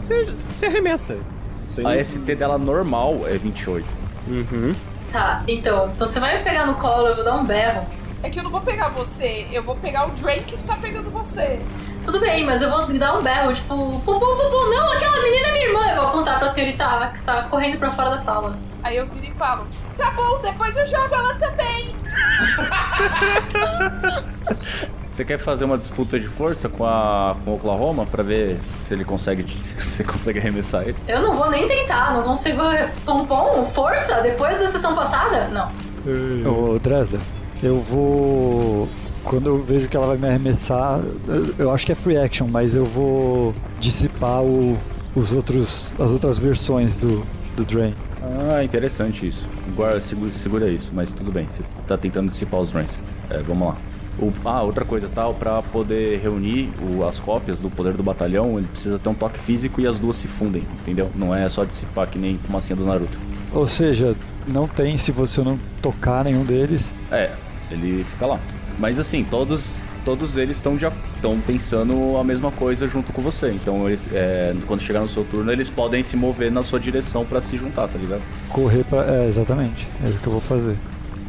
Você, 0.00 0.24
você 0.50 0.66
arremessa. 0.66 1.16
Aí- 1.84 1.98
A 2.00 2.04
ST 2.04 2.34
dela 2.34 2.58
normal 2.58 3.20
é 3.26 3.36
28. 3.36 3.86
Uhum. 4.28 4.74
Tá, 5.12 5.42
então. 5.46 5.90
Então 5.94 6.06
você 6.06 6.18
vai 6.18 6.38
me 6.38 6.44
pegar 6.44 6.66
no 6.66 6.74
colo, 6.74 7.08
eu 7.08 7.14
vou 7.16 7.24
dar 7.24 7.36
um 7.36 7.44
berro. 7.44 7.86
É 8.22 8.30
que 8.30 8.38
eu 8.38 8.42
não 8.42 8.50
vou 8.50 8.60
pegar 8.62 8.88
você, 8.88 9.46
eu 9.52 9.62
vou 9.62 9.76
pegar 9.76 10.06
o 10.06 10.10
Drain 10.12 10.42
que 10.42 10.54
está 10.54 10.76
pegando 10.76 11.10
você. 11.10 11.60
Tudo 12.04 12.20
bem, 12.20 12.44
mas 12.44 12.62
eu 12.62 12.70
vou 12.70 12.86
dar 12.86 13.18
um 13.18 13.22
berro, 13.22 13.52
tipo, 13.52 13.74
pum, 13.74 14.00
pum, 14.00 14.20
pum, 14.20 14.50
pum, 14.50 14.70
não, 14.70 14.92
aquela 14.92 15.22
menina 15.22 15.48
é 15.48 15.52
minha 15.52 15.66
irmã. 15.66 15.90
Eu 15.90 15.96
vou 15.96 16.06
apontar 16.06 16.38
pra 16.38 16.48
senhorita 16.48 16.84
Ava, 16.84 17.08
que 17.08 17.18
está 17.18 17.42
correndo 17.44 17.78
pra 17.78 17.90
fora 17.90 18.10
da 18.10 18.18
sala. 18.18 18.56
Aí 18.82 18.96
eu 18.96 19.06
viro 19.06 19.26
e 19.26 19.32
falo, 19.32 19.66
tá 19.96 20.10
bom, 20.10 20.38
depois 20.42 20.76
eu 20.76 20.86
jogo 20.86 21.14
ela 21.14 21.34
também. 21.34 21.94
Você 25.14 25.24
quer 25.24 25.38
fazer 25.38 25.64
uma 25.64 25.78
disputa 25.78 26.18
de 26.18 26.26
força 26.26 26.68
com 26.68 26.84
a 26.84 27.36
com 27.44 27.52
o 27.52 27.54
Oklahoma 27.54 28.04
pra 28.04 28.24
ver 28.24 28.58
se 28.84 28.94
ele 28.94 29.04
consegue 29.04 29.44
se 29.62 29.80
você 29.80 30.02
consegue 30.02 30.40
arremessar 30.40 30.82
ele? 30.82 30.96
Eu 31.06 31.22
não 31.22 31.36
vou 31.36 31.48
nem 31.50 31.68
tentar, 31.68 32.14
não 32.14 32.24
consigo. 32.24 32.60
Pompom, 33.04 33.64
força? 33.66 34.20
Depois 34.22 34.58
da 34.58 34.66
sessão 34.66 34.92
passada? 34.92 35.46
Não. 35.48 35.68
Ô, 36.50 36.80
Dresden, 36.80 37.20
eu 37.62 37.80
vou. 37.80 38.88
Quando 39.24 39.46
eu 39.48 39.62
vejo 39.62 39.88
que 39.88 39.96
ela 39.96 40.06
vai 40.06 40.16
me 40.18 40.28
arremessar, 40.28 41.00
eu- 41.58 41.70
acho 41.70 41.86
que 41.86 41.92
é 41.92 41.94
free 41.94 42.16
action, 42.16 42.46
mas 42.46 42.74
eu 42.74 42.84
vou 42.84 43.54
dissipar 43.80 44.42
o- 44.42 44.76
os 45.16 45.32
outros, 45.32 45.92
as 45.98 46.10
outras 46.10 46.38
versões 46.38 46.96
do, 46.98 47.24
do 47.56 47.64
Drain. 47.64 47.94
Ah, 48.22 48.62
interessante 48.62 49.26
isso. 49.26 49.44
Guarda, 49.74 50.00
segura, 50.00 50.30
segura 50.32 50.68
isso, 50.70 50.90
mas 50.94 51.12
tudo 51.12 51.30
bem. 51.32 51.46
Você 51.48 51.62
tá 51.86 51.96
tentando 51.96 52.28
dissipar 52.28 52.60
os 52.60 52.70
drains. 52.70 52.98
É, 53.30 53.38
vamos 53.42 53.68
lá. 53.68 53.76
O- 54.18 54.32
ah, 54.44 54.62
outra 54.62 54.84
coisa, 54.84 55.08
tal, 55.12 55.34
pra 55.34 55.60
poder 55.60 56.20
reunir 56.20 56.70
o- 56.80 57.04
as 57.04 57.18
cópias 57.18 57.58
do 57.60 57.68
poder 57.68 57.92
do 57.94 58.02
batalhão, 58.02 58.58
ele 58.58 58.66
precisa 58.68 58.98
ter 58.98 59.08
um 59.08 59.14
toque 59.14 59.38
físico 59.40 59.80
e 59.80 59.86
as 59.86 59.98
duas 59.98 60.16
se 60.16 60.26
fundem, 60.28 60.62
entendeu? 60.80 61.10
Não 61.14 61.34
é 61.34 61.48
só 61.48 61.64
dissipar 61.64 62.06
que 62.08 62.18
nem 62.18 62.38
fumacinha 62.38 62.76
do 62.76 62.84
Naruto. 62.84 63.18
Ou 63.52 63.66
seja, 63.66 64.14
não 64.46 64.66
tem 64.68 64.96
se 64.96 65.10
você 65.12 65.42
não 65.42 65.58
tocar 65.82 66.24
nenhum 66.24 66.44
deles. 66.44 66.90
É, 67.10 67.30
ele 67.70 68.04
fica 68.04 68.26
lá. 68.26 68.40
Mas 68.78 68.98
assim, 68.98 69.24
todos, 69.24 69.76
todos 70.04 70.36
eles 70.36 70.56
estão 70.56 70.76
estão 70.76 71.40
pensando 71.40 72.16
a 72.18 72.24
mesma 72.24 72.50
coisa 72.50 72.86
junto 72.86 73.12
com 73.12 73.22
você. 73.22 73.50
Então, 73.50 73.88
eles, 73.88 74.06
é, 74.12 74.54
quando 74.66 74.80
chegar 74.80 75.00
no 75.00 75.08
seu 75.08 75.24
turno, 75.24 75.50
eles 75.50 75.70
podem 75.70 76.02
se 76.02 76.16
mover 76.16 76.50
na 76.50 76.62
sua 76.62 76.78
direção 76.78 77.24
pra 77.24 77.40
se 77.40 77.56
juntar, 77.56 77.88
tá 77.88 77.98
ligado? 77.98 78.22
Correr 78.48 78.84
pra. 78.84 79.04
É, 79.04 79.28
exatamente. 79.28 79.88
É 80.04 80.08
o 80.08 80.12
que 80.18 80.26
eu 80.26 80.32
vou 80.32 80.40
fazer. 80.40 80.76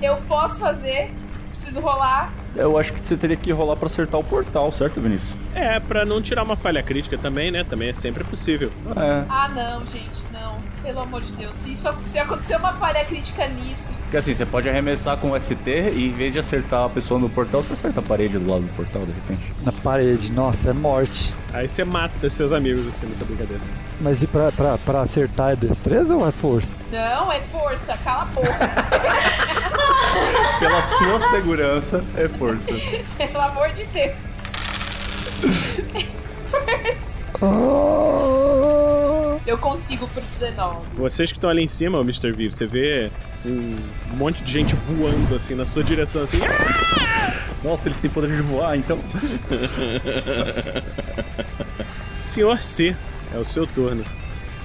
Eu 0.02 0.18
posso 0.28 0.60
fazer, 0.60 1.12
preciso 1.50 1.80
rolar. 1.80 2.32
Eu 2.56 2.78
acho 2.78 2.94
que 2.94 3.06
você 3.06 3.18
teria 3.18 3.36
que 3.36 3.52
rolar 3.52 3.76
pra 3.76 3.88
acertar 3.88 4.20
o 4.20 4.24
portal, 4.24 4.72
certo, 4.72 5.02
Vinícius? 5.02 5.30
É, 5.54 5.80
pra 5.80 6.06
não 6.06 6.22
tirar 6.22 6.44
uma 6.44 6.56
falha 6.56 6.82
crítica 6.82 7.18
também, 7.18 7.52
né? 7.52 7.64
Também 7.64 7.90
é 7.90 7.94
sempre 7.94 8.24
possível. 8.24 8.72
É. 8.96 9.24
Ah, 9.30 9.50
não, 9.50 9.86
gente, 9.86 10.24
não. 10.32 10.56
Pelo 10.86 11.00
amor 11.00 11.22
de 11.22 11.32
Deus. 11.32 11.56
Se, 11.56 11.72
isso, 11.72 11.92
se 12.04 12.20
acontecer 12.20 12.56
uma 12.58 12.72
falha 12.74 13.04
crítica 13.04 13.48
nisso, 13.48 13.90
Porque 14.04 14.18
assim, 14.18 14.36
você 14.36 14.46
pode 14.46 14.70
arremessar 14.70 15.18
com 15.18 15.32
o 15.32 15.42
ST 15.42 15.56
e 15.68 16.10
em 16.10 16.12
vez 16.12 16.32
de 16.32 16.38
acertar 16.38 16.86
a 16.86 16.90
pessoa 16.90 17.20
no 17.20 17.28
portal, 17.28 17.64
você 17.64 17.74
acerta 17.74 18.02
a 18.02 18.04
parede 18.04 18.38
do 18.38 18.48
lado 18.48 18.62
do 18.62 18.70
portal, 18.76 19.02
de 19.02 19.12
repente. 19.12 19.52
Na 19.64 19.72
parede. 19.72 20.32
Nossa, 20.32 20.70
é 20.70 20.74
morte. 20.74 21.34
Aí 21.52 21.68
você 21.68 21.84
mata 21.84 22.30
seus 22.30 22.54
amigos 22.54 22.88
assim 22.88 23.08
nessa 23.08 23.26
brincadeira. 23.26 23.64
Mas 24.00 24.22
e 24.22 24.28
pra, 24.28 24.52
pra, 24.52 24.78
pra 24.78 25.02
acertar 25.02 25.54
é 25.54 25.56
destreza 25.56 26.16
ou 26.16 26.28
é 26.28 26.32
força? 26.32 26.76
não, 26.92 27.32
é 27.32 27.40
força, 27.40 27.98
cala 28.04 28.22
a 28.22 28.26
boca. 28.26 28.48
Pela 30.60 30.84
sua 30.84 31.20
segurança, 31.32 32.04
é 32.16 32.28
força. 32.28 32.66
Pelo 33.18 33.42
amor 33.42 33.70
de 33.70 33.86
Deus. 33.86 34.14
Força. 36.52 37.16
Eu 39.46 39.58
consigo 39.60 40.08
por 40.08 40.24
19. 40.24 40.96
Vocês 40.96 41.32
que 41.32 41.38
estão 41.38 41.50
ali 41.50 41.64
em 41.64 41.68
cima, 41.68 42.00
o 42.00 42.02
Mr. 42.02 42.32
V, 42.32 42.50
você 42.50 42.66
vê 42.66 43.12
um 43.46 43.78
monte 44.18 44.44
de 44.44 44.52
gente 44.52 44.76
voando 44.76 45.36
assim 45.36 45.54
na 45.54 45.66
sua 45.66 45.84
direção, 45.84 46.24
assim. 46.24 46.40
Nossa, 47.64 47.88
eles 47.88 48.00
têm 48.00 48.10
poder 48.10 48.36
de 48.36 48.42
voar, 48.42 48.76
então. 48.76 49.00
Senhor 52.20 52.60
C, 52.60 52.96
é 53.34 53.38
o 53.38 53.46
seu 53.46 53.68
turno. 53.68 54.04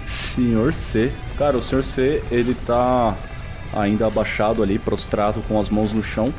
Senhor 0.05 0.73
C. 0.73 1.13
Cara, 1.37 1.59
o 1.59 1.63
Senhor 1.63 1.85
C, 1.85 2.23
ele 2.31 2.57
tá 2.67 3.15
ainda 3.75 4.07
abaixado 4.07 4.63
ali, 4.63 4.79
prostrado 4.79 5.43
com 5.43 5.61
as 5.61 5.69
mãos 5.69 5.93
no 5.93 6.03
chão. 6.03 6.33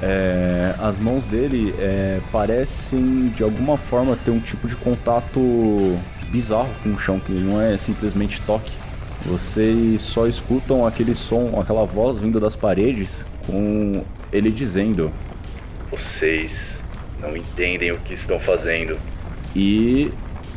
É, 0.00 0.74
as 0.78 0.98
mãos 0.98 1.26
dele 1.26 1.74
é, 1.78 2.20
parecem 2.32 3.28
de 3.28 3.42
alguma 3.42 3.76
forma 3.76 4.16
ter 4.16 4.30
um 4.30 4.40
tipo 4.40 4.66
de 4.66 4.76
contato 4.76 5.98
bizarro 6.30 6.68
com 6.82 6.90
o 6.90 6.98
chão, 6.98 7.18
que 7.20 7.32
não 7.32 7.60
é 7.60 7.76
simplesmente 7.76 8.40
toque. 8.42 8.72
Vocês 9.26 10.00
só 10.00 10.26
escutam 10.26 10.86
aquele 10.86 11.14
som, 11.14 11.60
aquela 11.60 11.84
voz 11.84 12.18
vindo 12.18 12.40
das 12.40 12.56
paredes, 12.56 13.24
com 13.46 14.02
ele 14.32 14.50
dizendo: 14.50 15.10
Vocês 15.90 16.82
não 17.20 17.36
entendem 17.36 17.90
o 17.92 17.98
que 17.98 18.14
estão 18.14 18.38
fazendo. 18.40 18.98
E 19.54 20.10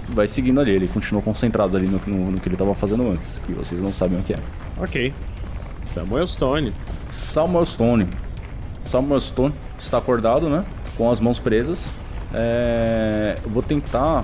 vai 0.10 0.28
seguindo 0.28 0.60
ali, 0.62 0.72
ele 0.72 0.88
continua 0.88 1.22
concentrado 1.22 1.76
ali 1.76 1.88
no, 1.88 2.00
no- 2.06 2.32
no 2.32 2.40
que 2.40 2.48
ele 2.48 2.56
estava 2.56 2.74
fazendo 2.76 3.10
antes, 3.12 3.42
que 3.46 3.52
vocês 3.54 3.82
não 3.82 3.92
sabem 3.92 4.20
o 4.20 4.24
que 4.24 4.34
é. 4.34 4.38
Ok. 4.78 5.14
Samuel 5.80 6.28
Stone. 6.28 6.74
Samuel 7.10 7.66
Stone. 7.66 8.08
Samuel 8.80 9.20
Stone 9.20 9.54
está 9.80 9.98
acordado, 9.98 10.50
né? 10.50 10.64
Com 10.96 11.10
as 11.12 11.20
mãos 11.20 11.40
presas. 11.40 11.90
É, 12.34 13.36
eu 13.44 13.50
vou 13.50 13.62
tentar 13.62 14.24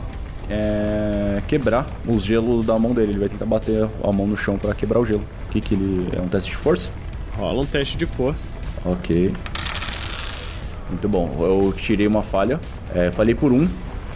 é, 0.49 1.41
quebrar 1.47 1.85
os 2.07 2.23
gelos 2.23 2.65
da 2.65 2.77
mão 2.79 2.91
dele. 2.91 3.11
Ele 3.11 3.19
vai 3.19 3.29
tentar 3.29 3.45
bater 3.45 3.87
a 4.03 4.11
mão 4.11 4.25
no 4.25 4.35
chão 4.35 4.57
para 4.57 4.73
quebrar 4.73 4.99
o 4.99 5.05
gelo. 5.05 5.23
O 5.47 5.49
que, 5.49 5.61
que 5.61 5.75
ele. 5.75 6.09
É 6.15 6.21
um 6.21 6.27
teste 6.27 6.51
de 6.51 6.57
força? 6.57 6.89
Rola 7.37 7.61
um 7.61 7.65
teste 7.65 7.97
de 7.97 8.05
força. 8.05 8.49
Ok. 8.83 9.31
Muito 10.89 11.07
bom. 11.07 11.31
Eu 11.39 11.73
tirei 11.73 12.07
uma 12.07 12.23
falha. 12.23 12.59
É, 12.93 13.11
falhei 13.11 13.35
por 13.35 13.51
um. 13.51 13.67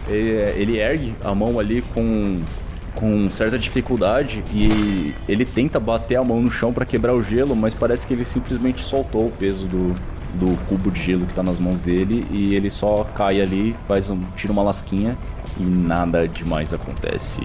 Ele, 0.07 0.29
ele 0.59 0.77
ergue 0.79 1.15
a 1.23 1.33
mão 1.33 1.59
ali 1.59 1.81
com, 1.93 2.41
com 2.95 3.29
certa 3.31 3.57
dificuldade 3.57 4.43
e 4.53 5.13
ele 5.29 5.45
tenta 5.45 5.79
bater 5.79 6.17
a 6.17 6.23
mão 6.23 6.37
no 6.37 6.51
chão 6.51 6.73
para 6.73 6.85
quebrar 6.85 7.15
o 7.15 7.21
gelo, 7.21 7.55
mas 7.55 7.73
parece 7.73 8.05
que 8.05 8.13
ele 8.13 8.25
simplesmente 8.25 8.83
soltou 8.83 9.27
o 9.27 9.31
peso 9.31 9.65
do, 9.65 9.95
do 10.33 10.57
cubo 10.67 10.91
de 10.91 11.01
gelo 11.01 11.25
que 11.25 11.33
tá 11.33 11.43
nas 11.43 11.59
mãos 11.59 11.79
dele 11.81 12.25
e 12.31 12.55
ele 12.55 12.69
só 12.69 13.03
cai 13.15 13.41
ali, 13.41 13.75
faz 13.87 14.09
um, 14.09 14.19
tira 14.35 14.51
uma 14.51 14.63
lasquinha 14.63 15.17
e 15.59 15.63
nada 15.63 16.27
demais 16.27 16.73
acontece. 16.73 17.41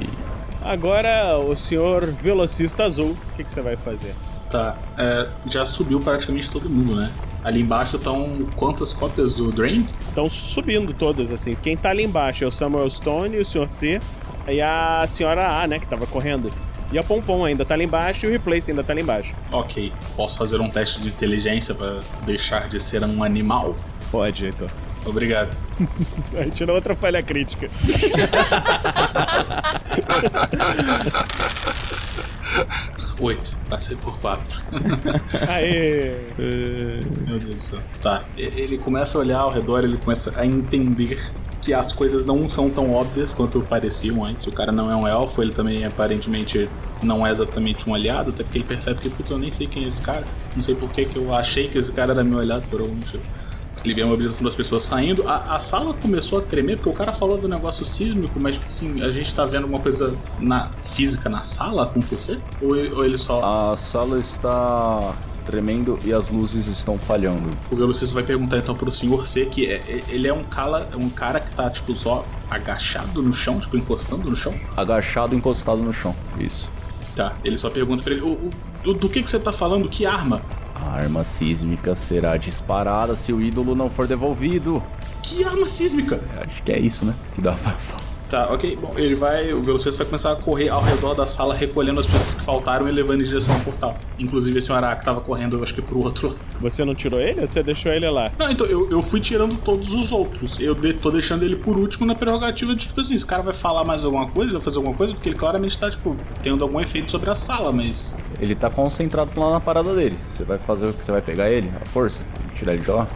Agora 0.62 1.38
o 1.38 1.56
senhor 1.56 2.06
velocista 2.06 2.84
azul, 2.84 3.10
o 3.10 3.36
que, 3.36 3.44
que 3.44 3.50
você 3.50 3.60
vai 3.60 3.76
fazer? 3.76 4.14
Tá, 4.50 4.76
é, 4.96 5.28
já 5.46 5.66
subiu 5.66 6.00
praticamente 6.00 6.50
todo 6.50 6.68
mundo, 6.70 6.96
né? 6.96 7.10
Ali 7.44 7.60
embaixo 7.60 7.96
estão 7.96 8.46
quantas 8.56 8.92
cópias 8.92 9.34
do 9.34 9.50
Drain? 9.52 9.86
Estão 10.00 10.28
subindo 10.28 10.92
todas, 10.92 11.30
assim. 11.30 11.52
Quem 11.62 11.76
tá 11.76 11.90
ali 11.90 12.04
embaixo 12.04 12.44
é 12.44 12.46
o 12.46 12.50
Samuel 12.50 12.88
Stone, 12.90 13.36
o 13.36 13.44
senhor 13.44 13.68
C 13.68 14.00
e 14.48 14.60
a 14.60 15.04
senhora 15.06 15.62
A, 15.62 15.66
né, 15.66 15.78
que 15.78 15.86
tava 15.86 16.06
correndo. 16.06 16.50
E 16.90 16.98
a 16.98 17.02
Pompom 17.02 17.44
ainda 17.44 17.64
tá 17.64 17.76
lá 17.76 17.82
embaixo 17.82 18.24
e 18.24 18.28
o 18.28 18.32
Replace 18.32 18.70
ainda 18.70 18.82
tá 18.82 18.94
lá 18.94 19.00
embaixo. 19.00 19.34
Ok, 19.52 19.92
posso 20.16 20.38
fazer 20.38 20.60
um 20.60 20.70
teste 20.70 21.00
de 21.00 21.08
inteligência 21.08 21.74
pra 21.74 22.00
deixar 22.24 22.68
de 22.68 22.80
ser 22.80 23.04
um 23.04 23.22
animal? 23.22 23.76
Pode, 24.10 24.46
Heitor. 24.46 24.70
Obrigado. 25.04 25.56
Aí 26.36 26.50
tirou 26.50 26.74
outra 26.74 26.96
falha 26.96 27.22
crítica. 27.22 27.68
Oito, 33.20 33.56
passei 33.68 33.96
por 33.96 34.18
quatro. 34.20 34.62
Aê! 35.48 36.16
Meu 37.26 37.38
Deus 37.38 37.54
do 37.54 37.60
céu. 37.60 37.80
Tá, 38.00 38.24
ele 38.36 38.78
começa 38.78 39.18
a 39.18 39.20
olhar 39.20 39.40
ao 39.40 39.50
redor, 39.50 39.84
ele 39.84 39.96
começa 39.96 40.32
a 40.36 40.46
entender 40.46 41.18
que 41.60 41.74
as 41.74 41.92
coisas 41.92 42.24
não 42.24 42.48
são 42.48 42.70
tão 42.70 42.92
óbvias 42.92 43.32
quanto 43.32 43.60
pareciam 43.62 44.24
antes. 44.24 44.46
O 44.46 44.52
cara 44.52 44.70
não 44.70 44.90
é 44.90 44.96
um 44.96 45.06
elfo, 45.06 45.42
ele 45.42 45.52
também 45.52 45.84
aparentemente 45.84 46.68
não 47.02 47.26
é 47.26 47.30
exatamente 47.30 47.88
um 47.88 47.94
aliado, 47.94 48.30
até 48.30 48.44
porque 48.44 48.58
ele 48.58 48.64
percebe 48.64 49.00
que, 49.00 49.10
putz, 49.10 49.30
eu 49.30 49.38
nem 49.38 49.50
sei 49.50 49.66
quem 49.66 49.84
é 49.84 49.88
esse 49.88 50.00
cara. 50.00 50.24
Não 50.54 50.62
sei 50.62 50.74
por 50.74 50.90
que 50.90 51.04
que 51.04 51.16
eu 51.16 51.34
achei 51.34 51.68
que 51.68 51.78
esse 51.78 51.92
cara 51.92 52.12
era 52.12 52.22
meu 52.22 52.38
aliado 52.38 52.64
por 52.70 52.80
algum 52.80 52.94
motivo. 52.94 53.22
Ele 53.84 53.94
vê 53.94 54.02
a 54.02 54.06
mobilização 54.06 54.44
das 54.44 54.54
pessoas 54.54 54.84
saindo. 54.84 55.26
A, 55.26 55.54
a 55.54 55.58
sala 55.58 55.94
começou 55.94 56.38
a 56.40 56.42
tremer, 56.42 56.76
porque 56.76 56.88
o 56.90 56.92
cara 56.92 57.12
falou 57.12 57.38
do 57.38 57.48
negócio 57.48 57.84
sísmico, 57.84 58.38
mas, 58.40 58.56
tipo 58.56 58.68
assim, 58.68 59.00
a 59.02 59.10
gente 59.10 59.34
tá 59.34 59.44
vendo 59.46 59.66
uma 59.66 59.78
coisa 59.78 60.16
na 60.38 60.70
física 60.84 61.28
na 61.28 61.42
sala 61.42 61.84
acontecer? 61.84 62.40
Ou 62.60 62.76
ele, 62.76 62.92
ou 62.92 63.04
ele 63.04 63.16
só. 63.18 63.72
A 63.72 63.76
sala 63.76 64.18
está 64.18 65.14
tremendo 65.46 65.98
e 66.04 66.12
as 66.12 66.28
luzes 66.28 66.66
estão 66.66 66.98
falhando. 66.98 67.48
O 67.70 67.76
velocista 67.76 68.14
vai 68.14 68.22
perguntar 68.22 68.58
então 68.58 68.74
pro 68.74 68.90
senhor 68.90 69.26
C 69.26 69.46
que 69.46 69.64
é, 69.66 69.76
é- 69.88 70.02
ele 70.10 70.28
é 70.28 70.32
um 70.32 70.44
cara, 70.44 70.86
um 70.94 71.08
cara 71.08 71.40
que 71.40 71.50
tá, 71.56 71.70
tipo, 71.70 71.96
só 71.96 72.22
agachado 72.50 73.22
no 73.22 73.32
chão, 73.32 73.58
tipo, 73.58 73.76
encostando 73.78 74.28
no 74.28 74.36
chão. 74.36 74.52
Agachado 74.76 75.34
encostado 75.34 75.80
no 75.82 75.92
chão. 75.92 76.14
Isso. 76.38 76.68
Tá, 77.16 77.32
ele 77.42 77.56
só 77.56 77.70
pergunta 77.70 78.02
pra 78.02 78.12
ele, 78.12 78.22
o, 78.22 78.28
o- 78.32 78.50
do, 78.84 78.92
do 78.94 79.08
que 79.08 79.22
que 79.22 79.30
você 79.30 79.40
tá 79.40 79.50
falando? 79.52 79.88
Que 79.88 80.04
arma? 80.04 80.42
A 80.88 80.92
arma 80.92 81.22
sísmica 81.22 81.94
será 81.94 82.38
disparada 82.38 83.14
se 83.14 83.30
o 83.30 83.42
ídolo 83.42 83.74
não 83.74 83.90
for 83.90 84.06
devolvido. 84.06 84.82
Que 85.22 85.44
arma 85.44 85.66
sísmica? 85.66 86.18
Acho 86.40 86.62
que 86.62 86.72
é 86.72 86.78
isso, 86.78 87.04
né? 87.04 87.14
Que 87.34 87.42
dá 87.42 87.52
pra 87.52 87.72
falar. 87.72 88.07
Tá, 88.28 88.46
ok. 88.52 88.76
Bom, 88.76 88.92
ele 88.96 89.14
vai. 89.14 89.52
O 89.54 89.62
velocista 89.62 89.96
vai 89.96 90.06
começar 90.06 90.32
a 90.32 90.36
correr 90.36 90.68
ao 90.68 90.82
redor 90.82 91.14
da 91.14 91.26
sala, 91.26 91.54
recolhendo 91.54 91.98
as 91.98 92.06
pessoas 92.06 92.34
que 92.34 92.44
faltaram 92.44 92.86
e 92.86 92.92
levando 92.92 93.20
em 93.22 93.24
direção 93.24 93.54
ao 93.54 93.60
portal. 93.60 93.98
Inclusive 94.18 94.58
esse 94.58 94.70
Araki 94.70 95.02
tava 95.04 95.20
correndo, 95.22 95.56
eu 95.56 95.62
acho 95.62 95.72
que 95.72 95.80
pro 95.80 95.98
outro 96.04 96.28
lado. 96.28 96.40
Você 96.60 96.84
não 96.84 96.94
tirou 96.94 97.18
ele 97.20 97.40
ou 97.40 97.46
você 97.46 97.62
deixou 97.62 97.90
ele 97.90 98.08
lá? 98.10 98.30
Não, 98.38 98.50
então 98.50 98.66
eu, 98.66 98.90
eu 98.90 99.02
fui 99.02 99.18
tirando 99.20 99.56
todos 99.56 99.94
os 99.94 100.12
outros. 100.12 100.58
Eu 100.60 100.74
de- 100.74 100.92
tô 100.92 101.10
deixando 101.10 101.42
ele 101.42 101.56
por 101.56 101.78
último 101.78 102.04
na 102.06 102.14
prerrogativa 102.14 102.74
de, 102.74 102.86
tipo 102.86 103.00
assim, 103.00 103.14
esse 103.14 103.24
cara 103.24 103.42
vai 103.42 103.54
falar 103.54 103.84
mais 103.84 104.04
alguma 104.04 104.28
coisa, 104.28 104.52
vai 104.52 104.60
fazer 104.60 104.76
alguma 104.76 104.94
coisa, 104.94 105.14
porque 105.14 105.30
ele 105.30 105.36
claramente 105.36 105.78
tá, 105.78 105.90
tipo, 105.90 106.14
tendo 106.42 106.62
algum 106.62 106.78
efeito 106.80 107.10
sobre 107.10 107.30
a 107.30 107.34
sala, 107.34 107.72
mas. 107.72 108.14
Ele 108.38 108.54
tá 108.54 108.68
concentrado 108.68 109.30
lá 109.40 109.52
na 109.52 109.60
parada 109.60 109.94
dele. 109.94 110.18
Você 110.28 110.44
vai 110.44 110.58
fazer 110.58 110.86
o 110.88 110.92
que? 110.92 111.02
Você 111.02 111.12
vai 111.12 111.22
pegar 111.22 111.50
ele? 111.50 111.70
A 111.80 111.86
força? 111.88 112.22
Tirar 112.56 112.74
ele 112.74 112.82
de 112.82 112.90
lá? 112.90 113.06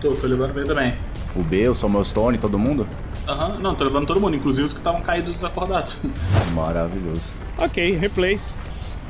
Tô, 0.00 0.12
tô 0.14 0.26
levando 0.26 0.52
bem 0.52 0.64
também. 0.64 0.94
O 1.36 1.42
B, 1.42 1.68
o 1.68 1.74
Samuel 1.74 2.04
Stone, 2.04 2.38
todo 2.38 2.58
mundo? 2.58 2.86
Aham, 3.28 3.58
não, 3.60 3.74
tô 3.74 3.84
levando 3.84 4.06
todo 4.06 4.18
mundo, 4.18 4.36
inclusive 4.36 4.66
os 4.66 4.72
que 4.72 4.78
estavam 4.78 5.02
caídos 5.02 5.34
desacordados. 5.34 5.98
Maravilhoso. 6.54 7.34
Ok, 7.58 7.94
replace. 7.96 8.58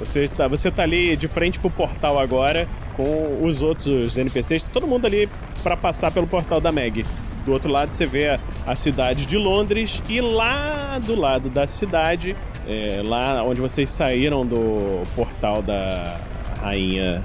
Você 0.00 0.28
tá, 0.28 0.48
você 0.48 0.70
tá 0.70 0.82
ali 0.82 1.16
de 1.16 1.28
frente 1.28 1.58
pro 1.58 1.70
portal 1.70 2.18
agora, 2.18 2.68
com 2.96 3.40
os 3.42 3.62
outros 3.62 4.18
NPCs, 4.18 4.64
tá 4.64 4.70
todo 4.72 4.86
mundo 4.86 5.06
ali 5.06 5.28
pra 5.62 5.76
passar 5.76 6.10
pelo 6.10 6.26
portal 6.26 6.60
da 6.60 6.72
Meg. 6.72 7.04
Do 7.44 7.52
outro 7.52 7.70
lado 7.70 7.92
você 7.92 8.04
vê 8.04 8.28
a, 8.28 8.40
a 8.66 8.74
cidade 8.74 9.24
de 9.24 9.36
Londres 9.36 10.02
e 10.08 10.20
lá 10.20 10.98
do 10.98 11.18
lado 11.18 11.48
da 11.48 11.66
cidade, 11.66 12.36
é, 12.66 13.02
lá 13.06 13.42
onde 13.42 13.60
vocês 13.60 13.88
saíram 13.88 14.44
do 14.44 15.02
portal 15.14 15.62
da 15.62 16.20
rainha 16.60 17.24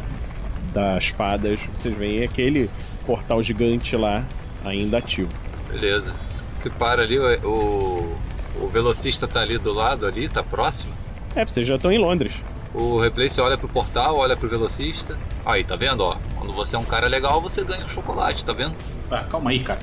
das 0.74 1.08
fadas, 1.08 1.60
vocês 1.72 1.96
veem 1.96 2.24
aquele 2.24 2.70
portal 3.06 3.42
gigante 3.44 3.96
lá 3.96 4.24
ainda 4.64 4.98
ativo. 5.00 5.30
Beleza. 5.70 6.16
Que 6.64 6.70
para 6.70 7.02
ali, 7.02 7.20
o, 7.20 7.28
o, 7.46 8.18
o 8.62 8.68
velocista 8.70 9.28
tá 9.28 9.42
ali 9.42 9.58
do 9.58 9.74
lado 9.74 10.06
ali, 10.08 10.30
tá 10.30 10.42
próximo. 10.42 10.94
É, 11.36 11.46
vocês 11.46 11.68
já 11.68 11.76
estão 11.76 11.92
em 11.92 11.98
Londres. 11.98 12.42
O 12.74 12.98
replace 12.98 13.42
olha 13.42 13.58
pro 13.58 13.68
portal, 13.68 14.16
olha 14.16 14.38
pro 14.38 14.48
velocista. 14.48 15.18
Aí, 15.46 15.62
tá 15.62 15.76
vendo, 15.76 16.02
ó? 16.02 16.16
Quando 16.38 16.54
você 16.54 16.78
é 16.78 16.80
um 16.80 16.86
cara 16.86 17.08
legal, 17.08 17.42
você 17.42 17.66
ganha 17.66 17.84
um 17.84 17.90
chocolate, 17.90 18.46
tá 18.46 18.54
vendo? 18.54 18.76
Tá, 19.10 19.26
calma 19.26 19.52
aí, 19.52 19.62
cara. 19.62 19.80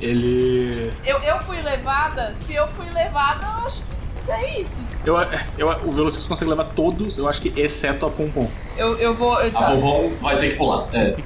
Ele. 0.00 0.90
Eu, 1.04 1.18
eu 1.18 1.38
fui 1.40 1.60
levada, 1.60 2.32
se 2.32 2.54
eu 2.54 2.66
fui 2.68 2.88
levada, 2.90 3.46
eu 3.46 3.66
acho 3.66 3.82
que 4.24 4.32
é 4.32 4.60
isso. 4.60 4.88
Eu, 5.04 5.14
eu, 5.58 5.68
o 5.84 5.92
velocista 5.92 6.26
consegue 6.26 6.50
levar 6.50 6.64
todos, 6.64 7.18
eu 7.18 7.28
acho 7.28 7.42
que 7.42 7.52
exceto 7.60 8.06
a 8.06 8.10
Pompom. 8.10 8.50
Eu, 8.78 8.98
eu 8.98 9.14
vou. 9.14 9.38
Eu, 9.42 9.56
A 9.56 9.62
Pompom 9.62 10.14
vai 10.22 10.38
ter 10.38 10.52
que 10.52 10.56
pular. 10.56 10.88
É. 10.94 11.16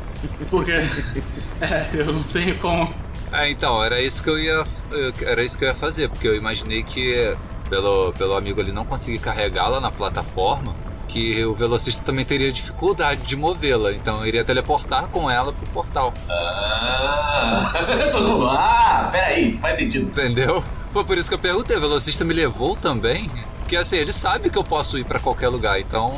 Porque. 0.51 0.73
é, 1.63 1.89
eu 1.95 2.13
não 2.13 2.23
tenho 2.25 2.59
como. 2.59 2.93
Ah, 3.33 3.49
então, 3.49 3.83
era 3.83 4.01
isso 4.01 4.23
que 4.23 4.31
eu 4.31 4.39
ia. 4.39 4.65
eu- 4.91 5.13
Era 5.27 5.43
isso 5.45 5.57
que 5.59 5.65
eu 5.65 5.69
ia 5.69 5.75
fazer, 5.75 6.09
porque 6.09 6.27
eu 6.27 6.35
imaginei 6.37 6.83
que 6.83 7.37
pelo, 7.69 8.13
pelo 8.15 8.35
amigo 8.37 8.61
ali 8.61 8.73
não 8.73 8.85
conseguir 8.85 9.19
carregá-la 9.19 9.81
na 9.81 9.91
plataforma, 9.91 10.75
que 11.07 11.45
o 11.45 11.55
velocista 11.55 12.03
também 12.05 12.25
teria 12.25 12.51
dificuldade 12.51 13.23
de 13.23 13.37
movê-la. 13.37 13.93
Então 13.93 14.17
eu 14.21 14.27
iria 14.27 14.45
teleportar 14.45 15.09
com 15.09 15.31
ela 15.31 15.53
pro 15.53 15.67
portal. 15.71 16.15
Ah, 16.31 17.65
todo 18.13 18.29
mundo. 18.29 18.49
Ah, 18.51 19.09
peraí, 19.13 19.47
isso 19.47 19.61
faz 19.61 19.77
sentido. 19.77 20.09
Entendeu? 20.09 20.65
Foi 20.93 21.05
por 21.05 21.19
isso 21.19 21.29
que 21.29 21.35
eu 21.35 21.39
perguntei, 21.39 21.77
o 21.77 21.81
velocista 21.81 22.25
me 22.25 22.33
levou 22.33 22.75
também? 22.77 23.31
Porque 23.59 23.77
assim, 23.77 23.97
ele 23.97 24.13
sabe 24.13 24.49
que 24.49 24.57
eu 24.57 24.65
posso 24.65 24.97
ir 24.99 25.05
pra 25.05 25.19
qualquer 25.21 25.49
lugar, 25.49 25.79
então. 25.79 26.15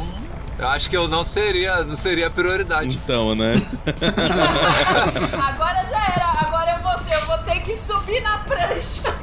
Eu 0.56 0.68
acho 0.68 0.90
que 0.90 0.96
eu 0.96 1.08
não 1.08 1.24
seria, 1.24 1.82
não 1.84 1.96
seria 1.96 2.26
a 2.26 2.30
prioridade. 2.30 2.94
Então, 2.94 3.34
né? 3.34 3.66
Agora 5.42 5.84
já 5.86 6.04
era, 6.14 6.29
subir 8.10 8.20
na 8.20 8.38
prancha. 8.38 9.14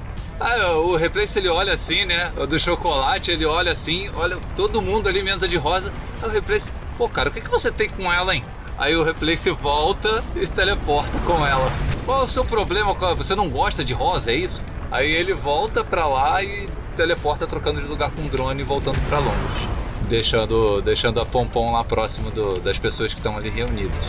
Ah, 0.42 0.72
o 0.78 0.96
replace 0.96 1.38
ele 1.38 1.50
olha 1.50 1.74
assim, 1.74 2.06
né? 2.06 2.32
Do 2.48 2.58
chocolate, 2.58 3.30
ele 3.30 3.44
olha 3.44 3.72
assim, 3.72 4.08
olha 4.16 4.38
todo 4.56 4.80
mundo 4.80 5.06
ali, 5.06 5.22
menos 5.22 5.42
a 5.42 5.46
de 5.46 5.58
rosa. 5.58 5.92
Aí 6.22 6.30
o 6.30 6.32
replace, 6.32 6.70
pô, 6.96 7.06
cara, 7.10 7.28
o 7.28 7.32
que, 7.32 7.42
que 7.42 7.50
você 7.50 7.70
tem 7.70 7.90
com 7.90 8.10
ela, 8.10 8.34
hein? 8.34 8.42
Aí 8.78 8.96
o 8.96 9.02
replace 9.04 9.50
volta 9.50 10.24
e 10.34 10.46
se 10.46 10.50
teleporta 10.52 11.18
com 11.26 11.46
ela. 11.46 11.70
Qual 12.06 12.22
é 12.22 12.24
o 12.24 12.26
seu 12.26 12.42
problema? 12.42 12.94
Você 13.18 13.34
não 13.34 13.50
gosta 13.50 13.84
de 13.84 13.92
rosa, 13.92 14.32
é 14.32 14.36
isso? 14.36 14.64
Aí 14.90 15.12
ele 15.12 15.34
volta 15.34 15.84
pra 15.84 16.06
lá 16.08 16.42
e 16.42 16.66
se 16.86 16.94
teleporta 16.94 17.46
trocando 17.46 17.82
de 17.82 17.86
lugar 17.86 18.10
com 18.10 18.22
o 18.22 18.28
drone 18.30 18.62
e 18.62 18.64
voltando 18.64 18.98
pra 19.10 19.18
Londres. 19.18 19.68
Deixando, 20.08 20.80
deixando 20.80 21.20
a 21.20 21.26
Pompom 21.26 21.70
lá 21.72 21.84
próximo 21.84 22.30
do- 22.30 22.58
das 22.60 22.78
pessoas 22.78 23.12
que 23.12 23.20
estão 23.20 23.36
ali 23.36 23.50
reunidas. 23.50 24.06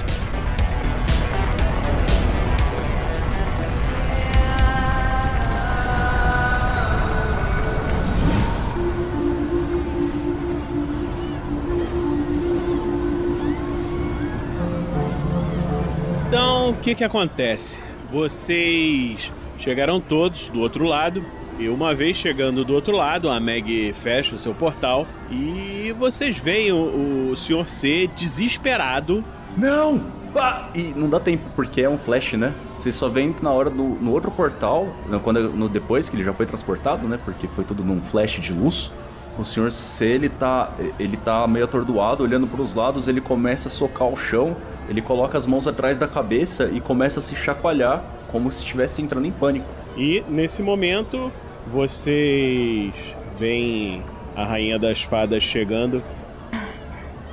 Que 16.82 16.96
que 16.96 17.04
acontece? 17.04 17.80
Vocês 18.12 19.32
chegaram 19.60 20.02
todos 20.02 20.48
do 20.48 20.60
outro 20.60 20.86
lado. 20.86 21.24
E 21.60 21.70
uma 21.70 21.94
vez 21.94 22.18
chegando 22.18 22.66
do 22.66 22.74
outro 22.74 22.96
lado, 22.96 23.30
a 23.30 23.40
Meg 23.40 23.94
fecha 23.94 24.34
o 24.34 24.40
seu 24.40 24.52
portal 24.56 25.06
e 25.30 25.94
vocês 26.00 26.38
veem 26.38 26.72
o, 26.72 27.30
o 27.32 27.36
Sr. 27.36 27.70
C 27.70 28.10
desesperado. 28.16 29.24
Não! 29.56 30.02
Ah! 30.36 30.70
E 30.74 30.94
não 30.96 31.08
dá 31.08 31.20
tempo, 31.20 31.44
porque 31.56 31.82
é 31.82 31.90
um 31.90 32.00
flash, 32.00 32.34
né? 32.34 32.52
Você 32.80 32.92
só 32.92 33.08
vem 33.08 33.36
na 33.44 33.52
hora 33.52 33.70
do 33.70 33.84
no 33.84 34.12
outro 34.12 34.32
portal, 34.32 34.88
quando 35.24 35.52
no 35.52 35.70
depois 35.70 36.10
que 36.10 36.16
ele 36.16 36.24
já 36.24 36.34
foi 36.34 36.48
transportado, 36.48 37.08
né? 37.08 37.20
Porque 37.24 37.48
foi 37.50 37.64
tudo 37.64 37.84
num 37.84 38.02
flash 38.02 38.40
de 38.40 38.52
luz. 38.52 38.90
O 39.38 39.46
senhor 39.46 39.72
C, 39.72 40.06
ele 40.06 40.30
tá, 40.30 40.72
ele 40.98 41.16
tá 41.18 41.46
meio 41.48 41.66
atordoado, 41.66 42.24
olhando 42.24 42.48
para 42.48 42.62
os 42.62 42.74
lados, 42.74 43.08
ele 43.08 43.22
começa 43.22 43.68
a 43.68 43.72
socar 43.72 44.08
o 44.08 44.18
chão, 44.18 44.56
ele 44.92 45.02
coloca 45.02 45.38
as 45.38 45.46
mãos 45.46 45.68
atrás 45.68 45.98
da 45.98 46.06
cabeça 46.06 46.66
e 46.66 46.82
começa 46.82 47.22
a 47.22 47.24
se 47.24 47.34
chacoalhar, 47.34 48.04
como 48.30 48.52
se 48.52 48.60
estivesse 48.60 49.02
entrando 49.02 49.26
em 49.26 49.32
pânico. 49.32 49.66
E 49.96 50.22
nesse 50.28 50.62
momento, 50.62 51.32
vocês 51.66 52.94
veem 53.40 54.04
a 54.36 54.44
Rainha 54.44 54.78
das 54.78 55.02
Fadas 55.02 55.44
chegando. 55.44 56.04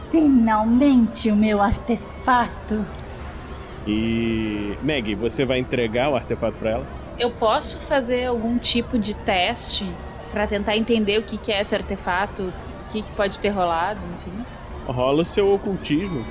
Finalmente 0.08 1.32
o 1.32 1.36
meu 1.36 1.60
artefato. 1.60 2.86
E. 3.84 4.78
Meg, 4.80 5.16
você 5.16 5.44
vai 5.44 5.58
entregar 5.58 6.10
o 6.10 6.14
artefato 6.14 6.56
pra 6.58 6.70
ela? 6.70 6.86
Eu 7.18 7.32
posso 7.32 7.80
fazer 7.80 8.26
algum 8.26 8.56
tipo 8.56 8.96
de 8.96 9.14
teste 9.14 9.84
pra 10.30 10.46
tentar 10.46 10.76
entender 10.76 11.18
o 11.18 11.24
que, 11.24 11.36
que 11.36 11.50
é 11.50 11.60
esse 11.60 11.74
artefato, 11.74 12.44
o 12.44 12.92
que, 12.92 13.02
que 13.02 13.10
pode 13.12 13.40
ter 13.40 13.48
rolado, 13.48 13.98
enfim. 14.14 14.44
Rola 14.86 15.22
o 15.22 15.24
seu 15.24 15.52
ocultismo. 15.52 16.24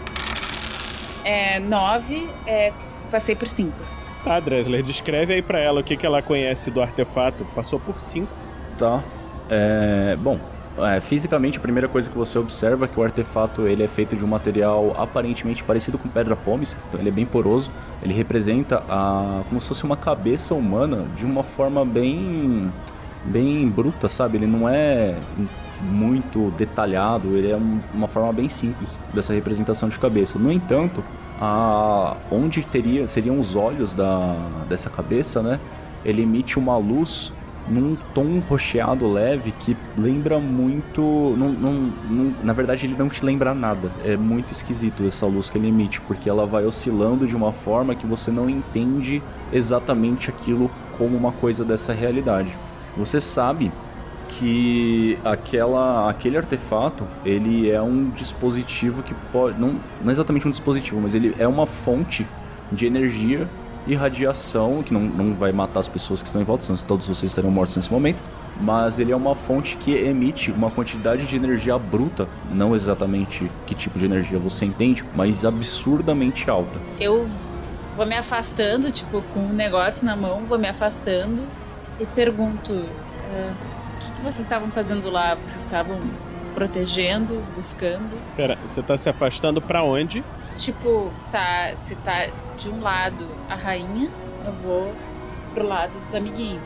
É, 1.28 1.60
nove, 1.60 2.30
é, 2.46 2.72
passei 3.12 3.36
por 3.36 3.50
cinco. 3.50 3.76
Tá, 4.24 4.40
Dresler, 4.40 4.82
descreve 4.82 5.34
aí 5.34 5.42
pra 5.42 5.60
ela 5.60 5.82
o 5.82 5.84
que, 5.84 5.98
que 5.98 6.06
ela 6.06 6.22
conhece 6.22 6.72
do 6.72 6.82
artefato. 6.82 7.44
Passou 7.54 7.82
por 7.82 8.00
5. 8.00 8.32
Tá. 8.78 9.04
É, 9.50 10.16
bom, 10.18 10.40
é, 10.78 11.02
fisicamente 11.02 11.58
a 11.58 11.62
primeira 11.62 11.90
coisa 11.90 12.10
que 12.10 12.18
você 12.18 12.40
observa 12.40 12.86
é 12.86 12.88
que 12.88 12.98
o 12.98 13.04
artefato 13.04 13.68
ele 13.68 13.84
é 13.84 13.90
feito 13.90 14.16
de 14.16 14.24
um 14.24 14.28
material 14.28 14.96
aparentemente 14.98 15.66
parecido 15.66 15.98
com 15.98 16.08
pedra 16.08 16.34
pómez, 16.34 16.78
então 16.88 16.98
ele 16.98 17.10
é 17.10 17.12
bem 17.12 17.26
poroso. 17.26 17.70
Ele 18.02 18.14
representa 18.14 18.82
a, 18.88 19.44
como 19.50 19.60
se 19.60 19.68
fosse 19.68 19.84
uma 19.84 19.98
cabeça 19.98 20.56
humana 20.56 21.06
de 21.18 21.26
uma 21.26 21.44
forma 21.44 21.84
bem 21.84 22.72
bem 23.26 23.68
bruta, 23.68 24.08
sabe? 24.08 24.38
Ele 24.38 24.48
não 24.48 24.70
é 24.70 25.18
muito 25.82 26.52
detalhado, 26.58 27.36
ele 27.38 27.52
é 27.52 27.56
um- 27.58 27.80
uma 27.94 28.08
forma 28.08 28.32
bem 28.34 28.50
simples 28.50 29.02
dessa 29.14 29.34
representação 29.34 29.90
de 29.90 29.98
cabeça. 30.00 30.38
No 30.40 30.52
entanto, 30.52 31.04
a, 31.40 32.16
onde 32.32 32.62
teria 32.64 33.08
seriam 33.08 33.40
os 33.40 33.56
olhos 33.56 33.94
da, 33.94 34.36
dessa 34.68 34.90
cabeça, 34.90 35.42
né? 35.42 35.60
Ele 36.04 36.22
emite 36.24 36.58
uma 36.58 36.78
luz 36.78 37.32
num 37.70 37.98
tom 38.14 38.40
rocheado 38.50 39.12
leve 39.12 39.52
que 39.60 39.76
lembra 39.98 40.40
muito. 40.40 41.02
Não- 41.38 42.34
na 42.42 42.54
verdade, 42.54 42.86
ele 42.86 42.96
não 42.98 43.10
te 43.10 43.24
lembra 43.26 43.54
nada. 43.54 43.92
É 44.06 44.16
muito 44.16 44.54
esquisito 44.54 45.06
essa 45.06 45.26
luz 45.26 45.50
que 45.50 45.58
ele 45.58 45.68
emite, 45.68 46.00
porque 46.02 46.30
ela 46.30 46.46
vai 46.46 46.66
oscilando 46.66 47.28
de 47.28 47.36
uma 47.36 47.52
forma 47.52 47.94
que 47.94 48.08
você 48.08 48.32
não 48.32 48.50
entende 48.50 49.22
exatamente 49.52 50.30
aquilo 50.30 50.72
como 50.98 51.18
uma 51.18 51.32
coisa 51.34 51.66
dessa 51.66 51.92
realidade. 51.94 52.58
Você 52.96 53.20
sabe 53.20 53.72
que 54.28 55.18
aquela, 55.24 56.10
aquele 56.10 56.38
artefato 56.38 57.06
ele 57.26 57.70
é 57.70 57.82
um 57.82 58.10
dispositivo 58.10 59.04
que 59.04 59.14
pode. 59.32 59.60
Não, 59.60 59.76
não 60.02 60.10
é 60.10 60.12
exatamente 60.12 60.48
um 60.48 60.52
dispositivo, 60.52 61.02
mas 61.02 61.16
ele 61.16 61.36
é 61.38 61.48
uma 61.48 61.66
fonte 61.66 62.26
de 62.72 62.86
energia 62.86 63.48
e 63.88 63.96
radiação 63.96 64.84
que 64.84 64.94
não, 64.94 65.02
não 65.02 65.34
vai 65.34 65.52
matar 65.52 65.80
as 65.80 65.88
pessoas 65.88 66.22
que 66.22 66.28
estão 66.28 66.42
em 66.42 66.46
volta, 66.46 66.66
senão 66.66 66.78
todos 66.80 67.08
vocês 67.08 67.32
estarão 67.32 67.50
mortos 67.50 67.76
nesse 67.78 67.92
momento. 67.92 68.20
Mas 68.60 68.98
ele 68.98 69.12
é 69.12 69.16
uma 69.16 69.36
fonte 69.36 69.78
que 69.78 69.92
emite 69.94 70.52
uma 70.52 70.72
quantidade 70.72 71.26
de 71.26 71.36
energia 71.36 71.78
bruta, 71.78 72.28
não 72.52 72.76
exatamente 72.76 73.50
que 73.68 73.76
tipo 73.76 74.00
de 74.00 74.06
energia 74.06 74.40
você 74.40 74.66
entende, 74.66 75.04
mas 75.16 75.46
absurdamente 75.46 76.50
alta. 76.50 76.80
Eu 77.00 77.28
vou 77.96 78.06
me 78.06 78.16
afastando, 78.16 78.92
tipo, 78.92 79.22
com 79.34 79.42
um 79.42 79.54
negócio 79.54 80.06
na 80.06 80.16
mão, 80.16 80.44
vou 80.46 80.58
me 80.58 80.68
afastando 80.68 81.44
e 82.00 82.06
pergunto: 82.08 82.74
o 82.74 83.77
que, 84.08 84.12
que 84.14 84.22
vocês 84.22 84.40
estavam 84.40 84.72
fazendo 84.72 85.10
lá? 85.10 85.36
Vocês 85.36 85.58
estavam 85.58 86.00
protegendo, 86.54 87.44
buscando? 87.56 88.10
Pera, 88.36 88.58
você 88.66 88.82
tá 88.82 88.98
se 88.98 89.08
afastando 89.08 89.62
pra 89.62 89.84
onde? 89.84 90.24
Tipo, 90.58 91.12
tá, 91.32 91.76
se 91.76 91.96
tá 91.98 92.28
de 92.58 92.70
um 92.70 92.82
lado 92.82 93.28
a 93.50 93.56
rainha, 93.56 94.10
eu 94.46 94.54
vou 94.64 94.94
pro 95.54 95.68
lado 95.68 96.00
dos 96.00 96.16
amiguinhos. 96.16 96.62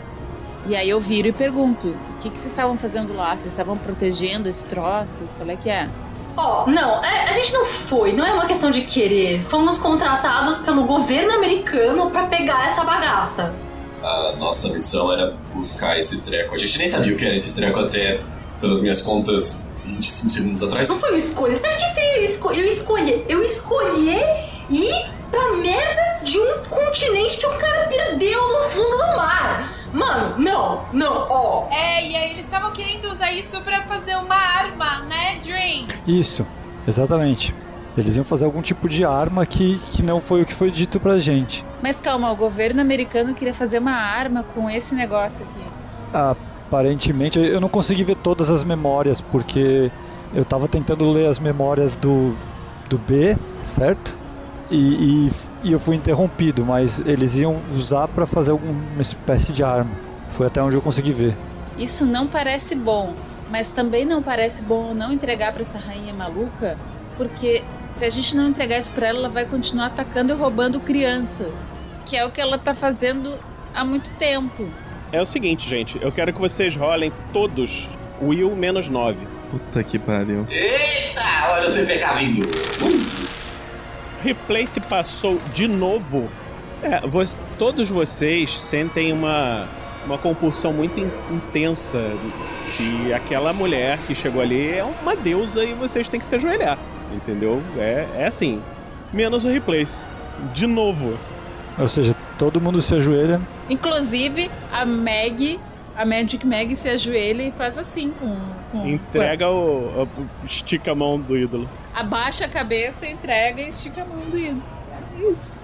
E 0.67 0.75
aí 0.75 0.89
eu 0.89 0.99
viro 0.99 1.27
e 1.27 1.31
pergunto: 1.31 1.87
o 1.87 2.17
que, 2.19 2.29
que 2.29 2.37
vocês 2.37 2.51
estavam 2.51 2.77
fazendo 2.77 3.15
lá? 3.15 3.35
Vocês 3.35 3.51
estavam 3.51 3.77
protegendo 3.77 4.47
esse 4.47 4.65
troço? 4.67 5.27
Qual 5.37 5.49
é 5.49 5.55
que 5.55 5.69
é? 5.69 5.89
Ó, 6.37 6.65
não, 6.67 7.03
é, 7.03 7.29
a 7.29 7.33
gente 7.33 7.51
não 7.51 7.65
foi, 7.65 8.13
não 8.13 8.25
é 8.25 8.31
uma 8.33 8.45
questão 8.45 8.71
de 8.71 8.81
querer. 8.81 9.41
Fomos 9.41 9.77
contratados 9.77 10.59
pelo 10.59 10.85
governo 10.85 11.33
americano 11.33 12.09
pra 12.09 12.27
pegar 12.27 12.65
essa 12.65 12.83
bagaça. 12.83 13.53
A 14.01 14.33
nossa 14.37 14.69
missão 14.69 15.11
era 15.11 15.35
buscar 15.53 15.97
esse 15.97 16.21
treco. 16.21 16.53
A 16.53 16.57
gente 16.57 16.77
nem 16.77 16.87
sabia 16.87 17.13
o 17.13 17.17
que 17.17 17.25
era 17.25 17.35
esse 17.35 17.53
treco 17.53 17.79
até, 17.79 18.19
pelas 18.59 18.81
minhas 18.81 19.01
contas, 19.01 19.63
25 19.83 20.29
segundos 20.29 20.63
atrás. 20.63 20.89
Não 20.89 20.99
foi 20.99 21.09
uma 21.09 21.17
escolha. 21.17 21.55
Você 21.55 21.65
acha 21.65 21.87
que 21.87 21.93
seria 21.93 22.17
eu, 22.17 22.23
esco 22.23 22.51
eu 22.51 22.67
escolher? 22.67 23.25
Eu 23.27 23.43
escolher 23.43 24.49
ir 24.69 25.09
pra 25.29 25.53
merda 25.53 26.23
de 26.23 26.37
um 26.39 26.63
continente 26.69 27.37
que 27.37 27.45
o 27.45 27.57
cara 27.57 27.87
perdeu 27.87 28.41
no 28.41 28.69
fundo 28.69 28.97
do 28.97 29.15
mar. 29.15 29.73
Mano, 29.93 30.37
não, 30.37 30.85
não, 30.93 31.27
ó. 31.29 31.67
É, 31.69 32.07
e 32.07 32.15
aí 32.15 32.31
eles 32.31 32.45
estavam 32.45 32.71
querendo 32.71 33.09
usar 33.09 33.31
isso 33.31 33.59
pra 33.61 33.83
fazer 33.83 34.15
uma 34.15 34.35
arma, 34.35 35.01
né, 35.01 35.39
Dream? 35.43 35.87
Isso, 36.07 36.45
exatamente. 36.87 37.53
Eles 37.97 38.15
iam 38.15 38.23
fazer 38.23 38.45
algum 38.45 38.61
tipo 38.61 38.87
de 38.87 39.03
arma 39.03 39.45
que, 39.45 39.77
que 39.91 40.01
não 40.01 40.21
foi 40.21 40.41
o 40.41 40.45
que 40.45 40.53
foi 40.53 40.71
dito 40.71 40.99
pra 40.99 41.19
gente. 41.19 41.65
Mas 41.81 41.99
calma, 41.99 42.31
o 42.31 42.35
governo 42.35 42.79
americano 42.79 43.33
queria 43.33 43.53
fazer 43.53 43.79
uma 43.79 43.91
arma 43.91 44.43
com 44.55 44.69
esse 44.69 44.95
negócio 44.95 45.45
aqui. 45.45 45.65
Aparentemente, 46.13 47.37
eu 47.37 47.59
não 47.59 47.67
consegui 47.67 48.03
ver 48.03 48.15
todas 48.15 48.49
as 48.49 48.63
memórias, 48.63 49.19
porque 49.19 49.91
eu 50.33 50.45
tava 50.45 50.67
tentando 50.67 51.09
ler 51.11 51.27
as 51.27 51.37
memórias 51.37 51.97
do, 51.97 52.33
do 52.89 52.97
B, 52.97 53.37
certo? 53.61 54.17
E, 54.69 54.77
e, 54.77 55.31
e 55.63 55.71
eu 55.73 55.79
fui 55.79 55.97
interrompido, 55.97 56.65
mas 56.65 57.01
eles 57.05 57.37
iam 57.37 57.57
usar 57.75 58.07
pra 58.07 58.25
fazer 58.25 58.51
alguma 58.51 59.01
espécie 59.01 59.51
de 59.51 59.63
arma. 59.63 59.91
Foi 60.31 60.47
até 60.47 60.61
onde 60.63 60.77
eu 60.77 60.81
consegui 60.81 61.11
ver. 61.11 61.35
Isso 61.77 62.05
não 62.05 62.25
parece 62.25 62.73
bom, 62.73 63.13
mas 63.49 63.73
também 63.73 64.05
não 64.05 64.23
parece 64.23 64.63
bom 64.63 64.93
não 64.93 65.11
entregar 65.11 65.51
pra 65.51 65.63
essa 65.63 65.77
rainha 65.77 66.13
maluca, 66.13 66.77
porque 67.17 67.63
se 67.93 68.05
a 68.05 68.09
gente 68.09 68.35
não 68.35 68.49
entregar 68.49 68.77
isso 68.79 68.91
pra 68.91 69.07
ela, 69.07 69.19
ela 69.19 69.29
vai 69.29 69.45
continuar 69.45 69.87
atacando 69.87 70.33
e 70.33 70.35
roubando 70.35 70.79
crianças, 70.79 71.73
que 72.05 72.15
é 72.17 72.25
o 72.25 72.31
que 72.31 72.39
ela 72.41 72.57
tá 72.57 72.73
fazendo 72.73 73.35
há 73.73 73.83
muito 73.85 74.09
tempo. 74.17 74.67
É 75.11 75.21
o 75.21 75.25
seguinte, 75.25 75.67
gente, 75.69 75.97
eu 76.01 76.11
quero 76.11 76.31
que 76.33 76.39
vocês 76.39 76.75
rolem 76.75 77.11
todos 77.33 77.87
Will 78.21 78.55
menos 78.55 78.87
9. 78.87 79.25
Puta 79.51 79.83
que 79.83 79.99
pariu. 79.99 80.45
Eita, 80.49 81.21
olha 81.51 81.69
o 81.69 81.73
TPK 81.73 82.05
vindo. 82.19 82.47
Replay 84.23 84.67
se 84.67 84.79
passou 84.79 85.39
de 85.53 85.67
novo. 85.67 86.29
É, 86.83 86.99
vo- 87.01 87.21
todos 87.57 87.89
vocês 87.89 88.61
sentem 88.61 89.11
uma, 89.11 89.67
uma 90.05 90.17
compulsão 90.17 90.71
muito 90.71 90.99
in- 90.99 91.11
intensa 91.29 91.99
que 92.77 93.11
aquela 93.13 93.51
mulher 93.51 93.97
que 94.07 94.15
chegou 94.15 94.41
ali 94.41 94.69
é 94.77 94.83
uma 94.83 95.15
deusa 95.15 95.63
e 95.63 95.73
vocês 95.73 96.07
têm 96.07 96.19
que 96.19 96.25
se 96.25 96.35
ajoelhar. 96.35 96.77
Entendeu? 97.13 97.61
É, 97.77 98.07
é 98.15 98.25
assim. 98.27 98.61
Menos 99.13 99.45
o 99.45 99.49
Replace. 99.49 100.03
De 100.53 100.65
novo. 100.65 101.17
Ou 101.77 101.87
seja, 101.89 102.15
todo 102.37 102.59
mundo 102.61 102.81
se 102.81 102.95
ajoelha. 102.95 103.39
Inclusive, 103.69 104.49
a 104.71 104.85
Meg, 104.85 105.59
a 105.95 106.05
Magic 106.05 106.45
Meg 106.45 106.75
se 106.75 106.89
ajoelha 106.89 107.43
e 107.43 107.51
faz 107.51 107.77
assim 107.77 108.11
com. 108.11 108.37
com 108.71 108.87
Entrega 108.87 109.49
o, 109.49 110.03
o- 110.03 110.07
Estica 110.45 110.91
a 110.91 110.95
mão 110.95 111.19
do 111.19 111.37
ídolo. 111.37 111.69
Abaixa 111.93 112.45
a 112.45 112.49
cabeça, 112.49 113.05
entrega 113.05 113.61
e 113.61 113.69
estica 113.69 114.01
a 114.01 114.05
mão 114.05 114.19
do 114.29 114.37
ídolo. 114.37 114.63
É 115.19 115.31
isso. 115.31 115.55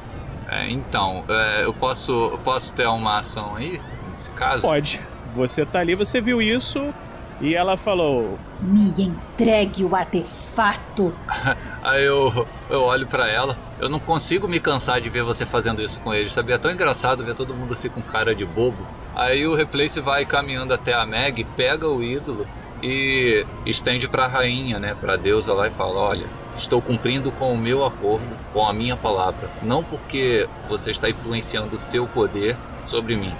É, 0.49 0.69
então, 0.69 1.23
é, 1.27 1.65
eu 1.65 1.73
posso, 1.73 2.11
eu 2.33 2.37
posso 2.39 2.73
ter 2.73 2.87
uma 2.87 3.19
ação 3.19 3.55
aí, 3.55 3.81
nesse 4.09 4.29
caso? 4.31 4.61
Pode. 4.61 5.01
Você 5.35 5.65
tá 5.65 5.79
ali, 5.79 5.93
você 5.93 6.19
viu 6.21 6.41
isso 6.41 6.93
e 7.39 7.55
ela 7.55 7.77
falou: 7.77 8.37
Me 8.61 9.01
entregue 9.01 9.83
o 9.83 9.95
artefato. 9.95 11.13
Aí 11.83 12.03
eu, 12.03 12.47
eu 12.69 12.81
olho 12.81 13.07
pra 13.07 13.27
ela, 13.27 13.57
eu 13.79 13.87
não 13.87 13.99
consigo 13.99 14.47
me 14.47 14.59
cansar 14.59 14.99
de 14.99 15.09
ver 15.09 15.23
você 15.23 15.45
fazendo 15.45 15.81
isso 15.81 15.99
com 16.01 16.13
ele, 16.13 16.29
sabia? 16.29 16.55
É 16.55 16.57
tão 16.57 16.71
engraçado 16.71 17.23
ver 17.23 17.35
todo 17.35 17.53
mundo 17.53 17.73
assim 17.73 17.89
com 17.89 18.01
cara 18.01 18.35
de 18.35 18.45
bobo. 18.45 18.85
Aí 19.15 19.47
o 19.47 19.55
Replace 19.55 19.99
vai 19.99 20.25
caminhando 20.25 20.73
até 20.73 20.93
a 20.93 21.05
Meg, 21.05 21.43
pega 21.55 21.87
o 21.87 22.03
ídolo 22.03 22.47
e 22.81 23.45
estende 23.65 24.07
pra 24.07 24.27
rainha, 24.27 24.79
né, 24.79 24.95
pra 24.99 25.15
deusa 25.15 25.53
lá 25.53 25.67
e 25.67 25.71
fala: 25.71 25.99
Olha, 25.99 26.25
estou 26.57 26.81
cumprindo 26.81 27.31
com 27.31 27.53
o 27.53 27.57
meu 27.57 27.85
acordo, 27.85 28.37
com 28.51 28.67
a 28.67 28.73
minha 28.73 28.97
palavra. 28.97 29.49
Não 29.61 29.83
porque 29.83 30.47
você 30.67 30.91
está 30.91 31.09
influenciando 31.09 31.75
o 31.75 31.79
seu 31.79 32.07
poder 32.07 32.57
sobre 32.83 33.15
mim, 33.15 33.33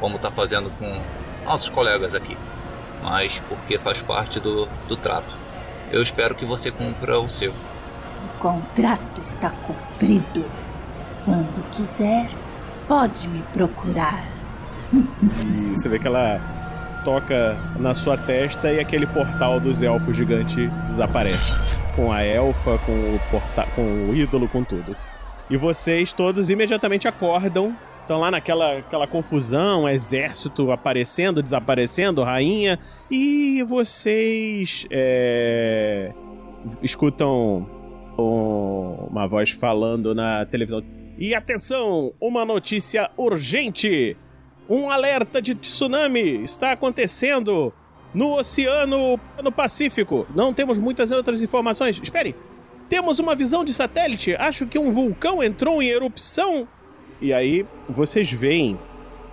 como 0.00 0.16
está 0.16 0.30
fazendo 0.30 0.70
com 0.78 1.00
nossos 1.44 1.68
colegas 1.68 2.14
aqui, 2.14 2.36
mas 3.02 3.40
porque 3.48 3.78
faz 3.78 4.00
parte 4.00 4.38
do, 4.38 4.68
do 4.88 4.96
trato. 4.96 5.36
Eu 5.90 6.00
espero 6.00 6.34
que 6.34 6.46
você 6.46 6.70
cumpra 6.70 7.18
o 7.18 7.28
seu. 7.28 7.52
O 7.52 8.38
contrato 8.38 9.20
está 9.20 9.50
cumprido. 9.50 10.44
Quando 11.24 11.62
quiser, 11.70 12.28
pode 12.88 13.28
me 13.28 13.42
procurar. 13.52 14.24
E 14.92 15.76
você 15.76 15.88
vê 15.88 15.98
que 15.98 16.06
ela 16.06 16.40
toca 17.04 17.56
na 17.78 17.94
sua 17.94 18.16
testa 18.16 18.72
e 18.72 18.80
aquele 18.80 19.06
portal 19.06 19.60
dos 19.60 19.82
elfos 19.82 20.16
gigante 20.16 20.68
desaparece. 20.86 21.60
Com 21.94 22.12
a 22.12 22.22
elfa, 22.22 22.78
com 22.78 22.92
o, 22.92 23.20
porta 23.30 23.66
com 23.74 24.08
o 24.08 24.14
ídolo, 24.14 24.48
com 24.48 24.64
tudo. 24.64 24.96
E 25.50 25.56
vocês 25.56 26.12
todos 26.12 26.48
imediatamente 26.48 27.06
acordam. 27.06 27.76
Estão 28.02 28.18
lá 28.20 28.30
naquela 28.30 28.78
aquela 28.78 29.06
confusão, 29.06 29.88
exército 29.88 30.70
aparecendo, 30.72 31.42
desaparecendo, 31.42 32.22
rainha. 32.22 32.78
E 33.10 33.62
vocês 33.62 34.86
é, 34.90 36.12
escutam 36.82 37.66
um- 38.18 39.06
uma 39.10 39.26
voz 39.26 39.50
falando 39.50 40.14
na 40.14 40.44
televisão. 40.44 40.82
E 41.16 41.34
atenção, 41.34 42.12
uma 42.20 42.44
notícia 42.44 43.10
urgente! 43.16 44.16
Um 44.68 44.90
alerta 44.90 45.40
de 45.42 45.54
tsunami 45.54 46.42
está 46.42 46.72
acontecendo 46.72 47.72
no 48.14 48.36
Oceano 48.38 49.18
no 49.42 49.52
Pacífico. 49.52 50.26
Não 50.34 50.52
temos 50.52 50.78
muitas 50.78 51.10
outras 51.10 51.42
informações. 51.42 52.00
Espere. 52.02 52.34
Temos 52.88 53.18
uma 53.18 53.34
visão 53.34 53.64
de 53.64 53.72
satélite. 53.72 54.34
Acho 54.36 54.66
que 54.66 54.78
um 54.78 54.92
vulcão 54.92 55.42
entrou 55.42 55.82
em 55.82 55.88
erupção. 55.88 56.66
E 57.22 57.32
aí 57.32 57.64
vocês 57.88 58.32
veem 58.32 58.76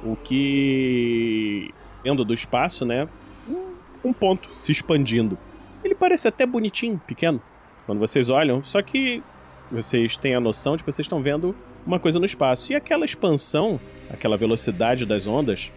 o 0.03 0.15
que 0.15 1.73
vendo 2.03 2.23
do 2.23 2.35
espaço, 2.35 2.85
né? 2.85 3.09
Um, 3.49 4.09
um 4.09 4.13
ponto 4.13 4.55
se 4.55 4.71
expandindo. 4.71 5.39
Ele 5.83 5.95
parece 5.95 6.27
até 6.27 6.45
bonitinho, 6.45 7.01
pequeno, 7.07 7.41
quando 7.87 7.97
vocês 7.97 8.29
olham, 8.29 8.61
só 8.61 8.79
que 8.83 9.23
vocês 9.71 10.15
têm 10.15 10.35
a 10.35 10.39
noção 10.39 10.75
de 10.75 10.83
que 10.83 10.91
vocês 10.91 11.05
estão 11.05 11.19
vendo 11.23 11.55
uma 11.83 11.99
coisa 11.99 12.19
no 12.19 12.25
espaço. 12.25 12.71
E 12.71 12.75
aquela 12.75 13.05
expansão, 13.05 13.79
aquela 14.07 14.37
velocidade 14.37 15.03
das 15.03 15.25
ondas, 15.25 15.73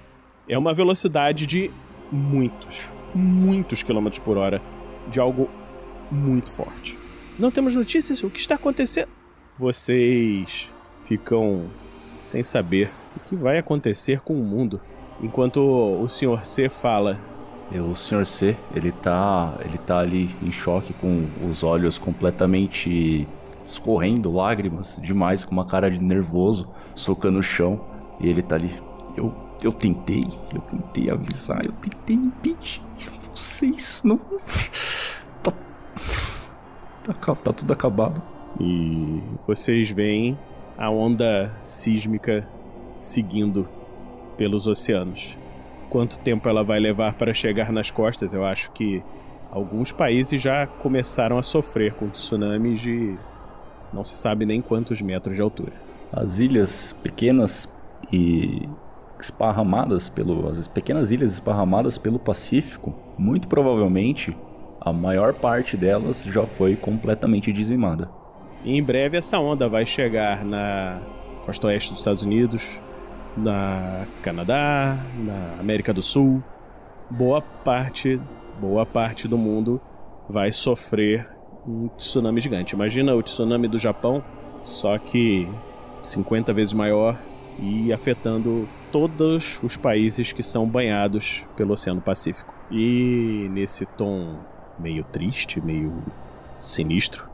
é 0.46 0.58
uma 0.58 0.74
velocidade 0.74 1.46
de 1.46 1.70
muitos, 2.10 2.90
muitos 3.14 3.82
quilômetros 3.82 4.18
por 4.18 4.36
hora 4.36 4.60
de 5.08 5.18
algo 5.18 5.48
muito 6.10 6.52
forte. 6.52 6.98
Não 7.38 7.50
temos 7.50 7.74
notícias? 7.74 8.22
O 8.22 8.28
que 8.28 8.38
está 8.38 8.56
acontecendo? 8.56 9.08
Vocês 9.58 10.70
ficam 11.04 11.70
sem 12.32 12.42
saber 12.42 12.90
o 13.14 13.20
que 13.20 13.36
vai 13.36 13.58
acontecer 13.58 14.20
com 14.20 14.32
o 14.32 14.42
mundo. 14.42 14.80
Enquanto 15.20 15.58
o 15.58 16.08
Sr. 16.08 16.46
C 16.46 16.68
fala, 16.70 17.20
E 17.70 17.78
o 17.78 17.94
Sr. 17.94 18.24
C, 18.24 18.56
ele 18.74 18.90
tá, 18.90 19.54
ele 19.60 19.76
tá 19.76 19.98
ali 19.98 20.34
em 20.42 20.50
choque 20.50 20.94
com 20.94 21.26
os 21.46 21.62
olhos 21.62 21.98
completamente 21.98 23.28
escorrendo 23.64 24.32
lágrimas 24.32 24.98
demais, 25.00 25.44
com 25.44 25.52
uma 25.52 25.66
cara 25.66 25.90
de 25.90 26.02
nervoso, 26.02 26.68
socando 26.94 27.38
o 27.38 27.42
chão, 27.42 27.80
e 28.18 28.28
ele 28.28 28.42
tá 28.42 28.56
ali. 28.56 28.72
Eu, 29.14 29.32
eu 29.62 29.72
tentei, 29.72 30.26
eu 30.54 30.60
tentei 30.62 31.10
avisar, 31.10 31.64
eu 31.64 31.72
tentei 31.72 32.16
impedir 32.16 32.82
vocês, 33.34 34.02
não. 34.04 34.18
Tá, 35.42 35.52
tá, 37.14 37.34
tá 37.34 37.52
tudo 37.52 37.72
acabado. 37.72 38.22
E 38.60 39.22
vocês 39.46 39.90
veem 39.90 40.38
a 40.76 40.90
onda 40.90 41.54
sísmica 41.60 42.46
seguindo 42.96 43.68
pelos 44.36 44.66
oceanos. 44.66 45.38
Quanto 45.90 46.18
tempo 46.20 46.48
ela 46.48 46.64
vai 46.64 46.80
levar 46.80 47.14
para 47.14 47.34
chegar 47.34 47.70
nas 47.72 47.90
costas? 47.90 48.32
Eu 48.32 48.44
acho 48.44 48.70
que 48.72 49.02
alguns 49.50 49.92
países 49.92 50.40
já 50.40 50.66
começaram 50.66 51.36
a 51.36 51.42
sofrer 51.42 51.94
com 51.94 52.08
tsunamis 52.08 52.80
de 52.80 53.16
não 53.92 54.02
se 54.02 54.16
sabe 54.16 54.46
nem 54.46 54.62
quantos 54.62 55.02
metros 55.02 55.34
de 55.34 55.42
altura. 55.42 55.72
As 56.10 56.38
ilhas 56.38 56.96
pequenas 57.02 57.68
e 58.10 58.68
esparramadas 59.20 60.08
pelo 60.08 60.48
as 60.48 60.66
pequenas 60.66 61.10
ilhas 61.10 61.32
esparramadas 61.32 61.98
pelo 61.98 62.18
Pacífico, 62.18 62.94
muito 63.16 63.46
provavelmente 63.46 64.36
a 64.80 64.92
maior 64.92 65.34
parte 65.34 65.76
delas 65.76 66.22
já 66.24 66.44
foi 66.46 66.74
completamente 66.74 67.52
dizimada. 67.52 68.21
E 68.64 68.76
em 68.76 68.82
breve 68.82 69.16
essa 69.16 69.38
onda 69.38 69.68
vai 69.68 69.84
chegar 69.84 70.44
na 70.44 71.00
costa 71.44 71.66
oeste 71.66 71.90
dos 71.90 72.00
Estados 72.00 72.22
Unidos, 72.22 72.80
na 73.36 74.06
Canadá, 74.22 74.98
na 75.18 75.60
América 75.60 75.92
do 75.92 76.02
Sul. 76.02 76.42
Boa 77.10 77.42
parte, 77.42 78.20
boa 78.60 78.86
parte 78.86 79.26
do 79.26 79.36
mundo 79.36 79.80
vai 80.28 80.52
sofrer 80.52 81.28
um 81.66 81.88
tsunami 81.88 82.40
gigante. 82.40 82.74
Imagina 82.74 83.14
o 83.14 83.22
tsunami 83.22 83.66
do 83.66 83.78
Japão, 83.78 84.22
só 84.62 84.96
que 84.96 85.48
50 86.02 86.52
vezes 86.52 86.72
maior 86.72 87.18
e 87.58 87.92
afetando 87.92 88.68
todos 88.90 89.60
os 89.62 89.76
países 89.76 90.32
que 90.32 90.42
são 90.42 90.66
banhados 90.66 91.44
pelo 91.56 91.72
Oceano 91.72 92.00
Pacífico. 92.00 92.54
E 92.70 93.48
nesse 93.50 93.86
tom 93.86 94.38
meio 94.78 95.04
triste, 95.04 95.60
meio 95.60 95.92
sinistro, 96.58 97.31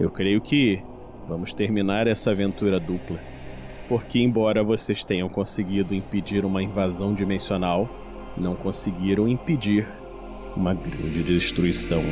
eu 0.00 0.10
creio 0.10 0.40
que 0.40 0.82
vamos 1.28 1.52
terminar 1.52 2.06
essa 2.06 2.30
aventura 2.30 2.80
dupla. 2.80 3.20
Porque, 3.86 4.18
embora 4.18 4.64
vocês 4.64 5.04
tenham 5.04 5.28
conseguido 5.28 5.94
impedir 5.94 6.44
uma 6.44 6.62
invasão 6.62 7.12
dimensional, 7.12 7.88
não 8.36 8.54
conseguiram 8.54 9.28
impedir 9.28 9.86
uma 10.56 10.72
grande 10.72 11.22
destruição. 11.22 12.02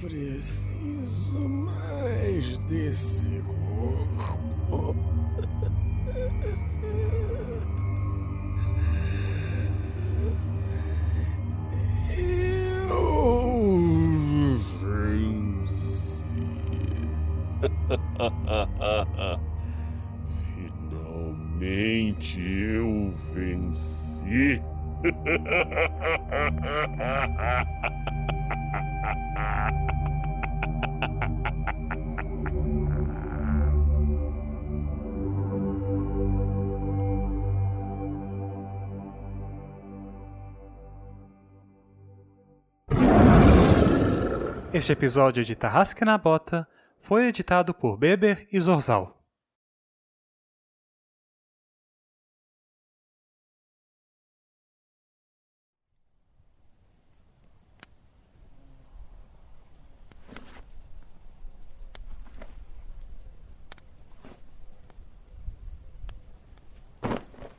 Preciso 0.00 1.38
mais 1.40 2.56
desse 2.60 3.42
corpo. 3.42 4.96
Eu 12.88 14.56
venci. 14.80 16.36
Finalmente 21.60 22.40
eu 22.40 23.12
venci. 23.34 24.62
Este 44.72 44.92
episódio 44.92 45.44
de 45.44 45.56
Tarrasque 45.56 46.04
na 46.04 46.16
Bota 46.16 46.64
foi 47.00 47.26
editado 47.26 47.74
por 47.74 47.96
Beber 47.96 48.46
e 48.52 48.60
Zorzal. 48.60 49.20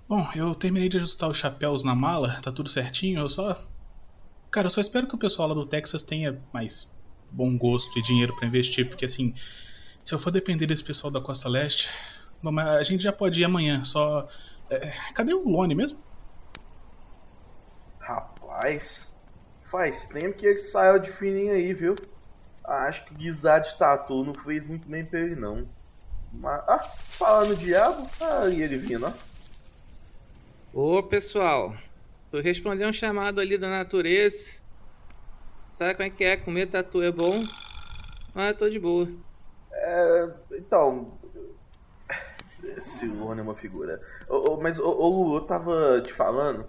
Bom, 0.07 0.25
eu 0.33 0.55
terminei 0.55 0.87
de 0.87 0.95
ajustar 0.95 1.29
os 1.29 1.37
chapéus 1.37 1.83
na 1.83 1.93
mala, 1.93 2.39
tá 2.41 2.53
tudo 2.53 2.69
certinho, 2.69 3.19
eu 3.19 3.27
só. 3.27 3.61
Cara, 4.49 4.67
eu 4.67 4.71
só 4.71 4.79
espero 4.79 5.07
que 5.07 5.15
o 5.15 5.17
pessoal 5.17 5.49
lá 5.49 5.53
do 5.53 5.65
Texas 5.65 6.03
tenha 6.03 6.41
mais 6.53 6.95
bom 7.31 7.57
gosto 7.57 7.97
e 7.97 8.01
dinheiro 8.01 8.35
pra 8.35 8.47
investir, 8.47 8.87
porque 8.87 9.05
assim, 9.05 9.33
se 10.03 10.13
eu 10.13 10.19
for 10.19 10.31
depender 10.31 10.67
desse 10.67 10.83
pessoal 10.83 11.11
da 11.11 11.21
Costa 11.21 11.47
Leste, 11.47 11.89
a 12.43 12.83
gente 12.83 13.03
já 13.03 13.13
pode 13.13 13.41
ir 13.41 13.45
amanhã, 13.45 13.83
só. 13.83 14.27
é, 14.69 14.79
cadê 15.13 15.33
o 15.33 15.47
Lone 15.47 15.75
mesmo? 15.75 15.99
Rapaz, 17.99 19.15
faz 19.69 20.07
tempo 20.07 20.37
que 20.37 20.45
ele 20.45 20.59
saiu 20.59 20.99
de 20.99 21.11
fininho 21.11 21.53
aí, 21.53 21.73
viu? 21.73 21.95
Acho 22.63 23.05
que 23.05 23.15
guisar 23.15 23.61
de 23.61 23.75
tatu 23.77 24.23
não 24.23 24.33
fez 24.33 24.65
muito 24.65 24.87
bem 24.87 25.05
pra 25.05 25.19
ele, 25.19 25.35
não. 25.35 25.67
Mas, 26.33 26.63
ah, 26.67 26.79
falando 26.79 27.49
no 27.49 27.55
diabo, 27.55 28.09
aí 28.19 28.61
ele 28.61 28.77
vindo, 28.77 29.05
ó. 29.05 29.31
Ô 30.73 31.03
pessoal, 31.03 31.75
tô 32.31 32.39
respondendo 32.39 32.89
um 32.89 32.93
chamado 32.93 33.41
ali 33.41 33.57
da 33.57 33.69
natureza. 33.69 34.60
Sabe 35.71 35.95
como 35.95 36.07
é 36.07 36.09
que 36.09 36.23
é? 36.23 36.37
Comer 36.37 36.69
tatu 36.69 37.01
é 37.01 37.11
bom, 37.11 37.43
mas 38.35 38.49
eu 38.49 38.57
tô 38.57 38.69
de 38.69 38.79
boa. 38.79 39.07
É, 39.73 40.29
então. 40.51 41.17
Lone 43.17 43.39
é 43.39 43.43
uma 43.43 43.55
figura. 43.55 43.99
Mas, 44.61 44.77
ô, 44.77 44.89
ô 44.89 45.07
Lu, 45.07 45.35
eu 45.37 45.41
tava 45.41 46.01
te 46.01 46.13
falando. 46.13 46.65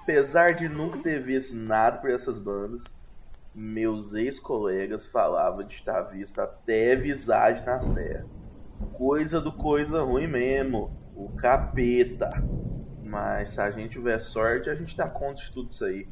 Apesar 0.00 0.54
de 0.54 0.68
nunca 0.68 0.98
ter 1.00 1.22
visto 1.22 1.54
nada 1.54 1.98
por 1.98 2.10
essas 2.10 2.38
bandas, 2.38 2.82
meus 3.54 4.14
ex-colegas 4.14 5.04
falavam 5.06 5.64
de 5.64 5.74
estar 5.74 6.00
visto 6.02 6.40
até 6.40 6.96
visagem 6.96 7.66
nas 7.66 7.90
terras. 7.90 8.42
Coisa 8.94 9.40
do 9.40 9.52
coisa 9.52 10.02
ruim 10.02 10.26
mesmo. 10.26 10.90
O 11.14 11.28
capeta. 11.36 12.30
Mas 13.04 13.50
se 13.50 13.60
a 13.60 13.70
gente 13.70 13.90
tiver 13.90 14.18
sorte, 14.18 14.70
a 14.70 14.74
gente 14.74 14.96
dá 14.96 15.08
conta 15.08 15.42
de 15.42 15.50
tudo 15.50 15.68
isso 15.70 15.84
aí. 15.84 16.08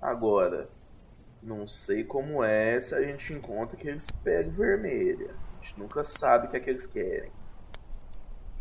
Agora, 0.00 0.68
não 1.46 1.66
sei 1.66 2.02
como 2.02 2.42
é 2.42 2.80
se 2.80 2.94
a 2.94 3.00
gente 3.02 3.32
encontra 3.32 3.76
aqueles 3.76 4.10
pele 4.10 4.50
vermelha. 4.50 5.34
A 5.60 5.64
gente 5.64 5.78
nunca 5.78 6.02
sabe 6.02 6.46
o 6.46 6.50
que 6.50 6.56
é 6.56 6.60
que 6.60 6.70
eles 6.70 6.86
querem. 6.86 7.30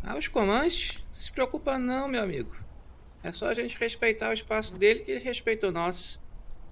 Ah, 0.04 0.16
os 0.16 0.28
comanches? 0.28 1.04
Não 1.08 1.14
se 1.14 1.32
preocupa 1.32 1.80
não, 1.80 2.08
meu 2.08 2.22
amigo. 2.22 2.56
É 3.24 3.32
só 3.32 3.48
a 3.48 3.54
gente 3.56 3.76
respeitar 3.80 4.30
o 4.30 4.34
espaço 4.34 4.76
dele 4.76 5.00
que 5.00 5.12
ele 5.12 5.24
respeita 5.24 5.68
o 5.68 5.72
nosso. 5.72 6.22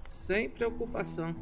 Sem 0.08 0.48
preocupação. 0.48 1.34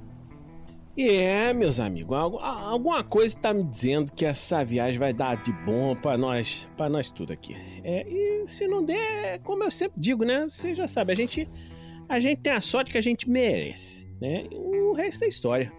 É, 0.97 1.53
meus 1.53 1.81
amigos, 1.81 2.16
alguma 2.41 3.03
coisa 3.03 3.37
tá 3.37 3.53
me 3.53 3.64
dizendo 3.64 4.12
que 4.12 4.25
essa 4.25 4.62
viagem 4.64 4.99
vai 4.99 5.12
dar 5.12 5.37
de 5.37 5.53
bom 5.64 5.95
pra 5.95 6.16
nós, 6.18 6.68
para 6.77 6.89
nós 6.89 7.11
tudo 7.11 7.33
aqui. 7.33 7.55
É, 7.83 8.07
e 8.07 8.47
se 8.49 8.66
não 8.66 8.85
der, 8.85 9.39
como 9.41 9.64
eu 9.64 9.70
sempre 9.70 9.99
digo, 9.99 10.25
né? 10.25 10.45
Você 10.49 10.75
já 10.75 10.87
sabe, 10.87 11.12
a 11.12 11.16
gente 11.16 11.49
a 12.09 12.20
gente 12.20 12.41
tem 12.41 12.53
a 12.53 12.61
sorte 12.61 12.91
que 12.91 12.99
a 12.99 13.03
gente 13.03 13.29
merece, 13.29 14.07
né? 14.23 14.45
O 14.53 14.93
resto 14.93 15.25
é 15.25 15.29
história. 15.29 15.73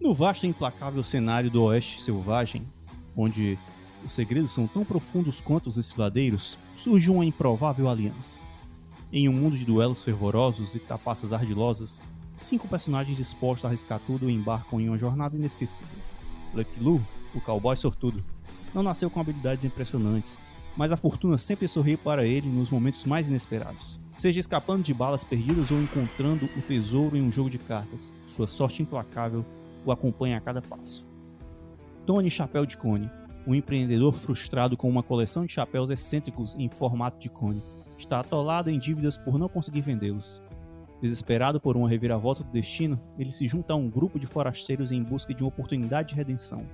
No 0.00 0.14
vasto 0.14 0.46
e 0.46 0.48
implacável 0.48 1.02
cenário 1.02 1.50
do 1.50 1.64
Oeste 1.64 2.00
Selvagem, 2.00 2.64
onde 3.16 3.58
os 4.04 4.12
segredos 4.12 4.52
são 4.52 4.68
tão 4.68 4.84
profundos 4.84 5.40
quanto 5.40 5.66
os 5.68 5.74
desfiladeiros, 5.74 6.56
surge 6.76 7.10
uma 7.10 7.24
improvável 7.24 7.88
aliança. 7.88 8.38
Em 9.12 9.28
um 9.28 9.32
mundo 9.32 9.56
de 9.56 9.64
duelos 9.64 10.04
fervorosos 10.04 10.76
e 10.76 10.78
tapaças 10.78 11.32
ardilosas, 11.32 12.00
cinco 12.38 12.68
personagens 12.68 13.16
dispostos 13.16 13.64
a 13.64 13.68
arriscar 13.68 14.00
tudo 14.06 14.30
embarcam 14.30 14.80
em 14.80 14.88
uma 14.88 14.98
jornada 14.98 15.34
inesquecível. 15.34 15.88
Lucky 16.52 16.80
Lu, 16.80 17.02
o 17.34 17.40
cowboy 17.40 17.76
sortudo, 17.76 18.22
não 18.72 18.82
nasceu 18.82 19.10
com 19.10 19.18
habilidades 19.18 19.64
impressionantes, 19.64 20.38
mas 20.76 20.92
a 20.92 20.96
fortuna 20.96 21.38
sempre 21.38 21.68
sorri 21.68 21.96
para 21.96 22.26
ele 22.26 22.48
nos 22.48 22.70
momentos 22.70 23.04
mais 23.04 23.28
inesperados. 23.28 23.98
Seja 24.16 24.40
escapando 24.40 24.82
de 24.82 24.94
balas 24.94 25.24
perdidas 25.24 25.70
ou 25.70 25.80
encontrando 25.80 26.46
o 26.56 26.62
tesouro 26.62 27.16
em 27.16 27.22
um 27.22 27.32
jogo 27.32 27.50
de 27.50 27.58
cartas, 27.58 28.12
sua 28.28 28.46
sorte 28.46 28.82
implacável 28.82 29.44
o 29.84 29.92
acompanha 29.92 30.36
a 30.36 30.40
cada 30.40 30.62
passo. 30.62 31.06
Tony 32.06 32.30
Chapéu 32.30 32.64
de 32.64 32.76
Cone, 32.76 33.10
um 33.46 33.54
empreendedor 33.54 34.14
frustrado 34.14 34.76
com 34.76 34.88
uma 34.88 35.02
coleção 35.02 35.44
de 35.44 35.52
chapéus 35.52 35.90
excêntricos 35.90 36.54
em 36.54 36.68
formato 36.68 37.18
de 37.18 37.28
cone. 37.28 37.62
Está 37.98 38.20
atolado 38.20 38.70
em 38.70 38.78
dívidas 38.78 39.18
por 39.18 39.38
não 39.38 39.48
conseguir 39.48 39.82
vendê-los. 39.82 40.40
Desesperado 41.00 41.60
por 41.60 41.76
uma 41.76 41.88
reviravolta 41.88 42.42
do 42.42 42.50
destino, 42.50 42.98
ele 43.18 43.30
se 43.30 43.46
junta 43.46 43.74
a 43.74 43.76
um 43.76 43.90
grupo 43.90 44.18
de 44.18 44.26
forasteiros 44.26 44.90
em 44.90 45.02
busca 45.02 45.34
de 45.34 45.42
uma 45.42 45.48
oportunidade 45.48 46.10
de 46.10 46.14
redenção. 46.14 46.64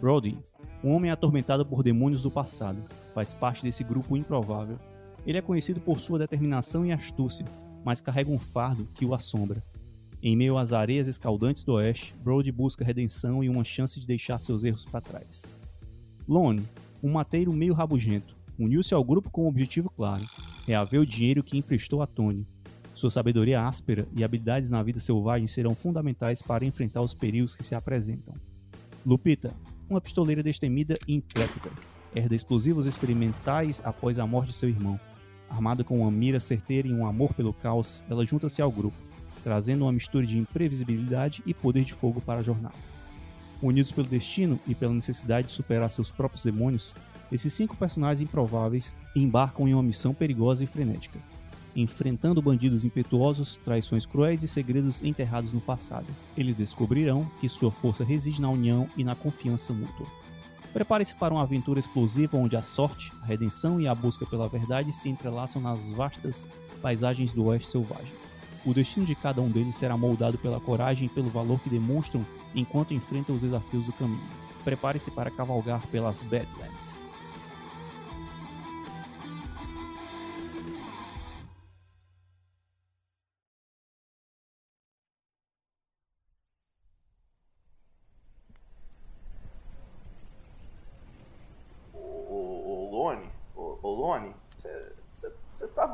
Brody, 0.00 0.38
um 0.84 0.92
homem 0.92 1.10
atormentado 1.10 1.64
por 1.64 1.82
demônios 1.82 2.22
do 2.22 2.30
passado, 2.30 2.78
faz 3.16 3.32
parte 3.32 3.62
desse 3.62 3.82
grupo 3.82 4.14
improvável. 4.14 4.78
Ele 5.26 5.38
é 5.38 5.40
conhecido 5.40 5.80
por 5.80 5.98
sua 5.98 6.18
determinação 6.18 6.84
e 6.84 6.92
astúcia, 6.92 7.46
mas 7.82 7.98
carrega 7.98 8.30
um 8.30 8.38
fardo 8.38 8.84
que 8.94 9.06
o 9.06 9.14
assombra. 9.14 9.64
Em 10.22 10.36
meio 10.36 10.58
às 10.58 10.70
areias 10.70 11.08
escaldantes 11.08 11.64
do 11.64 11.72
oeste, 11.72 12.14
Brody 12.22 12.52
busca 12.52 12.84
redenção 12.84 13.42
e 13.42 13.48
uma 13.48 13.64
chance 13.64 13.98
de 13.98 14.06
deixar 14.06 14.38
seus 14.38 14.64
erros 14.64 14.84
para 14.84 15.00
trás. 15.00 15.44
Lone, 16.28 16.62
um 17.02 17.10
mateiro 17.10 17.54
meio 17.54 17.72
rabugento, 17.72 18.36
uniu-se 18.58 18.92
ao 18.92 19.02
grupo 19.02 19.30
com 19.30 19.44
um 19.44 19.48
objetivo 19.48 19.88
claro: 19.88 20.26
reaver 20.66 21.00
o 21.00 21.06
dinheiro 21.06 21.42
que 21.42 21.56
emprestou 21.56 22.02
a 22.02 22.06
Tony. 22.06 22.46
Sua 22.94 23.10
sabedoria 23.10 23.62
áspera 23.62 24.06
e 24.14 24.22
habilidades 24.22 24.68
na 24.68 24.82
vida 24.82 25.00
selvagem 25.00 25.46
serão 25.46 25.74
fundamentais 25.74 26.42
para 26.42 26.66
enfrentar 26.66 27.00
os 27.00 27.14
perigos 27.14 27.54
que 27.54 27.64
se 27.64 27.74
apresentam. 27.74 28.34
Lupita, 29.06 29.54
uma 29.88 30.02
pistoleira 30.02 30.42
destemida 30.42 30.94
e 31.08 31.14
intrépida, 31.14 31.70
herda 32.16 32.34
explosivos 32.34 32.86
experimentais 32.86 33.82
após 33.84 34.18
a 34.18 34.26
morte 34.26 34.48
de 34.48 34.56
seu 34.56 34.68
irmão. 34.68 34.98
Armada 35.50 35.84
com 35.84 36.00
uma 36.00 36.10
mira 36.10 36.40
certeira 36.40 36.88
e 36.88 36.92
um 36.92 37.06
amor 37.06 37.34
pelo 37.34 37.52
caos, 37.52 38.02
ela 38.08 38.24
junta-se 38.24 38.62
ao 38.62 38.72
grupo, 38.72 38.96
trazendo 39.44 39.84
uma 39.84 39.92
mistura 39.92 40.26
de 40.26 40.38
imprevisibilidade 40.38 41.42
e 41.46 41.52
poder 41.52 41.84
de 41.84 41.92
fogo 41.92 42.20
para 42.20 42.40
a 42.40 42.42
jornada. 42.42 42.74
Unidos 43.62 43.92
pelo 43.92 44.08
destino 44.08 44.58
e 44.66 44.74
pela 44.74 44.94
necessidade 44.94 45.48
de 45.48 45.52
superar 45.52 45.90
seus 45.90 46.10
próprios 46.10 46.44
demônios, 46.44 46.92
esses 47.30 47.52
cinco 47.52 47.76
personagens 47.76 48.20
improváveis 48.20 48.94
embarcam 49.14 49.68
em 49.68 49.74
uma 49.74 49.82
missão 49.82 50.14
perigosa 50.14 50.64
e 50.64 50.66
frenética, 50.66 51.18
enfrentando 51.74 52.42
bandidos 52.42 52.84
impetuosos, 52.84 53.56
traições 53.58 54.06
cruéis 54.06 54.42
e 54.42 54.48
segredos 54.48 55.02
enterrados 55.02 55.52
no 55.52 55.60
passado. 55.60 56.06
Eles 56.36 56.56
descobrirão 56.56 57.26
que 57.40 57.48
sua 57.48 57.70
força 57.70 58.04
reside 58.04 58.40
na 58.40 58.48
união 58.48 58.88
e 58.96 59.04
na 59.04 59.14
confiança 59.14 59.72
mútua. 59.72 60.06
Prepare-se 60.72 61.14
para 61.14 61.32
uma 61.32 61.42
aventura 61.42 61.80
explosiva 61.80 62.36
onde 62.36 62.56
a 62.56 62.62
sorte, 62.62 63.12
a 63.22 63.26
redenção 63.26 63.80
e 63.80 63.88
a 63.88 63.94
busca 63.94 64.26
pela 64.26 64.48
verdade 64.48 64.92
se 64.92 65.08
entrelaçam 65.08 65.60
nas 65.60 65.90
vastas 65.92 66.48
paisagens 66.82 67.32
do 67.32 67.44
oeste 67.46 67.68
selvagem. 67.68 68.12
O 68.64 68.74
destino 68.74 69.06
de 69.06 69.14
cada 69.14 69.40
um 69.40 69.48
deles 69.48 69.76
será 69.76 69.96
moldado 69.96 70.36
pela 70.38 70.60
coragem 70.60 71.06
e 71.06 71.08
pelo 71.08 71.28
valor 71.28 71.60
que 71.60 71.70
demonstram 71.70 72.26
enquanto 72.54 72.92
enfrentam 72.92 73.34
os 73.34 73.42
desafios 73.42 73.84
do 73.84 73.92
caminho. 73.92 74.20
Prepare-se 74.64 75.10
para 75.10 75.30
cavalgar 75.30 75.86
pelas 75.86 76.20
Badlands. 76.22 77.05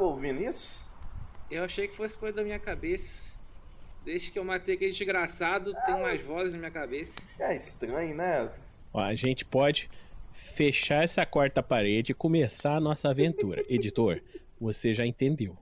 Tava 0.03 0.05
ouvindo 0.05 0.42
isso? 0.42 0.90
Eu 1.50 1.62
achei 1.64 1.86
que 1.86 1.96
fosse 1.96 2.18
coisa 2.18 2.36
da 2.36 2.42
minha 2.42 2.59
cabeça. 2.59 3.30
Desde 4.05 4.32
que 4.32 4.38
eu 4.38 4.44
matei 4.44 4.74
aquele 4.74 4.90
desgraçado, 4.90 5.72
tem 5.86 5.94
umas 5.94 6.20
vozes 6.22 6.53
na 6.53 6.59
minha 6.59 6.70
cabeça. 6.70 7.28
É 7.38 7.55
estranho, 7.55 8.16
né? 8.16 8.50
Ó, 8.92 9.00
a 9.00 9.14
gente 9.14 9.44
pode 9.44 9.88
fechar 10.32 11.05
essa 11.05 11.24
quarta 11.24 11.62
parede 11.62 12.12
e 12.12 12.14
começar 12.14 12.74
a 12.74 12.80
nossa 12.80 13.11
aventura. 13.11 13.62
Editor, 13.68 14.20
você 14.61 14.92
já 14.92 15.07
entendeu. 15.07 15.57